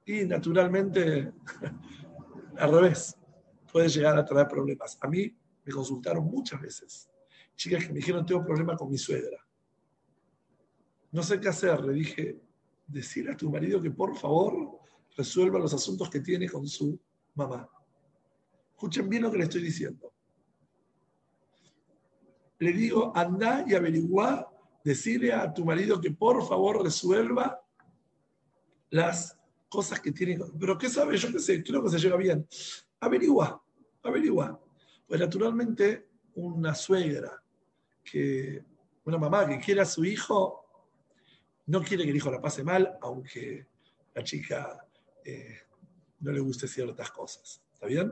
y 0.05 0.25
naturalmente, 0.25 1.31
al 2.57 2.71
revés, 2.71 3.15
puede 3.71 3.87
llegar 3.87 4.17
a 4.17 4.25
traer 4.25 4.47
problemas. 4.47 4.97
A 5.01 5.07
mí 5.07 5.33
me 5.63 5.71
consultaron 5.71 6.25
muchas 6.25 6.59
veces 6.59 7.09
chicas 7.59 7.85
que 7.85 7.89
me 7.89 7.99
dijeron, 7.99 8.25
tengo 8.25 8.43
problema 8.43 8.75
con 8.77 8.89
mi 8.89 8.97
suegra. 8.97 9.37
No 11.11 11.23
sé 11.23 11.39
qué 11.39 11.49
hacer. 11.49 11.83
Le 11.83 11.93
dije, 11.93 12.39
decir 12.87 13.29
a 13.29 13.37
tu 13.37 13.49
marido 13.49 13.81
que 13.81 13.91
por 13.91 14.15
favor 14.17 14.79
resuelva 15.15 15.59
los 15.59 15.73
asuntos 15.73 16.09
que 16.09 16.19
tiene 16.19 16.47
con 16.47 16.67
su 16.67 16.99
mamá. 17.35 17.69
Escuchen 18.71 19.09
bien 19.09 19.23
lo 19.23 19.31
que 19.31 19.37
le 19.37 19.43
estoy 19.43 19.61
diciendo. 19.61 20.13
Le 22.59 22.73
digo, 22.73 23.11
anda 23.15 23.63
y 23.67 23.73
averigua, 23.73 24.51
decirle 24.83 25.33
a 25.33 25.53
tu 25.53 25.65
marido 25.65 25.99
que 25.99 26.11
por 26.11 26.45
favor 26.47 26.83
resuelva 26.83 27.61
las 28.89 29.37
cosas 29.69 29.99
que 29.99 30.11
tiene. 30.11 30.37
Pero 30.59 30.77
¿qué 30.77 30.89
sabe? 30.89 31.17
Yo 31.17 31.31
qué 31.31 31.39
sé, 31.39 31.63
creo 31.63 31.83
que 31.83 31.89
se 31.89 31.99
lleva 31.99 32.17
bien 32.17 32.47
averigua, 32.99 33.61
averigua. 34.03 34.59
Pues 35.07 35.19
naturalmente 35.19 36.07
una 36.35 36.75
suegra, 36.75 37.41
que, 38.03 38.63
una 39.05 39.17
mamá 39.17 39.47
que 39.47 39.59
quiere 39.59 39.81
a 39.81 39.85
su 39.85 40.05
hijo, 40.05 40.68
no 41.69 41.83
quiere 41.83 42.03
que 42.03 42.09
el 42.09 42.15
hijo 42.15 42.31
la 42.31 42.41
pase 42.41 42.63
mal, 42.63 42.97
aunque 43.01 43.67
la 44.15 44.23
chica 44.23 44.87
eh, 45.23 45.59
no 46.21 46.31
le 46.31 46.39
guste 46.39 46.67
ciertas 46.67 47.11
cosas. 47.11 47.61
¿Está 47.71 47.85
bien? 47.85 48.11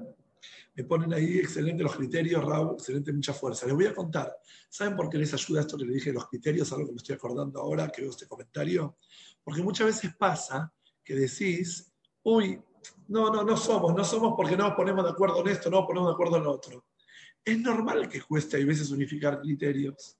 Me 0.76 0.84
ponen 0.84 1.12
ahí 1.12 1.40
excelente 1.40 1.82
los 1.82 1.96
criterios, 1.96 2.46
Raúl, 2.46 2.76
excelente, 2.76 3.12
mucha 3.12 3.34
fuerza. 3.34 3.66
Les 3.66 3.74
voy 3.74 3.88
a 3.88 3.96
contar. 3.96 4.32
¿Saben 4.70 4.96
por 4.96 5.10
qué 5.10 5.18
les 5.18 5.34
ayuda 5.34 5.62
esto 5.62 5.76
que 5.76 5.86
les 5.86 5.96
dije 5.96 6.14
los 6.14 6.28
criterios? 6.28 6.72
Algo 6.72 6.86
que 6.86 6.92
me 6.92 6.98
estoy 6.98 7.16
acordando 7.16 7.60
ahora, 7.60 7.90
que 7.90 8.04
veo 8.04 8.12
este 8.12 8.28
comentario. 8.28 8.98
Porque 9.44 9.64
muchas 9.64 9.88
veces 9.88 10.16
pasa 10.16 10.72
que 11.04 11.16
decís, 11.16 11.92
uy, 12.22 12.62
no, 13.08 13.34
no, 13.34 13.44
no 13.44 13.58
somos, 13.58 13.92
no 13.96 14.04
somos 14.04 14.36
porque 14.38 14.56
no 14.56 14.68
nos 14.68 14.76
ponemos 14.78 15.04
de 15.04 15.10
acuerdo 15.10 15.42
en 15.42 15.48
esto, 15.48 15.72
no 15.72 15.78
nos 15.78 15.88
ponemos 15.88 16.10
de 16.10 16.14
acuerdo 16.14 16.38
en 16.38 16.44
lo 16.44 16.52
otro. 16.52 16.86
Es 17.44 17.58
normal 17.60 18.08
que 18.08 18.22
cueste 18.22 18.62
a 18.62 18.66
veces 18.66 18.92
unificar 18.92 19.42
criterios. 19.42 20.16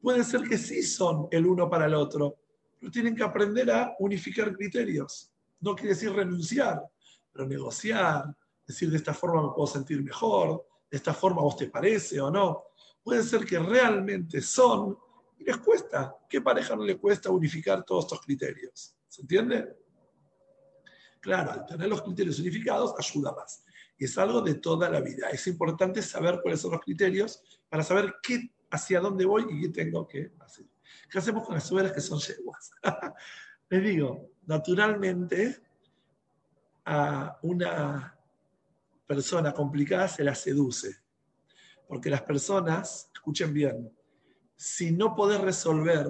Puede 0.00 0.24
ser 0.24 0.42
que 0.42 0.56
sí 0.56 0.82
son 0.82 1.28
el 1.30 1.46
uno 1.46 1.68
para 1.68 1.84
el 1.84 1.94
otro, 1.94 2.38
tienen 2.90 3.14
que 3.14 3.22
aprender 3.22 3.70
a 3.70 3.94
unificar 3.98 4.54
criterios. 4.54 5.30
No 5.60 5.74
quiere 5.74 5.90
decir 5.90 6.12
renunciar, 6.12 6.82
pero 7.32 7.46
negociar, 7.46 8.36
decir 8.66 8.90
de 8.90 8.96
esta 8.96 9.14
forma 9.14 9.42
me 9.42 9.54
puedo 9.54 9.66
sentir 9.66 10.02
mejor, 10.02 10.66
de 10.90 10.96
esta 10.96 11.14
forma 11.14 11.42
vos 11.42 11.56
te 11.56 11.68
parece 11.68 12.20
o 12.20 12.30
no. 12.30 12.64
Puede 13.02 13.22
ser 13.22 13.44
que 13.44 13.58
realmente 13.58 14.40
son 14.40 14.96
y 15.38 15.44
les 15.44 15.56
cuesta. 15.58 16.16
¿Qué 16.28 16.40
pareja 16.40 16.76
no 16.76 16.84
le 16.84 16.96
cuesta 16.96 17.30
unificar 17.30 17.84
todos 17.84 18.04
estos 18.04 18.20
criterios? 18.20 18.94
¿Se 19.08 19.22
entiende? 19.22 19.76
Claro, 21.20 21.52
al 21.52 21.66
tener 21.66 21.88
los 21.88 22.02
criterios 22.02 22.38
unificados 22.38 22.94
ayuda 22.98 23.32
más. 23.32 23.64
Y 23.96 24.04
es 24.04 24.18
algo 24.18 24.40
de 24.40 24.54
toda 24.54 24.90
la 24.90 25.00
vida. 25.00 25.30
Es 25.30 25.46
importante 25.46 26.02
saber 26.02 26.40
cuáles 26.42 26.60
son 26.60 26.72
los 26.72 26.80
criterios 26.80 27.42
para 27.68 27.82
saber 27.82 28.16
qué, 28.22 28.52
hacia 28.70 29.00
dónde 29.00 29.24
voy 29.24 29.46
y 29.48 29.60
qué 29.62 29.68
tengo 29.68 30.06
que 30.06 30.32
hacer. 30.40 30.66
¿Qué 31.10 31.18
hacemos 31.18 31.44
con 31.46 31.54
las 31.54 31.66
suegras 31.66 31.92
que 31.92 32.00
son 32.00 32.18
yeguas? 32.18 32.70
Les 33.68 33.82
digo, 33.82 34.30
naturalmente 34.46 35.62
a 36.84 37.38
una 37.42 38.18
persona 39.06 39.52
complicada 39.52 40.08
se 40.08 40.24
la 40.24 40.34
seduce. 40.34 40.96
Porque 41.88 42.10
las 42.10 42.22
personas, 42.22 43.10
escuchen 43.12 43.52
bien, 43.52 43.92
si 44.56 44.92
no 44.92 45.14
podés 45.14 45.40
resolver 45.40 46.08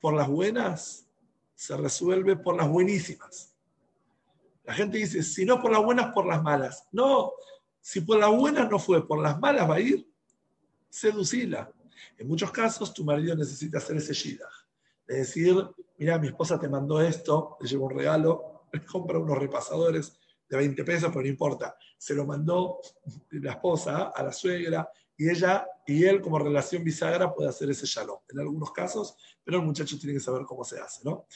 por 0.00 0.14
las 0.14 0.28
buenas, 0.28 1.06
se 1.54 1.76
resuelve 1.76 2.36
por 2.36 2.56
las 2.56 2.68
buenísimas. 2.68 3.54
La 4.64 4.74
gente 4.74 4.98
dice, 4.98 5.22
si 5.22 5.44
no 5.44 5.62
por 5.62 5.70
las 5.70 5.82
buenas, 5.82 6.12
por 6.12 6.26
las 6.26 6.42
malas. 6.42 6.86
No, 6.92 7.32
si 7.80 8.00
por 8.00 8.18
las 8.18 8.30
buenas 8.30 8.68
no 8.70 8.78
fue, 8.78 9.06
por 9.06 9.22
las 9.22 9.38
malas 9.38 9.68
va 9.70 9.76
a 9.76 9.80
ir, 9.80 10.06
seducila. 10.90 11.72
En 12.18 12.28
muchos 12.28 12.50
casos, 12.50 12.92
tu 12.92 13.04
marido 13.04 13.34
necesita 13.34 13.78
hacer 13.78 13.96
ese 13.96 14.12
shidach. 14.12 14.66
Es 15.06 15.18
decir, 15.18 15.54
mira, 15.98 16.18
mi 16.18 16.28
esposa 16.28 16.58
te 16.58 16.68
mandó 16.68 17.00
esto, 17.00 17.56
le 17.60 17.68
llevo 17.68 17.86
un 17.86 17.96
regalo, 17.96 18.66
le 18.72 18.84
compra 18.84 19.18
unos 19.18 19.38
repasadores 19.38 20.18
de 20.48 20.56
20 20.56 20.84
pesos, 20.84 21.08
pero 21.10 21.22
no 21.22 21.28
importa. 21.28 21.76
Se 21.96 22.14
lo 22.14 22.24
mandó 22.24 22.80
la 23.30 23.52
esposa 23.52 24.08
a 24.08 24.22
la 24.22 24.32
suegra 24.32 24.88
y 25.16 25.30
ella 25.30 25.66
y 25.86 26.04
él 26.04 26.20
como 26.20 26.38
relación 26.38 26.84
bisagra 26.84 27.32
puede 27.32 27.48
hacer 27.48 27.70
ese 27.70 27.86
shalom. 27.86 28.18
En 28.28 28.40
algunos 28.40 28.72
casos, 28.72 29.16
pero 29.44 29.58
el 29.58 29.64
muchacho 29.64 29.98
tiene 29.98 30.14
que 30.14 30.20
saber 30.20 30.44
cómo 30.44 30.64
se 30.64 30.78
hace, 30.80 31.02
¿no? 31.04 31.26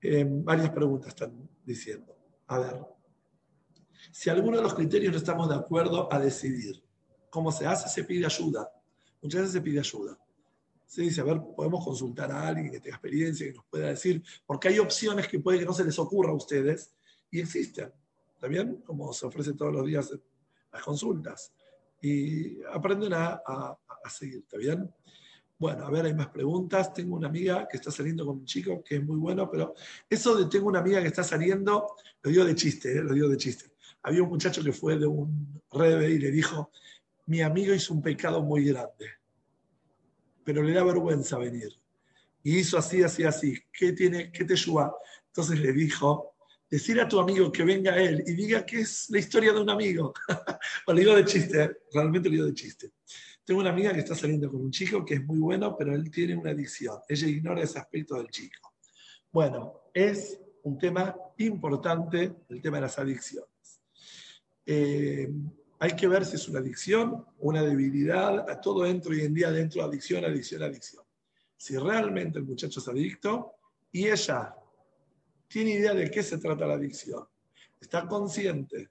Eh, 0.00 0.24
varias 0.28 0.70
preguntas 0.70 1.08
están 1.08 1.48
diciendo. 1.64 2.16
A 2.46 2.58
ver, 2.58 2.80
si 4.10 4.30
alguno 4.30 4.56
de 4.56 4.62
los 4.62 4.74
criterios 4.74 5.12
no 5.12 5.18
estamos 5.18 5.48
de 5.48 5.54
acuerdo 5.54 6.12
a 6.12 6.18
decidir 6.18 6.82
cómo 7.30 7.52
se 7.52 7.66
hace, 7.66 7.88
se 7.88 8.04
pide 8.04 8.26
ayuda. 8.26 8.70
Muchas 9.22 9.42
veces 9.42 9.52
se 9.52 9.60
pide 9.60 9.78
ayuda. 9.80 10.18
Se 10.86 11.02
dice, 11.02 11.20
a 11.22 11.24
ver, 11.24 11.40
podemos 11.56 11.84
consultar 11.84 12.30
a 12.30 12.48
alguien 12.48 12.70
que 12.70 12.80
tenga 12.80 12.96
experiencia, 12.96 13.46
que 13.46 13.54
nos 13.54 13.64
pueda 13.64 13.88
decir, 13.88 14.22
porque 14.44 14.68
hay 14.68 14.78
opciones 14.78 15.26
que 15.28 15.38
puede 15.38 15.60
que 15.60 15.64
no 15.64 15.72
se 15.72 15.84
les 15.84 15.98
ocurra 15.98 16.30
a 16.30 16.34
ustedes 16.34 16.92
y 17.30 17.40
existen. 17.40 17.90
¿Está 18.34 18.46
bien? 18.48 18.82
Como 18.84 19.12
se 19.12 19.24
ofrece 19.24 19.54
todos 19.54 19.72
los 19.72 19.86
días 19.86 20.12
las 20.70 20.82
consultas. 20.82 21.52
Y 22.02 22.62
aprenden 22.64 23.14
a, 23.14 23.40
a 23.46 24.10
seguir, 24.10 24.38
¿está 24.38 24.58
bien? 24.58 24.92
Bueno, 25.62 25.86
a 25.86 25.90
ver, 25.90 26.06
hay 26.06 26.14
más 26.14 26.26
preguntas. 26.26 26.92
Tengo 26.92 27.14
una 27.14 27.28
amiga 27.28 27.68
que 27.70 27.76
está 27.76 27.92
saliendo 27.92 28.26
con 28.26 28.38
un 28.38 28.44
chico 28.44 28.82
que 28.82 28.96
es 28.96 29.04
muy 29.04 29.16
bueno, 29.16 29.48
pero 29.48 29.76
eso 30.10 30.34
de 30.34 30.46
tengo 30.46 30.66
una 30.66 30.80
amiga 30.80 31.00
que 31.00 31.06
está 31.06 31.22
saliendo, 31.22 31.94
lo 32.20 32.30
digo 32.32 32.44
de 32.44 32.56
chiste, 32.56 32.98
¿eh? 32.98 33.00
lo 33.00 33.14
digo 33.14 33.28
de 33.28 33.36
chiste. 33.36 33.70
Había 34.02 34.24
un 34.24 34.28
muchacho 34.28 34.60
que 34.64 34.72
fue 34.72 34.98
de 34.98 35.06
un 35.06 35.62
rebe 35.70 36.10
y 36.10 36.18
le 36.18 36.32
dijo, 36.32 36.72
mi 37.26 37.40
amigo 37.40 37.74
hizo 37.74 37.94
un 37.94 38.02
pecado 38.02 38.42
muy 38.42 38.64
grande, 38.64 39.06
pero 40.44 40.62
le 40.62 40.72
da 40.72 40.84
vergüenza 40.84 41.38
venir. 41.38 41.72
Y 42.42 42.58
hizo 42.58 42.76
así, 42.76 43.02
así, 43.02 43.24
así. 43.24 43.56
¿Qué, 43.72 43.92
tiene, 43.92 44.32
qué 44.32 44.44
te 44.44 44.54
ayuda? 44.54 44.92
Entonces 45.28 45.60
le 45.60 45.72
dijo, 45.72 46.34
decir 46.72 46.98
a 47.00 47.06
tu 47.06 47.20
amigo 47.20 47.52
que 47.52 47.64
venga 47.64 47.96
él 47.96 48.24
y 48.26 48.32
diga 48.32 48.64
que 48.64 48.80
es 48.80 49.08
la 49.10 49.18
historia 49.18 49.52
de 49.52 49.60
un 49.60 49.70
amigo. 49.70 50.12
lo 50.86 50.94
digo 50.94 51.14
de 51.14 51.24
chiste, 51.24 51.62
¿eh? 51.62 51.70
realmente 51.92 52.28
lo 52.28 52.32
digo 52.32 52.46
de 52.46 52.54
chiste. 52.54 52.92
Tengo 53.44 53.60
una 53.60 53.70
amiga 53.70 53.92
que 53.92 54.00
está 54.00 54.14
saliendo 54.14 54.50
con 54.50 54.62
un 54.62 54.70
chico 54.70 55.04
que 55.04 55.14
es 55.14 55.24
muy 55.24 55.38
bueno, 55.38 55.76
pero 55.76 55.94
él 55.94 56.10
tiene 56.10 56.34
una 56.34 56.50
adicción. 56.52 56.98
Ella 57.08 57.28
ignora 57.28 57.62
ese 57.62 57.78
aspecto 57.78 58.16
del 58.16 58.28
chico. 58.28 58.72
Bueno, 59.30 59.82
es 59.92 60.40
un 60.62 60.78
tema 60.78 61.14
importante 61.38 62.32
el 62.48 62.62
tema 62.62 62.78
de 62.78 62.82
las 62.82 62.98
adicciones. 62.98 63.82
Eh, 64.64 65.28
Hay 65.82 65.96
que 65.96 66.06
ver 66.06 66.24
si 66.24 66.36
es 66.36 66.46
una 66.48 66.60
adicción 66.60 67.26
una 67.40 67.60
debilidad. 67.60 68.48
A 68.48 68.60
todo 68.60 68.84
dentro 68.84 69.10
hoy 69.10 69.22
en 69.22 69.34
día 69.34 69.50
dentro 69.50 69.82
de 69.82 69.88
adicción, 69.88 70.24
adicción, 70.24 70.62
adicción. 70.62 71.02
Si 71.56 71.76
realmente 71.76 72.38
el 72.38 72.44
muchacho 72.44 72.78
es 72.78 72.86
adicto 72.86 73.56
y 73.90 74.08
ella 74.08 74.54
tiene 75.48 75.72
idea 75.72 75.92
de 75.92 76.08
qué 76.08 76.22
se 76.22 76.38
trata 76.38 76.68
la 76.68 76.74
adicción, 76.74 77.26
está 77.80 78.06
consciente 78.06 78.90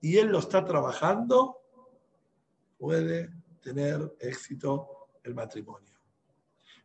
y 0.00 0.16
él 0.16 0.26
lo 0.26 0.40
está 0.40 0.64
trabajando, 0.64 1.58
puede 2.76 3.30
tener 3.62 4.16
éxito 4.18 5.06
el 5.22 5.32
matrimonio. 5.32 5.94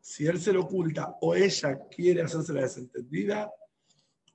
Si 0.02 0.28
él 0.28 0.40
se 0.40 0.54
lo 0.54 0.66
oculta 0.66 1.18
o 1.20 1.34
ella 1.34 1.80
quiere 1.90 2.22
hacerse 2.22 2.54
la 2.54 2.62
desentendida, 2.62 3.52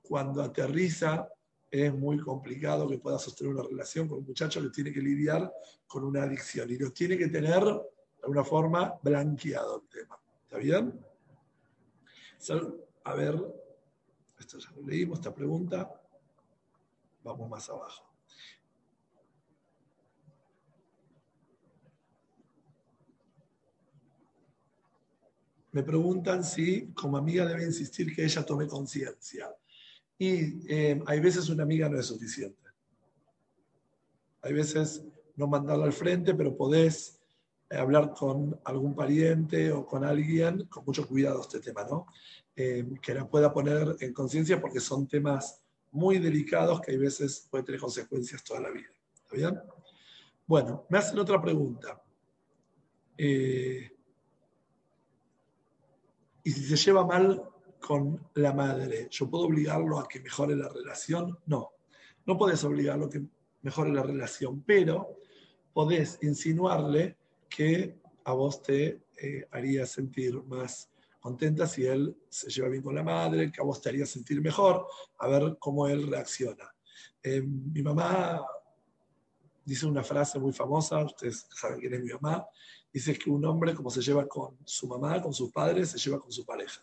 cuando 0.01 0.43
aterriza 0.43 1.29
es 1.69 1.93
muy 1.93 2.19
complicado 2.19 2.87
que 2.87 2.97
pueda 2.97 3.19
sostener 3.19 3.53
una 3.53 3.63
relación 3.63 4.07
con 4.07 4.19
un 4.19 4.25
muchacho 4.25 4.61
que 4.61 4.69
tiene 4.69 4.93
que 4.93 5.01
lidiar 5.01 5.51
con 5.85 6.03
una 6.03 6.23
adicción 6.23 6.69
y 6.71 6.77
lo 6.77 6.91
tiene 6.91 7.17
que 7.17 7.27
tener 7.27 7.63
de 7.63 8.23
alguna 8.23 8.43
forma 8.43 8.93
blanqueado 9.01 9.81
el 9.81 9.87
tema. 9.89 10.19
¿Está 10.43 10.57
bien? 10.57 11.05
A 13.03 13.15
ver, 13.15 13.35
esto 14.39 14.57
ya 14.59 14.71
lo 14.71 14.85
leímos, 14.85 15.19
esta 15.19 15.33
pregunta. 15.33 15.89
Vamos 17.23 17.49
más 17.49 17.69
abajo. 17.69 18.05
Me 25.71 25.83
preguntan 25.83 26.43
si 26.43 26.91
como 26.93 27.17
amiga 27.17 27.45
debe 27.45 27.63
insistir 27.63 28.15
que 28.15 28.23
ella 28.23 28.45
tome 28.45 28.67
conciencia. 28.67 29.53
Y 30.19 30.73
eh, 30.73 30.99
hay 31.05 31.19
veces 31.19 31.49
una 31.49 31.63
amiga 31.63 31.89
no 31.89 31.99
es 31.99 32.07
suficiente. 32.07 32.57
Hay 34.41 34.53
veces 34.53 35.03
no 35.35 35.47
mandarla 35.47 35.85
al 35.85 35.93
frente, 35.93 36.33
pero 36.33 36.57
podés 36.57 37.19
eh, 37.69 37.77
hablar 37.77 38.11
con 38.11 38.59
algún 38.63 38.95
pariente 38.95 39.71
o 39.71 39.85
con 39.85 40.03
alguien 40.03 40.65
con 40.65 40.83
mucho 40.85 41.07
cuidado 41.07 41.41
este 41.41 41.59
tema, 41.59 41.83
¿no? 41.83 42.07
Eh, 42.55 42.87
que 43.01 43.13
la 43.13 43.29
pueda 43.29 43.53
poner 43.53 43.95
en 43.99 44.13
conciencia 44.13 44.59
porque 44.59 44.79
son 44.79 45.07
temas 45.07 45.61
muy 45.91 46.17
delicados 46.17 46.81
que 46.81 46.91
hay 46.91 46.97
veces 46.97 47.47
pueden 47.51 47.65
tener 47.65 47.79
consecuencias 47.79 48.43
toda 48.43 48.61
la 48.61 48.71
vida. 48.71 48.89
¿Está 49.13 49.35
bien? 49.35 49.59
Bueno, 50.47 50.85
me 50.89 50.97
hacen 50.97 51.19
otra 51.19 51.39
pregunta. 51.41 52.01
y 53.17 53.91
si 56.51 56.63
se 56.63 56.77
lleva 56.77 57.05
mal 57.05 57.43
con 57.79 58.29
la 58.35 58.53
madre, 58.53 59.07
¿yo 59.09 59.29
puedo 59.29 59.45
obligarlo 59.45 59.99
a 59.99 60.07
que 60.07 60.19
mejore 60.19 60.55
la 60.55 60.69
relación? 60.69 61.37
No, 61.45 61.71
no 62.25 62.37
puedes 62.37 62.63
obligarlo 62.63 63.05
a 63.05 63.09
que 63.09 63.23
mejore 63.61 63.91
la 63.91 64.03
relación, 64.03 64.63
pero 64.63 65.17
podés 65.73 66.19
insinuarle 66.21 67.17
que 67.49 67.95
a 68.23 68.33
vos 68.33 68.61
te 68.61 69.01
eh, 69.21 69.47
haría 69.51 69.85
sentir 69.85 70.41
más 70.43 70.89
contenta 71.19 71.67
si 71.67 71.85
él 71.85 72.15
se 72.29 72.49
lleva 72.49 72.69
bien 72.69 72.83
con 72.83 72.95
la 72.95 73.03
madre, 73.03 73.51
que 73.51 73.61
a 73.61 73.63
vos 73.63 73.81
te 73.81 73.89
haría 73.89 74.05
sentir 74.05 74.41
mejor, 74.41 74.87
a 75.17 75.27
ver 75.27 75.57
cómo 75.59 75.87
él 75.87 76.07
reacciona. 76.07 76.73
Eh, 77.21 77.41
mi 77.41 77.81
mamá 77.81 78.45
dice 79.65 79.85
una 79.85 80.03
frase 80.03 80.39
muy 80.39 80.53
famosa, 80.53 81.03
ustedes 81.03 81.47
saben 81.53 81.79
quién 81.79 81.93
es 81.93 82.01
mi 82.01 82.11
mamá, 82.13 82.47
dice 82.93 83.17
que 83.17 83.29
un 83.29 83.43
hombre 83.45 83.73
como 83.73 83.89
se 83.89 84.01
lleva 84.01 84.27
con 84.27 84.57
su 84.63 84.87
mamá, 84.87 85.21
con 85.21 85.33
sus 85.33 85.51
padres, 85.51 85.89
se 85.89 85.97
lleva 85.97 86.19
con 86.19 86.31
su 86.31 86.45
pareja. 86.45 86.81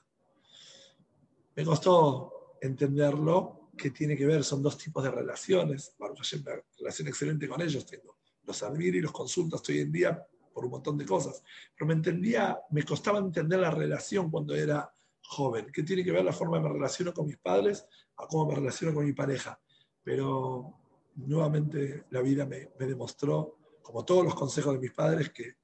Me 1.57 1.64
costó 1.64 2.57
entenderlo, 2.61 3.70
que 3.76 3.90
tiene 3.90 4.16
que 4.16 4.26
ver, 4.26 4.42
son 4.44 4.62
dos 4.62 4.78
tipos 4.78 5.02
de 5.05 5.11
relaciones. 5.11 5.94
Bueno, 5.98 6.14
yo 6.20 6.38
una 6.38 6.62
relación 6.78 7.09
excelente 7.09 7.48
con 7.48 7.61
ellos 7.61 7.86
tengo. 7.86 8.16
Los 8.44 8.62
admiro 8.62 8.96
y 8.96 9.00
los 9.00 9.12
consulto 9.12 9.61
hoy 9.68 9.80
en 9.80 9.92
día 9.92 10.26
por 10.52 10.64
un 10.64 10.72
montón 10.72 10.96
de 10.96 11.05
cosas. 11.05 11.42
Pero 11.74 11.86
me 11.86 11.94
entendía, 11.94 12.59
me 12.70 12.82
costaba 12.82 13.18
entender 13.18 13.61
la 13.61 13.70
relación 13.70 14.30
cuando 14.30 14.55
era 14.55 14.92
joven, 15.22 15.66
que 15.72 15.82
tiene 15.82 16.05
que 16.05 16.12
ver 16.12 16.24
la 16.24 16.32
forma 16.32 16.59
de 16.59 16.64
me 16.64 16.68
relaciono 16.70 17.12
con 17.12 17.26
mis 17.26 17.38
padres 17.38 17.86
a 18.16 18.26
cómo 18.26 18.46
me 18.46 18.55
relaciono 18.55 18.94
con 18.94 19.05
mi 19.05 19.12
pareja. 19.12 19.59
Pero 20.02 20.74
nuevamente 21.16 22.05
la 22.11 22.20
vida 22.20 22.46
me, 22.46 22.70
me 22.78 22.86
demostró, 22.86 23.59
como 23.82 24.05
todos 24.05 24.24
los 24.24 24.34
consejos 24.34 24.74
de 24.74 24.80
mis 24.80 24.92
padres, 24.92 25.30
que 25.30 25.57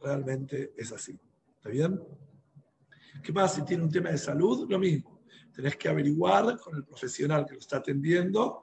realmente 0.00 0.72
es 0.76 0.92
así. 0.92 1.18
¿Está 1.56 1.68
bien? 1.68 2.00
¿Qué 3.22 3.32
pasa 3.32 3.56
si 3.56 3.64
tiene 3.64 3.82
un 3.82 3.90
tema 3.90 4.10
de 4.10 4.18
salud? 4.18 4.66
Lo 4.68 4.78
mismo 4.78 5.15
tenés 5.56 5.76
que 5.76 5.88
averiguar 5.88 6.58
con 6.58 6.76
el 6.76 6.84
profesional 6.84 7.46
que 7.46 7.54
lo 7.54 7.60
está 7.60 7.78
atendiendo 7.78 8.62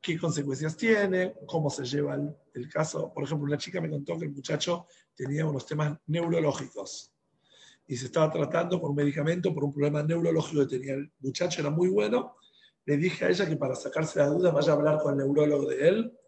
qué 0.00 0.18
consecuencias 0.18 0.74
tiene, 0.74 1.34
cómo 1.46 1.68
se 1.68 1.84
lleva 1.84 2.16
el, 2.54 2.68
caso. 2.70 3.12
Por 3.12 3.24
ejemplo, 3.24 3.46
una 3.46 3.58
chica 3.58 3.80
me 3.82 3.90
contó 3.90 4.18
que 4.18 4.24
el 4.24 4.32
muchacho 4.32 4.86
tenía 5.14 5.44
unos 5.44 5.66
temas 5.66 5.98
neurológicos 6.06 7.12
y 7.86 7.96
se 7.96 8.06
estaba 8.06 8.30
tratando 8.30 8.80
con 8.80 8.90
un 8.90 8.96
medicamento 8.96 9.52
por 9.52 9.64
un 9.64 9.72
problema 9.72 10.02
neurológico 10.02 10.62
que 10.62 10.78
tenía 10.78 10.94
el 10.94 11.12
muchacho, 11.20 11.60
era 11.60 11.68
muy 11.68 11.88
bueno. 11.88 12.36
Le 12.86 12.96
dije 12.96 13.26
a 13.26 13.28
ella 13.28 13.46
que 13.46 13.56
para 13.56 13.74
sacarse 13.74 14.18
la 14.20 14.28
duda 14.28 14.50
vaya 14.50 14.72
a 14.72 14.76
hablar 14.76 14.98
con 15.02 15.12
el 15.12 15.18
neurólogo 15.18 15.68
de 15.68 15.88
él, 15.88 16.18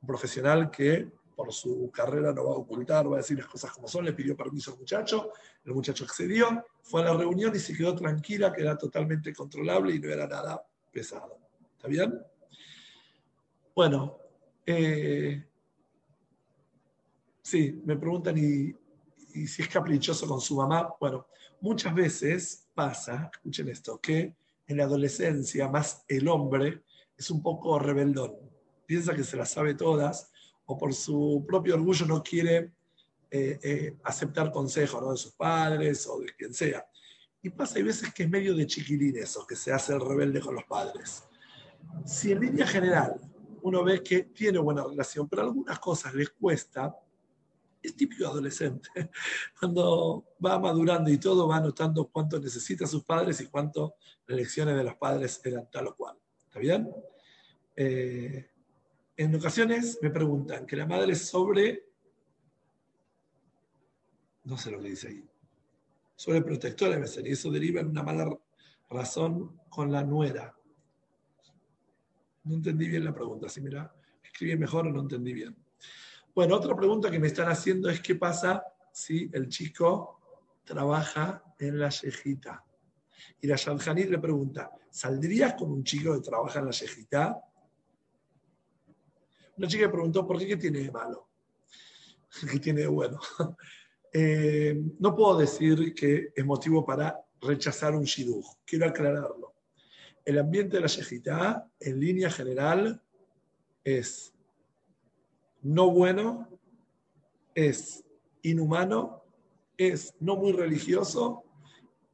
un 0.00 0.06
profesional 0.06 0.70
que 0.70 1.10
por 1.38 1.52
su 1.52 1.88
carrera 1.92 2.32
no 2.32 2.46
va 2.46 2.50
a 2.50 2.58
ocultar, 2.58 3.08
va 3.08 3.14
a 3.14 3.18
decir 3.18 3.38
las 3.38 3.46
cosas 3.46 3.70
como 3.70 3.86
son, 3.86 4.04
le 4.04 4.12
pidió 4.12 4.36
permiso 4.36 4.72
al 4.72 4.78
muchacho, 4.78 5.30
el 5.64 5.72
muchacho 5.72 6.02
accedió, 6.02 6.66
fue 6.82 7.00
a 7.02 7.04
la 7.04 7.16
reunión 7.16 7.54
y 7.54 7.60
se 7.60 7.76
quedó 7.76 7.94
tranquila, 7.94 8.52
que 8.52 8.62
era 8.62 8.76
totalmente 8.76 9.32
controlable 9.32 9.94
y 9.94 10.00
no 10.00 10.08
era 10.08 10.26
nada 10.26 10.60
pesado. 10.90 11.38
¿Está 11.76 11.86
bien? 11.86 12.20
Bueno, 13.72 14.18
eh, 14.66 15.44
sí, 17.40 17.80
me 17.84 17.96
preguntan 17.96 18.36
y, 18.36 18.74
y 19.40 19.46
si 19.46 19.62
es 19.62 19.68
caprichoso 19.68 20.26
con 20.26 20.40
su 20.40 20.56
mamá. 20.56 20.92
Bueno, 20.98 21.28
muchas 21.60 21.94
veces 21.94 22.66
pasa, 22.74 23.30
escuchen 23.32 23.68
esto, 23.68 24.00
que 24.00 24.34
en 24.66 24.76
la 24.76 24.82
adolescencia 24.82 25.68
más 25.68 26.02
el 26.08 26.26
hombre 26.26 26.82
es 27.16 27.30
un 27.30 27.40
poco 27.40 27.78
rebeldón. 27.78 28.34
Piensa 28.86 29.14
que 29.14 29.22
se 29.22 29.36
las 29.36 29.52
sabe 29.52 29.74
todas 29.74 30.32
o 30.70 30.76
por 30.76 30.92
su 30.92 31.44
propio 31.48 31.74
orgullo 31.74 32.04
no 32.04 32.22
quiere 32.22 32.72
eh, 33.30 33.58
eh, 33.62 33.96
aceptar 34.04 34.50
consejos 34.50 35.10
de 35.10 35.16
sus 35.16 35.32
padres 35.32 36.06
o 36.06 36.20
de 36.20 36.26
quien 36.36 36.52
sea. 36.52 36.86
Y 37.42 37.48
pasa, 37.48 37.76
hay 37.76 37.84
veces 37.84 38.12
que 38.12 38.24
es 38.24 38.28
medio 38.28 38.54
de 38.54 38.66
chiquilín 38.66 39.16
eso, 39.16 39.46
que 39.46 39.56
se 39.56 39.72
hace 39.72 39.94
el 39.94 40.00
rebelde 40.00 40.40
con 40.40 40.54
los 40.54 40.64
padres. 40.64 41.24
Si 42.04 42.32
en 42.32 42.40
línea 42.40 42.66
general 42.66 43.18
uno 43.62 43.82
ve 43.82 44.02
que 44.02 44.24
tiene 44.24 44.58
buena 44.58 44.84
relación, 44.84 45.26
pero 45.26 45.42
algunas 45.42 45.78
cosas 45.78 46.12
les 46.12 46.28
cuesta, 46.30 46.94
es 47.82 47.96
típico 47.96 48.26
adolescente. 48.26 48.90
Cuando 49.58 50.26
va 50.44 50.58
madurando 50.58 51.10
y 51.10 51.16
todo, 51.16 51.48
va 51.48 51.60
notando 51.60 52.08
cuánto 52.08 52.38
necesita 52.38 52.86
sus 52.86 53.04
padres 53.04 53.40
y 53.40 53.46
cuánto 53.46 53.94
las 54.26 54.36
lecciones 54.36 54.76
de 54.76 54.84
los 54.84 54.96
padres 54.96 55.40
eran 55.44 55.70
tal 55.70 55.86
o 55.86 55.96
cual. 55.96 56.18
¿Está 56.44 56.58
bien? 56.58 56.90
Eh, 57.74 58.50
en 59.18 59.34
ocasiones 59.34 59.98
me 60.00 60.10
preguntan 60.10 60.64
que 60.64 60.76
la 60.76 60.86
madre 60.86 61.12
es 61.12 61.26
sobre, 61.26 61.88
no 64.44 64.56
sé 64.56 64.70
lo 64.70 64.80
que 64.80 64.90
dice 64.90 65.08
ahí, 65.08 65.28
sobre 66.14 66.40
protectora 66.40 66.96
de 66.96 67.06
ser, 67.08 67.26
y 67.26 67.32
eso 67.32 67.50
deriva 67.50 67.80
en 67.80 67.88
una 67.88 68.04
mala 68.04 68.38
razón 68.88 69.60
con 69.68 69.90
la 69.90 70.04
nuera. 70.04 70.54
No 72.44 72.54
entendí 72.54 72.88
bien 72.88 73.04
la 73.04 73.12
pregunta, 73.12 73.48
si 73.48 73.60
mira, 73.60 73.92
escribí 74.22 74.56
mejor 74.56 74.86
o 74.86 74.92
no 74.92 75.00
entendí 75.00 75.32
bien. 75.32 75.56
Bueno, 76.32 76.54
otra 76.54 76.76
pregunta 76.76 77.10
que 77.10 77.18
me 77.18 77.26
están 77.26 77.48
haciendo 77.48 77.90
es 77.90 78.00
qué 78.00 78.14
pasa 78.14 78.62
si 78.92 79.28
el 79.32 79.48
chico 79.48 80.20
trabaja 80.62 81.42
en 81.58 81.80
la 81.80 81.88
yejita. 81.88 82.64
Y 83.40 83.48
la 83.48 83.56
Shadjanit 83.56 84.10
le 84.10 84.18
pregunta, 84.20 84.70
¿saldrías 84.90 85.54
con 85.54 85.72
un 85.72 85.82
chico 85.82 86.14
que 86.14 86.20
trabaja 86.20 86.60
en 86.60 86.66
la 86.66 86.70
yejita? 86.70 87.42
Una 89.58 89.66
chica 89.66 89.90
preguntó, 89.90 90.24
¿por 90.24 90.38
qué 90.38 90.56
tiene 90.56 90.78
de 90.78 90.90
malo? 90.92 91.28
¿Qué 92.50 92.58
tiene 92.60 92.82
de 92.82 92.86
bueno? 92.86 93.20
Eh, 94.10 94.74
no 95.00 95.14
puedo 95.14 95.36
decir 95.36 95.92
que 95.92 96.32
es 96.34 96.44
motivo 96.46 96.82
para 96.82 97.20
rechazar 97.42 97.94
un 97.94 98.04
shidduch. 98.04 98.46
Quiero 98.64 98.86
aclararlo. 98.86 99.52
El 100.24 100.38
ambiente 100.38 100.76
de 100.76 100.80
la 100.80 100.86
yejitá, 100.88 101.70
en 101.78 102.00
línea 102.00 102.30
general, 102.30 103.02
es 103.84 104.32
no 105.60 105.90
bueno, 105.90 106.48
es 107.54 108.02
inhumano, 108.40 109.22
es 109.76 110.14
no 110.20 110.36
muy 110.36 110.52
religioso 110.52 111.44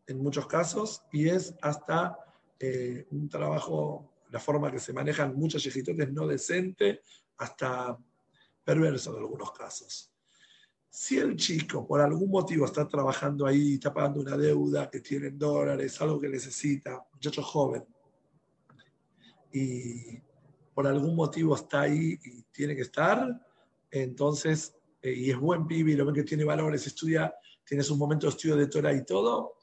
en 0.08 0.20
muchos 0.20 0.48
casos 0.48 1.04
y 1.12 1.28
es 1.28 1.54
hasta 1.62 2.18
eh, 2.58 3.06
un 3.12 3.28
trabajo, 3.28 4.12
la 4.30 4.40
forma 4.40 4.72
que 4.72 4.80
se 4.80 4.92
manejan 4.92 5.36
muchas 5.36 5.62
yejitotes 5.62 6.12
no 6.12 6.26
decente, 6.26 7.02
hasta 7.38 7.98
perverso 8.62 9.12
en 9.12 9.18
algunos 9.18 9.52
casos. 9.52 10.10
Si 10.88 11.18
el 11.18 11.36
chico 11.36 11.86
por 11.86 12.00
algún 12.00 12.30
motivo 12.30 12.66
está 12.66 12.86
trabajando 12.86 13.46
ahí, 13.46 13.74
está 13.74 13.92
pagando 13.92 14.20
una 14.20 14.36
deuda 14.36 14.88
que 14.88 15.00
tiene 15.00 15.30
dólares, 15.30 16.00
algo 16.00 16.20
que 16.20 16.28
necesita, 16.28 17.04
muchacho 17.12 17.42
joven, 17.42 17.84
y 19.52 20.18
por 20.72 20.86
algún 20.86 21.14
motivo 21.16 21.54
está 21.54 21.82
ahí 21.82 22.18
y 22.24 22.42
tiene 22.44 22.74
que 22.74 22.82
estar, 22.82 23.28
entonces, 23.90 24.76
eh, 25.02 25.12
y 25.12 25.30
es 25.30 25.38
buen 25.38 25.66
pibe 25.66 25.92
y 25.92 25.94
lo 25.94 26.06
ven 26.06 26.14
que 26.14 26.24
tiene 26.24 26.44
valores, 26.44 26.86
estudia, 26.86 27.34
tiene 27.64 27.84
un 27.90 27.98
momento 27.98 28.26
de 28.26 28.30
estudio 28.30 28.56
de 28.56 28.66
Torah 28.66 28.92
y 28.92 29.04
todo, 29.04 29.54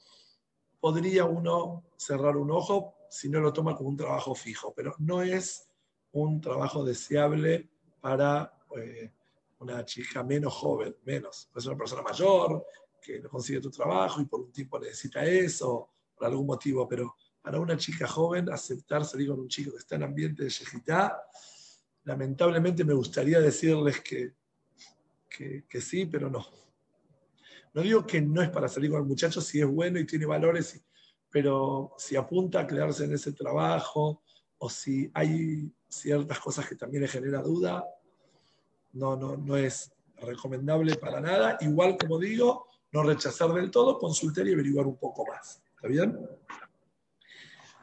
podría 0.80 1.24
uno 1.24 1.84
cerrar 1.96 2.36
un 2.36 2.50
ojo 2.50 2.94
si 3.08 3.28
no 3.28 3.40
lo 3.40 3.52
toma 3.52 3.76
como 3.76 3.90
un 3.90 3.96
trabajo 3.96 4.34
fijo, 4.34 4.72
pero 4.74 4.94
no 4.98 5.22
es 5.22 5.68
un 6.12 6.40
trabajo 6.40 6.84
deseable 6.84 7.68
para 8.00 8.52
eh, 8.76 9.10
una 9.60 9.84
chica 9.84 10.22
menos 10.22 10.52
joven, 10.52 10.96
menos. 11.04 11.50
Es 11.54 11.66
una 11.66 11.76
persona 11.76 12.02
mayor 12.02 12.66
que 13.00 13.20
no 13.20 13.28
consigue 13.28 13.60
tu 13.60 13.70
trabajo 13.70 14.20
y 14.20 14.26
por 14.26 14.40
un 14.40 14.52
tiempo 14.52 14.78
necesita 14.78 15.24
eso, 15.24 15.90
por 16.14 16.26
algún 16.26 16.46
motivo, 16.46 16.86
pero 16.88 17.16
para 17.40 17.58
una 17.58 17.76
chica 17.76 18.06
joven 18.06 18.50
aceptar 18.50 19.04
salir 19.04 19.28
con 19.28 19.40
un 19.40 19.48
chico 19.48 19.72
que 19.72 19.78
está 19.78 19.96
en 19.96 20.04
ambiente 20.04 20.44
de 20.44 20.50
yejitá, 20.50 21.20
lamentablemente 22.04 22.84
me 22.84 22.94
gustaría 22.94 23.40
decirles 23.40 24.00
que, 24.00 24.34
que, 25.28 25.80
sí, 25.80 26.06
pero 26.06 26.30
no. 26.30 26.46
No 27.74 27.82
digo 27.82 28.06
que 28.06 28.20
no 28.20 28.42
es 28.42 28.50
para 28.50 28.68
salir 28.68 28.90
con 28.90 29.00
el 29.00 29.08
muchacho 29.08 29.40
si 29.40 29.60
es 29.60 29.66
bueno 29.66 29.98
y 29.98 30.06
tiene 30.06 30.26
valores, 30.26 30.84
pero 31.30 31.94
si 31.96 32.16
apunta 32.16 32.60
a 32.60 32.66
quedarse 32.66 33.04
en 33.04 33.14
ese 33.14 33.32
trabajo 33.32 34.22
o 34.58 34.68
si 34.68 35.10
hay 35.14 35.72
ciertas 35.92 36.38
cosas 36.40 36.68
que 36.68 36.76
también 36.76 37.02
le 37.02 37.08
genera 37.08 37.42
duda, 37.42 37.84
no, 38.94 39.16
no, 39.16 39.36
no 39.36 39.56
es 39.56 39.92
recomendable 40.16 40.96
para 40.96 41.20
nada. 41.20 41.58
Igual, 41.60 41.96
como 41.98 42.18
digo, 42.18 42.68
no 42.92 43.02
rechazar 43.02 43.52
del 43.52 43.70
todo, 43.70 43.98
consultar 43.98 44.46
y 44.46 44.52
averiguar 44.52 44.86
un 44.86 44.96
poco 44.96 45.26
más. 45.26 45.62
¿Está 45.76 45.88
bien? 45.88 46.18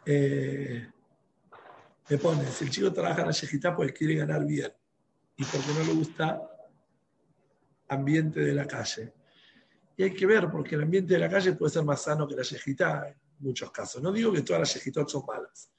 Eh, 0.06 0.88
me 2.10 2.18
pone, 2.18 2.48
si 2.48 2.66
el 2.66 2.72
chico 2.72 2.92
trabaja 2.92 3.22
en 3.22 3.28
la 3.28 3.34
yejita, 3.34 3.76
pues 3.76 3.92
quiere 3.92 4.16
ganar 4.16 4.46
bien. 4.46 4.74
Y 5.38 5.44
porque 5.46 5.74
no 5.78 5.84
le 5.84 5.94
gusta 5.94 6.42
ambiente 7.90 8.40
de 8.40 8.54
la 8.54 8.66
calle. 8.66 9.14
Y 9.98 10.04
hay 10.04 10.14
que 10.14 10.26
ver, 10.26 10.50
porque 10.50 10.76
el 10.76 10.84
ambiente 10.84 11.14
de 11.14 11.20
la 11.20 11.30
calle 11.30 11.54
puede 11.54 11.72
ser 11.72 11.84
más 11.84 12.02
sano 12.02 12.28
que 12.28 12.36
la 12.36 12.44
yejita 12.44 13.08
en 13.08 13.16
muchos 13.40 13.72
casos. 13.72 14.02
No 14.02 14.12
digo 14.12 14.32
que 14.32 14.42
todas 14.42 14.62
las 14.62 14.74
yejitas 14.74 15.12
son 15.12 15.26
malas, 15.26 15.72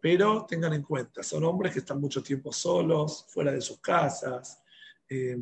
pero 0.00 0.44
tengan 0.46 0.72
en 0.72 0.82
cuenta, 0.82 1.22
son 1.22 1.44
hombres 1.44 1.72
que 1.72 1.80
están 1.80 2.00
mucho 2.00 2.22
tiempo 2.22 2.52
solos, 2.52 3.26
fuera 3.28 3.52
de 3.52 3.60
sus 3.60 3.80
casas, 3.80 4.62
eh, 5.08 5.36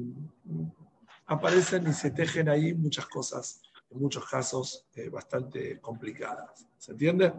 aparecen 1.26 1.86
y 1.88 1.92
se 1.92 2.10
tejen 2.10 2.48
ahí 2.48 2.74
muchas 2.74 3.06
cosas, 3.06 3.60
en 3.90 4.00
muchos 4.00 4.24
casos 4.26 4.86
eh, 4.94 5.08
bastante 5.08 5.80
complicadas. 5.80 6.66
¿Se 6.78 6.92
entiende? 6.92 7.32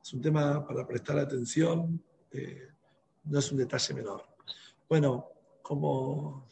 Es 0.00 0.12
un 0.12 0.20
tema 0.20 0.66
para 0.66 0.86
prestar 0.86 1.18
atención, 1.18 2.02
eh, 2.30 2.68
no 3.24 3.38
es 3.38 3.52
un 3.52 3.58
detalle 3.58 3.94
menor. 3.94 4.24
Bueno, 4.88 5.28
como 5.62 6.48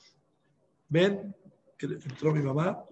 ven, 0.88 1.34
que 1.76 1.86
entró 1.86 2.32
mi 2.32 2.42
mamá 2.42 2.84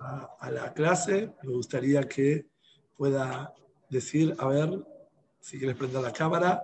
a, 0.00 0.50
la 0.50 0.72
clase, 0.72 1.32
me 1.42 1.52
gustaría 1.52 2.02
que 2.08 2.46
pueda 2.96 3.54
decir, 3.88 4.34
a 4.38 4.46
ver, 4.48 4.84
si 5.42 5.58
quieres 5.58 5.76
prender 5.76 6.00
la 6.00 6.12
cámara, 6.12 6.62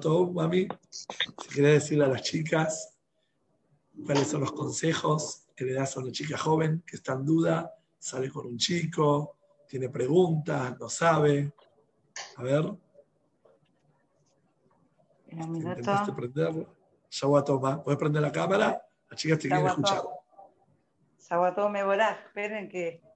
todo, 0.00 0.32
mami, 0.32 0.66
si 0.90 1.48
quieres 1.48 1.82
decirle 1.82 2.04
a 2.04 2.08
las 2.08 2.22
chicas 2.22 2.98
cuáles 4.04 4.28
son 4.28 4.40
los 4.40 4.52
consejos 4.52 5.44
que 5.54 5.64
le 5.64 5.74
das 5.74 5.96
a 5.96 6.00
una 6.00 6.10
chica 6.10 6.36
joven 6.36 6.82
que 6.84 6.96
está 6.96 7.12
en 7.12 7.24
duda, 7.24 7.72
sale 7.98 8.30
con 8.30 8.46
un 8.46 8.58
chico, 8.58 9.36
tiene 9.68 9.88
preguntas, 9.88 10.78
no 10.78 10.88
sabe, 10.88 11.52
a 12.36 12.42
ver. 12.42 12.64
Intentaste 15.30 16.12
prenderlo. 16.12 16.74
toma. 17.44 17.82
¿Puedes 17.82 17.98
prender 17.98 18.22
la 18.22 18.32
cámara? 18.32 18.82
Las 19.08 19.20
chicas 19.20 19.38
te 19.38 19.48
quieren 19.48 19.66
escuchar. 19.66 20.02
todo 21.54 21.68
me 21.68 21.84
volás. 21.84 22.18
Esperen 22.26 22.68
que 22.68 23.07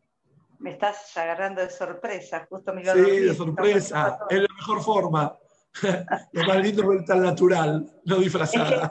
me 0.63 0.71
estás 0.71 1.17
agarrando 1.17 1.61
de 1.61 1.71
sorpresa. 1.71 2.47
Justo 2.49 2.73
me 2.73 2.85
Sí, 2.85 3.21
de 3.21 3.35
sorpresa. 3.35 4.19
Es 4.31 4.41
la 4.41 4.49
mejor 4.57 4.83
forma. 4.83 5.37
Lo 6.33 6.45
más 6.45 6.57
lindo 6.59 6.93
es 6.93 7.05
tan 7.05 7.23
natural, 7.23 7.87
no 8.05 8.17
disfrazada. 8.17 8.91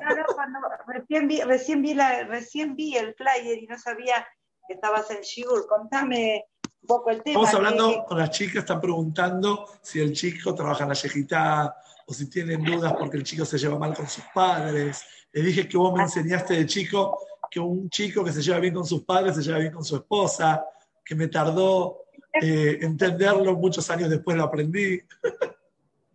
recién, 0.88 1.28
vi, 1.28 1.42
recién, 1.42 1.82
vi 1.82 1.94
la, 1.94 2.24
recién 2.24 2.76
vi 2.76 2.98
el 2.98 3.14
flyer 3.14 3.60
y 3.62 3.68
no 3.68 3.78
sabía 3.78 4.28
que 4.68 4.74
estabas 4.74 5.10
en 5.12 5.22
Shigur. 5.22 5.68
Contame 5.68 6.46
poco 6.88 7.12
el 7.12 7.22
tema. 7.22 7.44
Estamos 7.44 7.54
hablando 7.54 8.06
con 8.06 8.18
las 8.18 8.32
chicas, 8.32 8.58
están 8.58 8.82
preguntando 8.82 9.68
si 9.82 10.00
el 10.00 10.14
chico 10.14 10.56
trabaja 10.56 10.84
en 10.84 10.90
la 10.90 10.96
yejita 10.96 11.76
o 12.08 12.14
si 12.14 12.30
tienen 12.30 12.64
dudas 12.64 12.94
porque 12.98 13.18
el 13.18 13.24
chico 13.24 13.46
se 13.46 13.58
lleva 13.58 13.78
mal 13.78 13.94
con 13.94 14.08
sus 14.08 14.24
padres. 14.34 15.06
Le 15.32 15.44
dije 15.44 15.68
que 15.68 15.78
vos 15.78 15.94
me 15.94 16.04
enseñaste 16.04 16.56
de 16.56 16.66
chico 16.66 17.18
que 17.50 17.60
un 17.60 17.90
chico 17.90 18.24
que 18.24 18.32
se 18.32 18.42
lleva 18.42 18.60
bien 18.60 18.74
con 18.74 18.86
sus 18.86 19.04
padres 19.04 19.36
se 19.36 19.44
lleva 19.44 19.60
bien 19.60 19.74
con 19.74 19.84
su 19.84 19.98
esposa, 19.98 20.66
que 21.04 21.16
me 21.16 21.28
tardó 21.28 22.06
eh, 22.42 22.80
entenderlo, 22.82 23.56
muchos 23.56 23.90
años 23.90 24.10
después 24.10 24.38
lo 24.38 24.44
aprendí. 24.44 25.02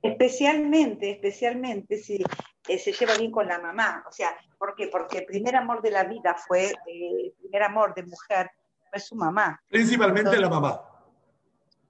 Especialmente, 0.03 1.11
especialmente 1.11 1.99
si 1.99 2.23
eh, 2.69 2.79
se 2.79 2.93
lleva 2.93 3.17
bien 3.17 3.31
con 3.31 3.47
la 3.47 3.59
mamá. 3.59 4.05
O 4.09 4.13
sea, 4.13 4.37
¿por 4.59 4.75
qué? 4.75 4.89
Porque 4.89 5.19
el 5.19 5.27
primer 5.27 5.57
amor 5.57 5.83
de 5.83 5.91
la 5.91 6.05
vida 6.05 6.35
fue, 6.35 6.67
eh, 6.67 7.27
el 7.27 7.33
primer 7.41 7.63
amor 7.63 7.95
de 7.95 8.05
mujer 8.05 8.51
es 8.93 9.07
su 9.07 9.17
mamá. 9.17 9.61
Principalmente 9.69 10.39
la 10.39 10.49
mamá. 10.49 10.83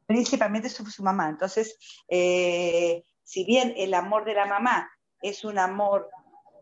Principalmente 0.06 0.68
su, 0.68 0.84
su 0.86 1.02
mamá. 1.02 1.28
Entonces, 1.28 1.78
eh, 2.08 3.04
si 3.22 3.44
bien 3.44 3.74
el 3.76 3.94
amor 3.94 4.24
de 4.24 4.34
la 4.34 4.46
mamá 4.46 4.90
es 5.22 5.44
un 5.44 5.58
amor, 5.58 6.08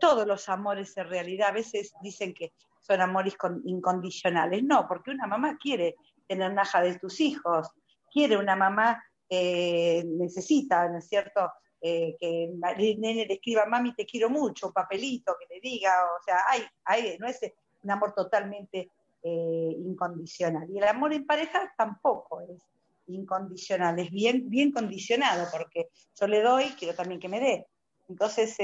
todos 0.01 0.27
los 0.27 0.49
amores 0.49 0.97
en 0.97 1.09
realidad, 1.09 1.49
a 1.49 1.53
veces 1.53 1.93
dicen 2.03 2.35
que 2.35 2.53
son 2.81 3.01
amores 3.01 3.37
incondicionales. 3.65 4.63
No, 4.63 4.87
porque 4.87 5.11
una 5.11 5.27
mamá 5.27 5.57
quiere 5.59 5.97
tener 6.27 6.53
naja 6.53 6.81
de 6.83 6.99
tus 6.99 7.21
hijos, 7.21 7.69
quiere 8.15 8.37
una 8.37 8.55
mamá, 8.55 9.03
eh, 9.29 10.05
necesita, 10.07 10.89
¿no 10.89 10.99
es 10.99 11.09
cierto? 11.09 11.53
Eh, 11.81 12.17
que 12.19 12.45
el 12.45 13.01
nene 13.01 13.27
le 13.27 13.35
escriba, 13.35 13.67
mami, 13.67 13.95
te 13.95 14.07
quiero 14.07 14.31
mucho, 14.31 14.73
papelito 14.73 15.35
que 15.39 15.53
le 15.53 15.61
diga, 15.61 15.91
o 16.19 16.23
sea, 16.23 16.39
hay, 16.49 16.63
hay, 16.85 17.19
no 17.19 17.27
es 17.27 17.41
un 17.83 17.91
amor 17.91 18.15
totalmente 18.15 18.91
eh, 19.23 19.77
incondicional. 19.79 20.71
Y 20.71 20.79
el 20.79 20.85
amor 20.85 21.13
en 21.13 21.27
pareja 21.27 21.75
tampoco 21.77 22.41
es 22.43 22.63
incondicional, 23.09 23.99
es 23.99 24.11
bien, 24.11 24.49
bien 24.49 24.71
condicionado, 24.71 25.47
porque 25.51 25.89
yo 26.19 26.27
le 26.27 26.41
doy, 26.41 26.67
quiero 26.79 26.95
también 26.95 27.21
que 27.21 27.29
me 27.29 27.41
dé. 27.41 27.67
Entonces, 28.09 28.57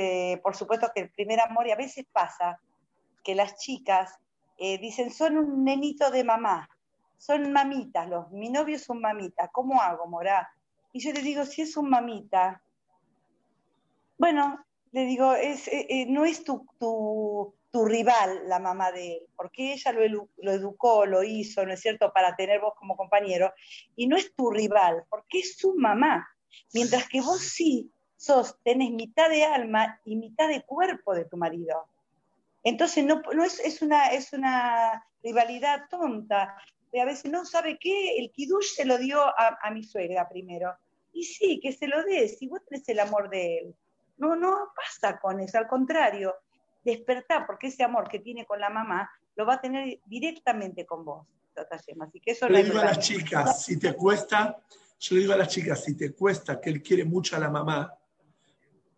por 0.42 0.54
supuesto 0.54 0.90
que 0.94 1.00
el 1.02 1.10
primer 1.10 1.40
amor, 1.40 1.66
y 1.66 1.70
a 1.70 1.76
veces 1.76 2.06
pasa 2.12 2.60
que 3.24 3.34
las 3.34 3.56
chicas 3.56 4.14
dicen, 4.58 5.10
son 5.10 5.38
un 5.38 5.64
nenito 5.64 6.10
de 6.10 6.24
mamá, 6.24 6.68
son 7.20 7.52
mamitas, 7.52 8.08
los, 8.08 8.30
mi 8.30 8.48
novio 8.48 8.76
es 8.76 8.88
un 8.88 9.02
mamita, 9.02 9.48
¿cómo 9.48 9.82
hago, 9.82 10.06
Morá? 10.06 10.50
Y 10.90 11.00
yo 11.00 11.12
le 11.12 11.20
digo, 11.20 11.44
si 11.44 11.60
es 11.60 11.76
un 11.76 11.90
mamita, 11.90 12.62
bueno, 14.16 14.64
le 14.92 15.04
digo, 15.04 15.34
es, 15.34 15.68
no 16.08 16.24
es 16.24 16.44
tu, 16.44 16.66
tu, 16.78 17.84
rival, 17.84 18.48
la 18.48 18.58
mamá 18.58 18.90
de 18.90 19.18
él, 19.18 19.22
porque 19.36 19.74
ella 19.74 19.92
lo, 19.92 20.28
educó, 20.50 21.04
lo 21.04 21.22
hizo, 21.22 21.64
¿no 21.66 21.74
es 21.74 21.80
cierto?, 21.80 22.10
para 22.10 22.34
tener 22.36 22.58
vos 22.58 22.72
como 22.78 22.96
compañero, 22.96 23.52
y 23.96 24.06
no 24.06 24.16
es 24.16 24.34
tu 24.34 24.50
rival, 24.50 25.04
porque 25.10 25.40
es 25.40 25.58
su 25.58 25.74
mamá, 25.74 26.26
mientras 26.72 27.06
que 27.06 27.20
vos 27.20 27.40
sí 27.40 27.92
sos, 28.16 28.56
tenés 28.64 28.92
mitad 28.92 29.28
de 29.28 29.44
alma 29.44 30.00
y 30.06 30.16
mitad 30.16 30.48
de 30.48 30.62
cuerpo 30.62 31.14
de 31.14 31.26
tu 31.26 31.36
marido. 31.36 31.84
Entonces 32.64 33.04
no, 33.04 33.20
no 33.34 33.44
es, 33.44 33.60
es, 33.60 33.82
una, 33.82 34.08
es 34.08 34.32
una 34.32 35.06
rivalidad 35.22 35.82
tonta, 35.90 36.56
de 36.92 37.00
a 37.00 37.04
veces 37.04 37.30
no 37.30 37.44
sabe 37.44 37.78
qué, 37.80 38.16
el 38.18 38.30
kidush 38.30 38.74
se 38.74 38.84
lo 38.84 38.98
dio 38.98 39.22
a, 39.22 39.58
a 39.62 39.70
mi 39.70 39.82
suegra 39.84 40.28
primero, 40.28 40.74
y 41.12 41.24
sí, 41.24 41.60
que 41.60 41.72
se 41.72 41.86
lo 41.86 42.02
dé, 42.04 42.28
si 42.28 42.46
vos 42.46 42.60
tenés 42.68 42.88
el 42.88 43.00
amor 43.00 43.30
de 43.30 43.58
él. 43.58 43.74
No, 44.16 44.36
no 44.36 44.72
pasa 44.76 45.18
con 45.18 45.40
eso, 45.40 45.58
al 45.58 45.66
contrario, 45.66 46.34
despertar, 46.84 47.46
porque 47.46 47.68
ese 47.68 47.82
amor 47.82 48.08
que 48.08 48.20
tiene 48.20 48.44
con 48.44 48.60
la 48.60 48.70
mamá 48.70 49.10
lo 49.36 49.46
va 49.46 49.54
a 49.54 49.60
tener 49.60 50.00
directamente 50.06 50.84
con 50.84 51.04
vos, 51.04 51.26
Así 51.70 52.20
que 52.20 52.30
eso 52.30 52.48
le 52.48 52.62
digo 52.62 52.78
a 52.78 52.86
las 52.86 53.00
chicas, 53.00 53.64
si 53.64 53.78
te 53.78 53.94
cuesta, 53.94 54.56
yo 54.98 55.14
le 55.14 55.20
digo 55.20 55.34
a 55.34 55.36
las 55.36 55.48
chicas, 55.48 55.84
si 55.84 55.94
te 55.94 56.12
cuesta 56.12 56.60
que 56.60 56.70
él 56.70 56.82
quiere 56.82 57.04
mucho 57.04 57.36
a 57.36 57.38
la 57.38 57.50
mamá, 57.50 57.92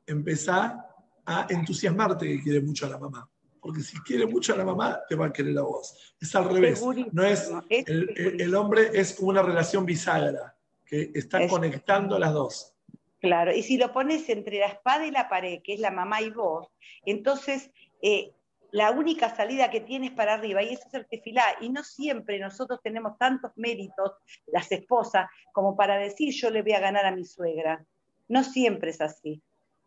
empezá 0.07 0.87
a 1.25 1.47
entusiasmarte 1.49 2.27
que 2.27 2.43
quiere 2.43 2.61
mucho 2.61 2.87
a 2.87 2.91
la 2.91 2.99
mamá. 2.99 3.29
Porque 3.63 3.81
si 3.81 3.97
quiere 4.01 4.27
mucho 4.27 4.53
a 4.55 4.57
la 4.57 4.65
mamá, 4.65 5.01
te 5.09 5.15
va 5.15 5.27
a 5.27 5.33
querer 5.33 5.57
a 5.57 5.63
vos. 5.63 6.17
Es 6.21 6.35
al 6.35 6.53
revés. 6.53 6.83
No 7.13 7.23
es, 7.23 7.49
el, 7.71 8.41
el, 8.41 8.55
hombre 8.57 8.91
es 8.93 9.15
como 9.15 9.29
una 9.29 9.43
relación 9.43 9.87
bisagra, 9.87 10.57
que 10.85 11.13
está 11.15 11.47
conectando 11.47 12.17
a 12.17 12.19
las 12.19 12.33
dos. 12.33 12.75
Claro, 13.21 13.55
y 13.55 13.63
si 13.63 13.77
lo 13.77 13.93
pones 13.93 14.29
entre 14.29 14.59
la 14.59 14.67
espada 14.67 15.07
y 15.07 15.13
la 15.13 15.29
pared, 15.29 15.61
que 15.63 15.75
es 15.75 15.81
la 15.81 15.93
mamá 15.93 16.21
y 16.21 16.31
vos, 16.31 16.67
entonces 17.07 17.71
eh, 18.03 18.33
la 18.73 18.91
única 18.91 19.33
salida 19.33 19.71
que 19.71 19.81
tienes 19.81 20.11
para 20.11 20.35
arriba 20.35 20.61
y 20.65 20.73
es 20.73 20.81
el 20.93 21.07
tefilá. 21.07 21.45
Y 21.61 21.69
no 21.69 21.85
siempre 21.85 22.41
nosotros 22.41 22.81
tenemos 22.83 23.17
tantos 23.17 23.53
méritos, 23.55 24.15
las 24.47 24.73
esposas, 24.73 25.29
como 25.53 25.77
para 25.77 25.99
decir 25.99 26.35
yo 26.35 26.51
le 26.51 26.63
voy 26.63 26.73
a 26.73 26.81
ganar 26.81 27.07
a 27.07 27.15
mi 27.15 27.25
suegra. 27.25 27.85
No 28.27 28.43
siempre 28.43 28.91
es 28.91 29.01
así. 29.01 29.41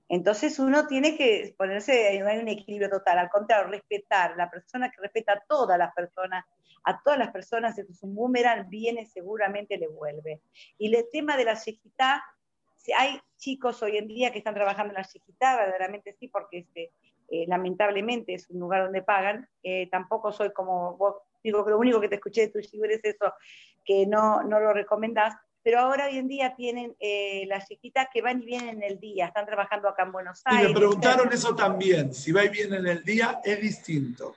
Entonces 0.08 0.60
uno 0.60 0.88
tiene 0.88 1.18
que 1.18 1.56
ponerse 1.58 2.16
en 2.16 2.42
un 2.42 2.48
equilibrio 2.48 2.90
total, 2.90 3.18
al 3.18 3.30
contrario, 3.30 3.72
respetar, 3.72 4.36
la 4.38 4.50
persona 4.50 4.92
que 4.92 5.02
respeta 5.02 5.34
a 5.34 5.44
todas 5.48 5.78
las 5.80 5.94
personas, 5.94 6.46
a 6.84 7.02
todas 7.02 7.18
las 7.18 7.32
personas, 7.32 7.78
es 7.78 8.04
un 8.04 8.14
boomerang, 8.14 8.70
viene 8.70 9.06
seguramente 9.06 9.78
le 9.78 9.88
vuelve. 9.88 10.42
Y 10.78 10.94
el 10.94 11.06
tema 11.12 11.36
de 11.38 11.46
la 11.46 11.56
si 11.56 12.94
hay 12.94 13.20
chicos 13.38 13.82
hoy 13.82 13.98
en 13.98 14.08
día 14.08 14.32
que 14.32 14.38
están 14.38 14.54
trabajando 14.54 14.94
en 14.94 15.02
la 15.02 15.08
chiquita, 15.08 15.56
verdaderamente 15.56 16.16
sí, 16.20 16.28
porque 16.28 16.60
este, 16.60 16.92
eh, 17.30 17.46
lamentablemente 17.48 18.36
es 18.36 18.48
un 18.52 18.60
lugar 18.60 18.84
donde 18.84 19.02
pagan, 19.02 19.50
eh, 19.64 19.90
tampoco 19.90 20.32
soy 20.32 20.54
como 20.54 20.96
vos, 20.96 21.16
digo 21.44 21.66
que 21.66 21.72
lo 21.72 21.80
único 21.80 22.00
que 22.00 22.10
te 22.10 22.16
escuché 22.16 22.42
de 22.42 22.50
tu 22.50 22.62
chico 22.62 22.86
es 22.86 23.04
eso, 23.04 23.34
que 23.84 24.06
no, 24.06 24.44
no 24.44 24.60
lo 24.60 24.72
recomendás, 24.72 25.36
pero 25.66 25.80
ahora 25.80 26.06
hoy 26.06 26.20
en 26.20 26.28
día 26.28 26.54
tienen 26.56 26.96
eh, 27.00 27.46
las 27.48 27.68
chiquitas 27.68 28.08
que 28.14 28.22
van 28.22 28.40
y 28.44 28.46
vienen 28.46 28.84
en 28.84 28.84
el 28.84 29.00
día, 29.00 29.26
están 29.26 29.48
trabajando 29.48 29.90
acá 29.90 30.04
en 30.04 30.12
Buenos 30.12 30.44
Aires. 30.46 30.70
Y 30.70 30.74
me 30.74 30.80
preguntaron 30.80 31.34
eso 31.34 31.56
también, 31.56 32.14
si 32.14 32.32
va 32.32 32.46
y 32.46 32.50
viene 32.50 32.78
en 32.78 32.86
el 32.86 33.04
día 33.04 33.42
es 33.44 33.60
distinto, 33.60 34.36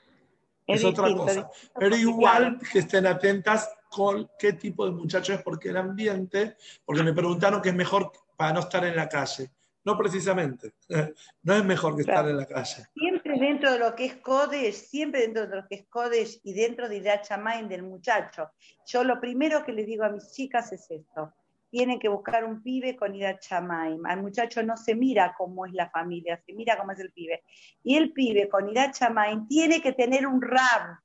es, 0.67 0.83
otra 0.83 1.15
cosa. 1.15 1.51
Pero 1.79 1.95
igual 1.97 2.59
que 2.73 2.79
estén 2.79 3.07
atentas 3.07 3.71
con 3.91 4.31
qué 4.39 4.55
tipo 4.55 4.87
de 4.87 4.93
muchacho 4.93 5.35
es, 5.35 5.43
porque 5.43 5.69
el 5.69 5.77
ambiente, 5.77 6.57
porque 6.83 7.03
me 7.03 7.13
preguntaron 7.13 7.61
que 7.61 7.69
es 7.69 7.75
mejor 7.75 8.11
para 8.35 8.55
no 8.55 8.61
estar 8.61 8.87
en 8.87 8.97
la 8.97 9.07
calle. 9.07 9.51
No 9.85 9.99
precisamente, 9.99 10.73
no 11.43 11.55
es 11.55 11.65
mejor 11.65 11.95
que 11.95 12.03
estar 12.03 12.27
en 12.27 12.39
la 12.39 12.47
calle. 12.47 12.87
Siempre 12.95 13.18
dentro 13.39 13.73
de 13.73 13.79
lo 13.79 13.95
que 13.95 14.07
es 14.07 14.17
Kodesh, 14.17 14.75
siempre 14.75 15.23
dentro 15.23 15.47
de 15.47 15.57
lo 15.57 15.67
que 15.67 15.77
es 15.77 15.87
Kodesh 15.89 16.41
y 16.45 16.53
dentro 16.53 16.89
de 16.89 16.97
Irachamain 16.97 17.69
del 17.69 17.83
muchacho. 17.83 18.51
Yo 18.87 19.05
lo 19.05 19.21
primero 19.21 19.65
que 19.65 19.73
les 19.73 19.87
digo 19.87 20.05
a 20.05 20.11
mis 20.11 20.33
chicas 20.33 20.73
es 20.73 20.91
esto, 20.91 21.33
tienen 21.71 21.99
que 21.99 22.09
buscar 22.09 22.45
un 22.45 22.63
pibe 22.63 22.97
con 22.97 23.15
Irachamain. 23.15 24.01
Al 24.07 24.23
muchacho 24.23 24.63
no 24.63 24.77
se 24.77 24.95
mira 24.95 25.35
cómo 25.37 25.67
es 25.67 25.73
la 25.73 25.91
familia, 25.91 26.41
se 26.45 26.53
mira 26.53 26.79
cómo 26.79 26.93
es 26.93 27.01
el 27.01 27.13
pibe. 27.13 27.45
Y 27.83 27.97
el 27.97 28.13
pibe 28.13 28.49
con 28.49 28.69
Irachamain 28.69 29.47
tiene 29.47 29.81
que 29.81 29.93
tener 29.93 30.27
un 30.27 30.41
rab, 30.41 30.99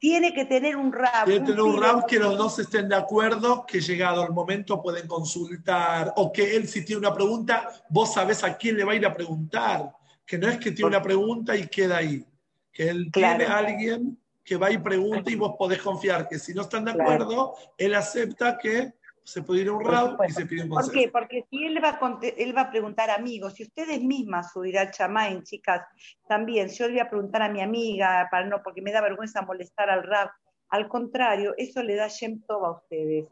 tiene 0.00 0.32
que 0.32 0.46
tener 0.46 0.76
un 0.76 0.92
rap. 0.92 1.26
Tiene 1.26 1.40
que 1.40 1.52
tener 1.52 1.62
un 1.62 1.80
rap 1.80 2.06
que 2.06 2.18
los 2.18 2.36
dos 2.36 2.58
estén 2.58 2.88
de 2.88 2.96
acuerdo, 2.96 3.66
que 3.66 3.80
llegado 3.80 4.24
el 4.24 4.32
momento 4.32 4.82
pueden 4.82 5.06
consultar, 5.06 6.14
o 6.16 6.32
que 6.32 6.56
él 6.56 6.66
si 6.66 6.84
tiene 6.84 7.00
una 7.00 7.14
pregunta, 7.14 7.68
vos 7.90 8.14
sabés 8.14 8.42
a 8.42 8.56
quién 8.56 8.78
le 8.78 8.84
va 8.84 8.92
a 8.92 8.96
ir 8.96 9.04
a 9.04 9.14
preguntar, 9.14 9.92
que 10.30 10.38
no 10.38 10.48
es 10.48 10.58
que 10.58 10.70
tiene 10.70 10.86
una 10.86 11.02
pregunta 11.02 11.56
y 11.56 11.66
queda 11.66 11.96
ahí, 11.96 12.24
que 12.72 12.88
él 12.88 13.10
tiene 13.12 13.46
a 13.46 13.58
alguien 13.58 14.16
que 14.44 14.56
va 14.56 14.70
y 14.70 14.78
pregunta 14.78 15.28
y 15.28 15.34
vos 15.34 15.56
podés 15.58 15.82
confiar 15.82 16.28
que 16.28 16.38
si 16.38 16.54
no 16.54 16.62
están 16.62 16.84
de 16.84 16.92
acuerdo, 16.92 17.56
él 17.76 17.96
acepta 17.96 18.56
que 18.56 18.92
se 19.24 19.42
puede 19.42 19.62
ir 19.62 19.68
a 19.70 19.72
un 19.72 19.84
round 19.84 20.16
y 20.28 20.30
se 20.30 20.46
pide 20.46 20.62
un 20.62 20.68
consejo. 20.68 20.92
¿Por 20.92 21.00
qué? 21.00 21.08
Porque 21.08 21.46
si 21.50 21.66
él 21.66 21.82
va, 21.82 21.98
a, 22.00 22.20
él 22.22 22.56
va 22.56 22.60
a 22.60 22.70
preguntar 22.70 23.10
a 23.10 23.16
amigos, 23.16 23.54
si 23.54 23.64
ustedes 23.64 24.00
mismas 24.04 24.52
subirán 24.52 24.86
al 24.86 24.92
chamain, 24.92 25.42
chicas, 25.42 25.82
también, 26.28 26.70
si 26.70 26.78
yo 26.78 26.86
le 26.86 26.92
voy 26.92 27.00
a 27.00 27.10
preguntar 27.10 27.42
a 27.42 27.48
mi 27.48 27.60
amiga, 27.60 28.28
para 28.30 28.46
no, 28.46 28.62
porque 28.62 28.82
me 28.82 28.92
da 28.92 29.00
vergüenza 29.00 29.42
molestar 29.42 29.90
al 29.90 30.04
rap, 30.04 30.30
al 30.68 30.86
contrario, 30.86 31.54
eso 31.56 31.82
le 31.82 31.96
da 31.96 32.06
Shem 32.06 32.40
a 32.48 32.70
ustedes. 32.70 33.26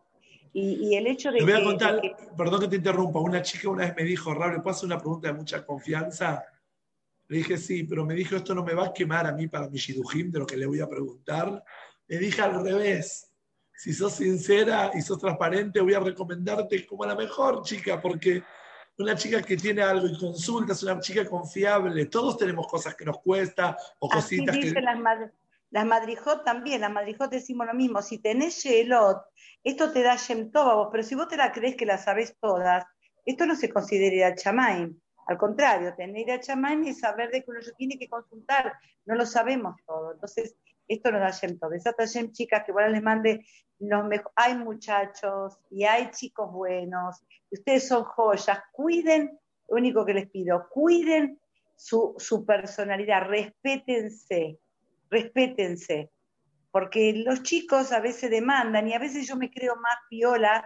Y, 0.53 0.97
el 0.97 1.07
hecho 1.07 1.31
de 1.31 1.43
voy 1.43 1.53
a 1.53 1.63
contar, 1.63 2.01
perdón 2.37 2.63
que 2.63 2.69
te 2.69 2.77
interrumpa, 2.77 3.21
una 3.21 3.41
chica 3.41 3.69
una 3.69 3.85
vez 3.85 3.95
me 3.95 4.03
dijo, 4.03 4.35
Rab, 4.35 4.55
¿le 4.55 4.57
puedo 4.59 4.75
hacer 4.75 4.87
una 4.87 4.99
pregunta 4.99 5.29
de 5.29 5.35
mucha 5.35 5.65
confianza? 5.65 6.45
Le 7.29 7.39
dije, 7.39 7.59
sí, 7.59 7.85
pero 7.85 8.05
me 8.05 8.15
dijo, 8.15 8.37
esto 8.37 8.55
no 8.55 8.65
me 8.65 8.75
va 8.75 8.87
a 8.87 8.93
quemar 8.93 9.27
a 9.27 9.33
mí 9.33 9.49
para 9.49 9.69
mi 9.69 9.79
shidujim 9.79 10.31
de 10.31 10.39
lo 10.39 10.47
que 10.47 10.57
le 10.57 10.67
voy 10.67 10.81
a 10.81 10.89
preguntar. 10.89 11.63
Le 12.07 12.19
dije 12.19 12.41
al 12.41 12.65
revés, 12.65 13.31
si 13.75 13.93
sos 13.93 14.15
sincera 14.15 14.91
y 14.95 15.03
sos 15.03 15.19
transparente, 15.19 15.81
voy 15.81 15.95
a 15.95 16.01
recomendarte 16.01 16.87
como 16.87 17.05
la 17.05 17.15
mejor 17.15 17.63
chica, 17.63 18.01
porque 18.01 18.43
una 18.99 19.15
chica 19.15 19.43
que 19.43 19.57
tiene 19.57 19.83
algo 19.83 20.09
y 20.09 20.19
consulta 20.19 20.73
es 20.73 20.83
una 20.83 20.99
chica 21.01 21.25
confiable. 21.27 22.07
Todos 22.07 22.39
tenemos 22.39 22.67
cosas 22.67 22.95
que 22.97 23.05
nos 23.05 23.21
cuesta 23.21 23.77
o 24.01 24.09
cositas 24.09 24.57
Así 24.57 24.73
que. 24.73 24.81
Las, 24.81 24.99
las 25.71 25.87
madrijot 25.87 26.45
también, 26.45 26.81
las 26.81 26.91
madrijot 26.91 27.31
decimos 27.31 27.67
lo 27.67 27.75
mismo. 27.75 28.03
Si 28.03 28.19
tenés 28.19 28.59
Shelot, 28.59 29.23
esto 29.63 29.93
te 29.93 30.03
da 30.03 30.17
vos, 30.53 30.89
pero 30.91 31.03
si 31.03 31.15
vos 31.15 31.29
te 31.29 31.37
la 31.37 31.53
crees 31.53 31.77
que 31.77 31.87
la 31.87 31.99
sabés 31.99 32.37
todas, 32.41 32.85
esto 33.25 33.47
no 33.47 33.55
se 33.55 33.69
considera 33.69 34.35
chamaim. 34.35 34.99
Al 35.29 35.37
contrario, 35.37 35.95
tener 35.95 36.31
a 36.31 36.41
chamaim 36.41 36.85
y 36.85 36.95
saber 36.95 37.31
de 37.31 37.45
que 37.45 37.51
uno 37.51 37.61
tiene 37.77 37.99
que 37.99 38.09
consultar, 38.09 38.73
no 39.05 39.15
lo 39.15 39.27
sabemos 39.27 39.77
todo. 39.87 40.13
Entonces, 40.15 40.57
esto 40.89 41.13
nos 41.13 41.21
da 41.21 41.31
Shem 41.31 41.59
Tov. 41.59 41.75
Esa 41.75 41.93
Shem, 42.07 42.33
chicas, 42.33 42.65
que 42.65 42.73
bueno 42.73 42.89
les 42.89 43.03
mande 43.03 43.45
los 43.79 44.05
Hay 44.37 44.57
muchachos 44.57 45.59
y 45.71 45.85
hay 45.85 46.11
chicos 46.13 46.51
buenos, 46.51 47.23
ustedes 47.51 47.87
son 47.87 48.05
joyas. 48.05 48.59
Cuiden, 48.73 49.39
lo 49.69 49.77
único 49.77 50.07
que 50.07 50.15
les 50.15 50.31
pido, 50.31 50.67
cuiden 50.71 51.39
su, 51.77 52.15
su 52.17 52.47
personalidad, 52.47 53.29
respétense, 53.29 54.59
respétense. 55.11 56.11
Porque 56.71 57.13
los 57.13 57.43
chicos 57.43 57.93
a 57.93 58.01
veces 58.01 58.31
demandan 58.31 58.89
y 58.89 58.95
a 58.95 58.99
veces 58.99 59.29
yo 59.29 59.37
me 59.37 59.51
creo 59.51 59.77
más 59.77 59.97
piola 60.09 60.65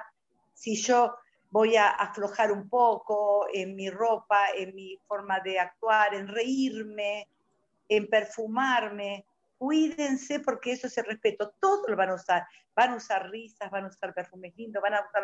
si 0.55 0.77
yo 0.77 1.17
voy 1.53 1.77
a 1.77 1.91
aflojar 1.91 2.51
un 2.51 2.69
poco 2.69 3.47
en 3.53 3.77
mi 3.77 3.89
ropa, 3.89 4.47
en 4.57 4.75
mi 4.75 4.99
forma 5.07 5.39
de 5.39 5.61
actuar, 5.61 6.15
en 6.15 6.27
reírme, 6.27 7.29
en 7.89 8.09
perfumarme 8.09 9.25
cuídense 9.63 10.41
porque 10.41 10.73
eso 10.73 10.89
es 10.89 10.99
el 10.99 11.05
respeto. 11.05 11.55
Todos 11.61 11.89
lo 11.89 11.95
van 11.95 12.11
a 12.11 12.15
usar. 12.15 12.45
Van 12.75 12.91
a 12.91 12.97
usar 12.97 13.31
risas, 13.31 13.71
van 13.71 13.85
a 13.85 13.89
usar 13.89 14.13
perfumes 14.13 14.53
lindos, 14.57 14.83
van 14.83 14.95
a 14.95 15.07
usar 15.07 15.23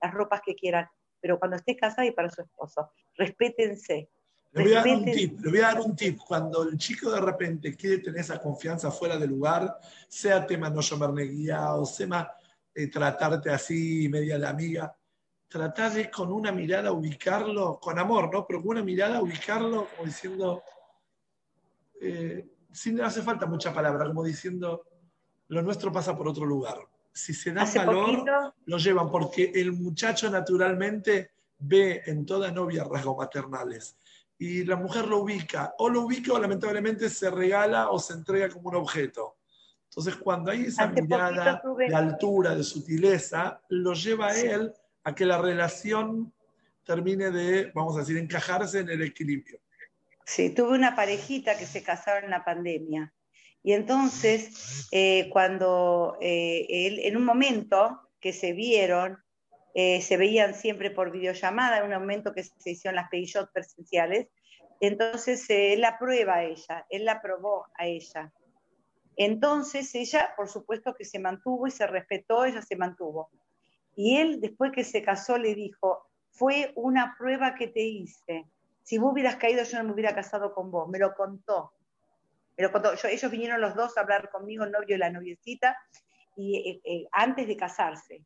las 0.00 0.14
ropas 0.14 0.40
que 0.42 0.54
quieran. 0.54 0.88
Pero 1.20 1.38
cuando 1.38 1.58
esté 1.58 1.76
casada 1.76 2.06
y 2.06 2.10
para 2.12 2.30
su 2.30 2.40
esposo, 2.40 2.92
respétense. 3.14 4.08
Le 4.52 4.62
voy, 4.62 4.72
a 4.72 4.76
dar 4.76 4.88
un 4.88 5.04
tip, 5.04 5.38
le 5.38 5.50
voy 5.50 5.58
a 5.58 5.62
dar 5.62 5.80
un 5.80 5.94
tip. 5.94 6.18
Cuando 6.26 6.62
el 6.62 6.78
chico 6.78 7.10
de 7.10 7.20
repente 7.20 7.76
quiere 7.76 7.98
tener 7.98 8.20
esa 8.20 8.40
confianza 8.40 8.90
fuera 8.90 9.18
del 9.18 9.28
lugar, 9.28 9.78
sea 10.08 10.46
tema 10.46 10.70
no 10.70 10.80
llamarme 10.80 11.24
guía 11.24 11.74
o 11.74 11.84
sea 11.84 12.34
eh, 12.74 12.86
tratarte 12.86 13.50
así, 13.50 14.08
media 14.08 14.38
de 14.38 14.46
amiga, 14.46 14.96
tratar 15.54 15.92
de 15.92 16.10
con 16.10 16.32
una 16.32 16.50
mirada 16.50 16.90
ubicarlo, 16.90 17.78
con 17.78 17.96
amor, 17.96 18.28
¿no? 18.32 18.44
Pero 18.44 18.60
con 18.60 18.70
una 18.70 18.82
mirada 18.82 19.22
ubicarlo 19.22 19.86
como 19.86 20.04
diciendo, 20.04 20.64
eh, 22.00 22.44
sin 22.72 23.00
hace 23.00 23.22
falta 23.22 23.46
mucha 23.46 23.72
palabra, 23.72 24.04
como 24.04 24.24
diciendo, 24.24 24.84
lo 25.46 25.62
nuestro 25.62 25.92
pasa 25.92 26.16
por 26.16 26.26
otro 26.26 26.44
lugar. 26.44 26.78
Si 27.12 27.32
se 27.32 27.52
da 27.52 27.64
valor, 27.72 28.52
lo 28.64 28.78
llevan, 28.78 29.08
porque 29.08 29.52
el 29.54 29.70
muchacho 29.70 30.28
naturalmente 30.28 31.30
ve 31.56 32.02
en 32.04 32.26
toda 32.26 32.50
novia 32.50 32.82
rasgos 32.82 33.16
maternales. 33.16 33.96
Y 34.36 34.64
la 34.64 34.74
mujer 34.74 35.06
lo 35.06 35.18
ubica, 35.18 35.72
o 35.78 35.88
lo 35.88 36.00
ubica 36.00 36.32
o 36.32 36.40
lamentablemente 36.40 37.08
se 37.08 37.30
regala 37.30 37.90
o 37.90 38.00
se 38.00 38.14
entrega 38.14 38.48
como 38.48 38.70
un 38.70 38.74
objeto. 38.74 39.36
Entonces, 39.84 40.16
cuando 40.16 40.50
hay 40.50 40.62
esa 40.64 40.88
mirada 40.88 41.62
de 41.78 41.94
altura, 41.94 42.56
de 42.56 42.64
sutileza, 42.64 43.60
lo 43.68 43.92
lleva 43.92 44.26
a 44.30 44.36
él 44.36 44.74
a 45.04 45.14
que 45.14 45.26
la 45.26 45.38
relación 45.38 46.32
termine 46.84 47.30
de, 47.30 47.70
vamos 47.74 47.96
a 47.96 48.00
decir, 48.00 48.16
encajarse 48.16 48.80
en 48.80 48.88
el 48.88 49.02
equilibrio. 49.02 49.58
Sí, 50.26 50.50
tuve 50.50 50.72
una 50.72 50.96
parejita 50.96 51.56
que 51.58 51.66
se 51.66 51.82
casaron 51.82 52.24
en 52.24 52.30
la 52.30 52.44
pandemia. 52.44 53.12
Y 53.62 53.72
entonces, 53.72 54.88
eh, 54.92 55.28
cuando 55.30 56.18
eh, 56.20 56.66
él, 56.68 57.00
en 57.00 57.16
un 57.16 57.24
momento 57.24 58.00
que 58.20 58.32
se 58.32 58.52
vieron, 58.52 59.18
eh, 59.74 60.00
se 60.02 60.16
veían 60.16 60.54
siempre 60.54 60.90
por 60.90 61.10
videollamada, 61.10 61.78
en 61.78 61.84
un 61.84 61.98
momento 61.98 62.32
que 62.32 62.44
se 62.44 62.70
hicieron 62.70 62.96
las 62.96 63.08
peyot 63.08 63.50
presenciales, 63.52 64.28
entonces 64.80 65.44
él 65.48 65.80
la 65.80 65.98
prueba 65.98 66.36
a 66.36 66.44
ella, 66.44 66.86
él 66.90 67.04
la 67.04 67.20
probó 67.22 67.66
a 67.76 67.86
ella. 67.86 68.32
Entonces 69.16 69.94
ella, 69.94 70.34
por 70.36 70.48
supuesto 70.48 70.94
que 70.94 71.04
se 71.04 71.18
mantuvo 71.18 71.66
y 71.66 71.70
se 71.70 71.86
respetó, 71.86 72.44
ella 72.44 72.62
se 72.62 72.76
mantuvo. 72.76 73.30
Y 73.96 74.16
él, 74.18 74.40
después 74.40 74.72
que 74.72 74.84
se 74.84 75.02
casó, 75.02 75.38
le 75.38 75.54
dijo, 75.54 76.06
fue 76.30 76.72
una 76.74 77.14
prueba 77.18 77.54
que 77.54 77.68
te 77.68 77.82
hice 77.82 78.46
si 78.84 78.98
vos 78.98 79.12
hubieras 79.12 79.36
caído, 79.36 79.64
yo 79.64 79.78
no 79.78 79.84
me 79.84 79.92
hubiera 79.92 80.14
casado 80.14 80.54
con 80.54 80.70
vos. 80.70 80.88
Me 80.88 80.98
lo 80.98 81.14
contó. 81.14 81.72
Me 82.56 82.64
lo 82.64 82.70
contó. 82.70 82.92
ellos 83.10 83.30
vinieron 83.30 83.60
los 83.60 83.74
dos 83.74 83.96
a 83.96 84.02
hablar 84.02 84.30
conmigo, 84.30 84.62
el 84.64 84.70
novio 84.70 84.94
y 84.94 84.98
la 84.98 85.10
noviecita, 85.10 85.76
y, 86.36 86.56
eh, 86.56 86.80
eh, 86.84 87.08
antes 87.10 87.48
de 87.48 87.56
casarse. 87.56 88.22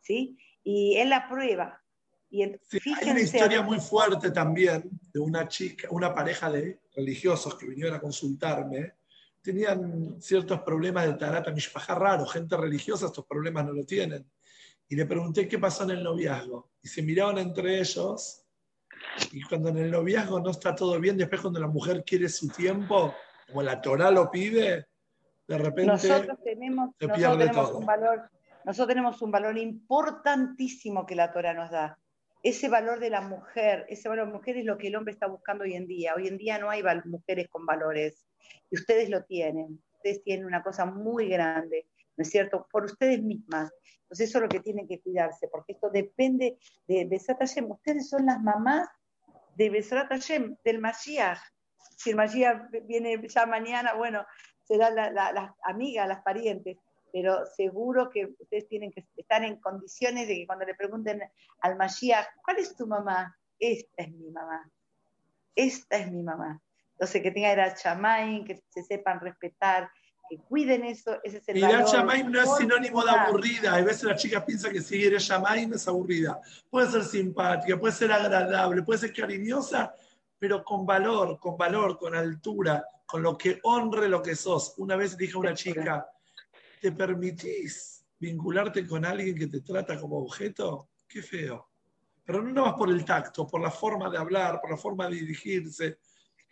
¿sí? 0.00 0.36
Y 0.64 0.96
él 0.96 1.08
la 1.08 1.28
prueba. 1.28 1.80
Y 2.28 2.42
hay 2.42 3.10
una 3.10 3.20
historia 3.20 3.62
muy 3.62 3.80
fuerte 3.80 4.30
también 4.30 4.90
de 5.12 5.20
una 5.20 5.48
chica, 5.48 5.88
una 5.90 6.14
pareja 6.14 6.50
de 6.50 6.78
religiosos 6.94 7.54
que 7.54 7.66
vinieron 7.66 7.94
a 7.94 8.00
consultarme. 8.00 8.94
Tenían 9.42 10.20
ciertos 10.20 10.60
problemas 10.60 11.06
de 11.06 11.14
tarata 11.14 11.50
mishpaja 11.50 11.94
raro, 11.94 12.26
gente 12.26 12.56
religiosa, 12.56 13.06
estos 13.06 13.26
problemas 13.26 13.64
no 13.64 13.72
lo 13.72 13.84
tienen. 13.84 14.26
Y 14.90 14.96
le 14.96 15.06
pregunté 15.06 15.48
qué 15.48 15.58
pasó 15.58 15.84
en 15.84 15.90
el 15.90 16.02
noviazgo. 16.02 16.72
Y 16.82 16.88
se 16.88 17.00
miraban 17.00 17.38
entre 17.38 17.78
ellos 17.78 18.44
y 19.32 19.42
cuando 19.42 19.68
en 19.70 19.78
el 19.78 19.90
noviazgo 19.90 20.40
no 20.40 20.50
está 20.50 20.74
todo 20.74 20.98
bien, 21.00 21.16
después 21.16 21.40
cuando 21.40 21.60
la 21.60 21.68
mujer 21.68 22.04
quiere 22.04 22.28
su 22.28 22.48
tiempo, 22.48 23.14
como 23.46 23.62
la 23.62 23.80
Torah 23.80 24.10
lo 24.10 24.30
pide, 24.30 24.88
de 25.46 25.58
repente 25.58 25.92
nosotros 25.92 26.38
tenemos, 26.44 26.90
se 26.98 27.08
pierde 27.08 27.48
todo. 27.50 27.78
Un 27.78 27.86
valor, 27.86 28.30
nosotros 28.64 28.88
tenemos 28.88 29.22
un 29.22 29.30
valor 29.30 29.56
importantísimo 29.58 31.06
que 31.06 31.14
la 31.14 31.32
Torah 31.32 31.54
nos 31.54 31.70
da. 31.70 31.98
ese 32.42 32.68
valor 32.68 32.98
de 33.00 33.10
la 33.10 33.20
mujer, 33.20 33.86
ese 33.88 34.08
valor 34.08 34.26
de 34.26 34.32
la 34.32 34.38
mujer 34.38 34.56
es 34.56 34.64
lo 34.64 34.78
que 34.78 34.88
el 34.88 34.96
hombre 34.96 35.12
está 35.12 35.26
buscando 35.26 35.64
hoy 35.64 35.74
en 35.74 35.86
día. 35.86 36.14
Hoy 36.16 36.26
en 36.26 36.36
día 36.36 36.58
no 36.58 36.70
hay 36.70 36.82
mujeres 37.04 37.48
con 37.48 37.64
valores 37.64 38.26
y 38.70 38.76
ustedes 38.76 39.08
lo 39.08 39.24
tienen. 39.24 39.80
Ustedes 39.94 40.22
tienen 40.22 40.46
una 40.46 40.62
cosa 40.62 40.86
muy 40.86 41.28
grande, 41.28 41.86
¿no 42.20 42.22
es 42.22 42.30
cierto? 42.30 42.66
Por 42.70 42.84
ustedes 42.84 43.22
mismas. 43.22 43.72
Entonces 44.02 44.28
eso 44.28 44.38
es 44.38 44.42
lo 44.42 44.48
que 44.50 44.60
tienen 44.60 44.86
que 44.86 45.00
cuidarse, 45.00 45.48
porque 45.48 45.72
esto 45.72 45.88
depende 45.88 46.58
de 46.86 47.06
Besat 47.06 47.38
Hashem. 47.38 47.70
Ustedes 47.70 48.10
son 48.10 48.26
las 48.26 48.42
mamás 48.42 48.90
de 49.56 49.70
Besat 49.70 50.08
Hashem, 50.08 50.54
del 50.62 50.80
Mashiach. 50.80 51.40
Si 51.96 52.10
el 52.10 52.16
Mashiach 52.16 52.70
viene 52.84 53.26
ya 53.26 53.46
mañana, 53.46 53.94
bueno, 53.94 54.26
serán 54.64 54.96
las 54.96 55.50
amigas, 55.62 56.06
las 56.06 56.22
parientes 56.22 56.76
pero 57.12 57.44
seguro 57.56 58.08
que 58.08 58.26
ustedes 58.38 58.68
tienen 58.68 58.92
que 58.92 59.04
estar 59.16 59.42
en 59.42 59.56
condiciones 59.56 60.28
de 60.28 60.36
que 60.36 60.46
cuando 60.46 60.64
le 60.64 60.76
pregunten 60.76 61.20
al 61.60 61.76
Mashiach, 61.76 62.26
¿cuál 62.44 62.58
es 62.58 62.76
tu 62.76 62.86
mamá? 62.86 63.36
Esta 63.58 64.04
es 64.04 64.12
mi 64.12 64.30
mamá. 64.30 64.70
Esta 65.56 65.96
es 65.96 66.12
mi 66.12 66.22
mamá. 66.22 66.62
Entonces, 66.92 67.22
que 67.22 67.30
tenga 67.30 67.52
el 67.52 67.74
chamain, 67.74 68.44
que 68.44 68.62
se 68.68 68.84
sepan 68.84 69.20
respetar, 69.20 69.90
que 70.30 70.38
cuiden 70.38 70.84
eso, 70.84 71.18
ese 71.24 71.38
es 71.38 71.48
el 71.48 71.58
y 71.58 71.62
valor. 71.62 71.90
chamain 71.90 72.30
no 72.30 72.40
es 72.40 72.56
sinónimo 72.56 73.02
de 73.04 73.10
aburrida. 73.10 73.74
A 73.74 73.82
veces 73.82 74.04
la 74.04 74.14
chica 74.14 74.46
piensa 74.46 74.70
que 74.70 74.80
si 74.80 75.04
eres 75.04 75.26
chamain 75.26 75.74
es 75.74 75.88
aburrida. 75.88 76.40
Puede 76.70 76.88
ser 76.88 77.02
simpática, 77.02 77.76
puede 77.76 77.92
ser 77.92 78.12
agradable, 78.12 78.84
puede 78.84 79.00
ser 79.00 79.12
cariñosa, 79.12 79.92
pero 80.38 80.62
con 80.62 80.86
valor, 80.86 81.36
con 81.40 81.56
valor, 81.56 81.98
con 81.98 82.14
altura, 82.14 82.86
con 83.04 83.24
lo 83.24 83.36
que 83.36 83.58
honre 83.64 84.08
lo 84.08 84.22
que 84.22 84.36
sos. 84.36 84.74
Una 84.76 84.94
vez 84.94 85.16
dije 85.16 85.34
a 85.34 85.38
una 85.38 85.52
chica, 85.52 86.06
¿te 86.80 86.92
permitís 86.92 88.06
vincularte 88.20 88.86
con 88.86 89.04
alguien 89.04 89.36
que 89.36 89.48
te 89.48 89.62
trata 89.62 89.98
como 89.98 90.18
objeto? 90.18 90.90
Qué 91.08 91.22
feo. 91.22 91.70
Pero 92.24 92.40
no 92.40 92.66
más 92.66 92.74
por 92.74 92.88
el 92.88 93.04
tacto, 93.04 93.48
por 93.48 93.60
la 93.60 93.72
forma 93.72 94.08
de 94.08 94.18
hablar, 94.18 94.60
por 94.60 94.70
la 94.70 94.76
forma 94.76 95.08
de 95.08 95.16
dirigirse. 95.16 95.98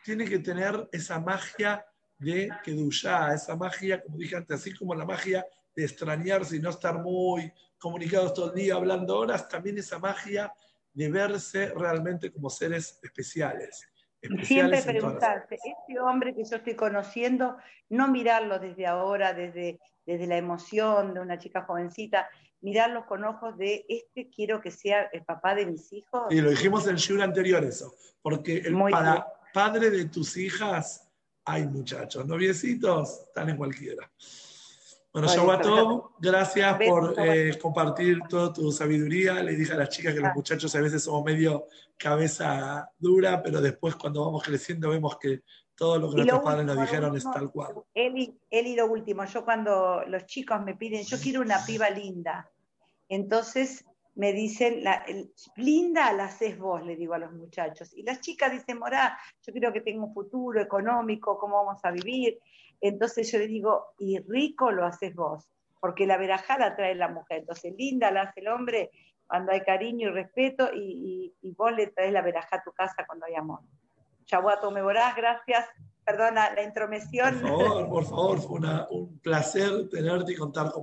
Tiene 0.03 0.25
que 0.25 0.41
tener 0.41 0.89
esa 0.91 1.21
magia 1.21 1.85
de 2.19 2.51
Kedushá, 2.65 3.35
esa 3.35 3.57
magia, 3.57 4.03
como 4.03 4.19
dije 4.19 4.37
antes, 4.37 4.61
así 4.61 4.75
como 4.75 4.95
la 4.95 5.05
magia 5.05 5.47
de 5.75 5.85
extrañarse 5.85 6.57
y 6.57 6.61
no 6.61 6.71
estar 6.71 7.01
muy 7.01 7.53
comunicados 7.79 8.35
todo 8.35 8.51
el 8.51 8.55
día, 8.57 8.75
hablando 8.75 9.19
horas, 9.19 9.49
también 9.49 9.79
esa 9.79 9.99
magia 9.99 10.53
de 10.93 11.11
verse 11.11 11.73
realmente 11.75 12.33
como 12.33 12.51
seres 12.51 12.99
especiales. 13.03 13.89
Siempre 14.43 14.83
preguntarse, 14.83 15.55
este 15.55 16.01
hombre 16.01 16.35
que 16.35 16.43
yo 16.45 16.57
estoy 16.57 16.75
conociendo, 16.75 17.57
no 17.89 18.09
mirarlo 18.09 18.59
desde 18.59 18.87
ahora, 18.87 19.33
desde 19.33 19.79
desde 20.09 20.27
la 20.27 20.39
emoción 20.39 21.13
de 21.13 21.21
una 21.21 21.39
chica 21.39 21.65
jovencita, 21.65 22.31
mirarlos 22.63 23.05
con 23.05 23.25
ojos 23.25 23.59
de 23.59 23.85
este 23.91 24.31
quiero 24.31 24.59
que 24.63 24.71
sea 24.71 25.03
el 25.13 25.23
papá 25.23 25.55
de 25.55 25.67
mis 25.67 25.93
hijos. 25.93 26.23
Y 26.31 26.41
lo 26.41 26.49
dijimos 26.49 26.87
en 26.87 26.93
el 26.93 26.97
show 26.97 27.21
anterior 27.21 27.63
eso, 27.63 27.95
porque 28.23 28.57
el, 28.57 28.75
para 28.91 29.27
padre 29.53 29.91
de 29.91 30.07
tus 30.07 30.39
hijas 30.39 31.08
hay 31.49 31.67
muchachos, 31.67 32.27
noviecitos, 32.27 33.23
están 33.29 33.49
en 33.49 33.57
cualquiera. 33.57 34.11
Bueno, 35.11 35.27
Shawato, 35.27 36.13
gracias 36.21 36.79
por 36.87 37.15
eh, 37.19 37.59
compartir 37.59 38.21
toda 38.29 38.53
tu 38.53 38.71
sabiduría. 38.71 39.43
Le 39.43 39.57
dije 39.57 39.73
a 39.73 39.77
las 39.77 39.89
chicas 39.89 40.13
que 40.13 40.21
los 40.21 40.35
muchachos 40.35 40.75
a 40.75 40.81
veces 40.83 41.03
somos 41.03 41.25
medio 41.25 41.67
cabeza 41.97 42.91
dura, 42.99 43.43
pero 43.43 43.63
después 43.63 43.97
cuando 43.97 44.27
vamos 44.27 44.43
creciendo 44.45 44.91
vemos 44.91 45.17
que 45.19 45.41
todo 45.75 45.99
lo 45.99 46.11
que 46.11 46.17
nuestros 46.17 46.41
padres 46.41 46.67
nos 46.67 46.79
dijeron 46.79 47.17
es 47.17 47.25
tal 47.25 47.51
cual. 47.51 47.77
Él 47.95 48.37
y, 48.51 48.77
lo 48.77 48.87
último, 48.87 49.25
yo 49.25 49.45
cuando 49.45 50.03
los 50.07 50.27
chicos 50.27 50.63
me 50.63 50.77
piden, 50.77 51.05
yo 51.05 51.19
quiero 51.19 51.41
una 51.41 51.65
piba 51.65 51.89
linda, 51.89 52.51
entonces 53.09 53.87
me 54.19 54.33
dicen, 54.33 54.83
la, 54.83 55.05
linda 55.55 56.13
la 56.13 56.25
haces 56.25 56.59
vos, 56.59 56.85
le 56.85 56.97
digo 56.97 57.15
a 57.15 57.19
los 57.19 57.33
muchachos. 57.33 57.97
Y 57.97 58.03
las 58.03 58.21
chicas 58.21 58.51
dicen, 58.51 58.77
Morá, 58.77 59.17
yo 59.47 59.53
quiero 59.53 59.73
que 59.73 59.81
tenga 59.81 60.05
un 60.05 60.13
futuro 60.13 60.61
económico, 60.61 61.39
cómo 61.39 61.65
vamos 61.65 61.85
a 61.85 61.93
vivir. 61.93 62.37
Entonces 62.81 63.31
yo 63.31 63.39
le 63.39 63.47
digo, 63.47 63.95
y 63.97 64.19
rico 64.19 64.73
lo 64.73 64.85
haces 64.85 65.15
vos, 65.15 65.49
porque 65.81 66.05
la 66.05 66.17
verajá 66.17 66.59
la 66.59 66.75
trae 66.75 66.97
la 66.97 67.07
mujer. 67.07 67.39
Entonces 67.39 67.73
linda 67.79 68.11
la 68.11 68.23
hace 68.23 68.41
el 68.41 68.49
hombre 68.49 68.91
cuando 69.29 69.53
hay 69.53 69.61
cariño 69.61 70.09
y 70.09 70.13
respeto, 70.13 70.69
y, 70.75 71.33
y 71.41 71.53
vos 71.53 71.71
le 71.73 71.87
traes 71.87 72.13
la 72.13 72.21
verajá 72.21 72.57
a 72.57 72.63
tu 72.65 72.73
casa 72.73 73.05
cuando 73.07 73.27
hay 73.27 73.37
amor. 73.37 73.61
Chaguato 74.29 74.71
Meborás, 74.73 75.15
gracias. 75.15 75.65
Perdona 76.05 76.53
la 76.55 76.63
intromisión. 76.63 77.41
Por 77.41 77.51
favor, 77.51 77.89
por 77.89 78.05
favor, 78.09 78.41
fue 78.41 78.59
un 78.91 79.19
placer 79.21 79.89
tenerte 79.89 80.33
y 80.33 80.37
contar 80.37 80.73
con 80.73 80.77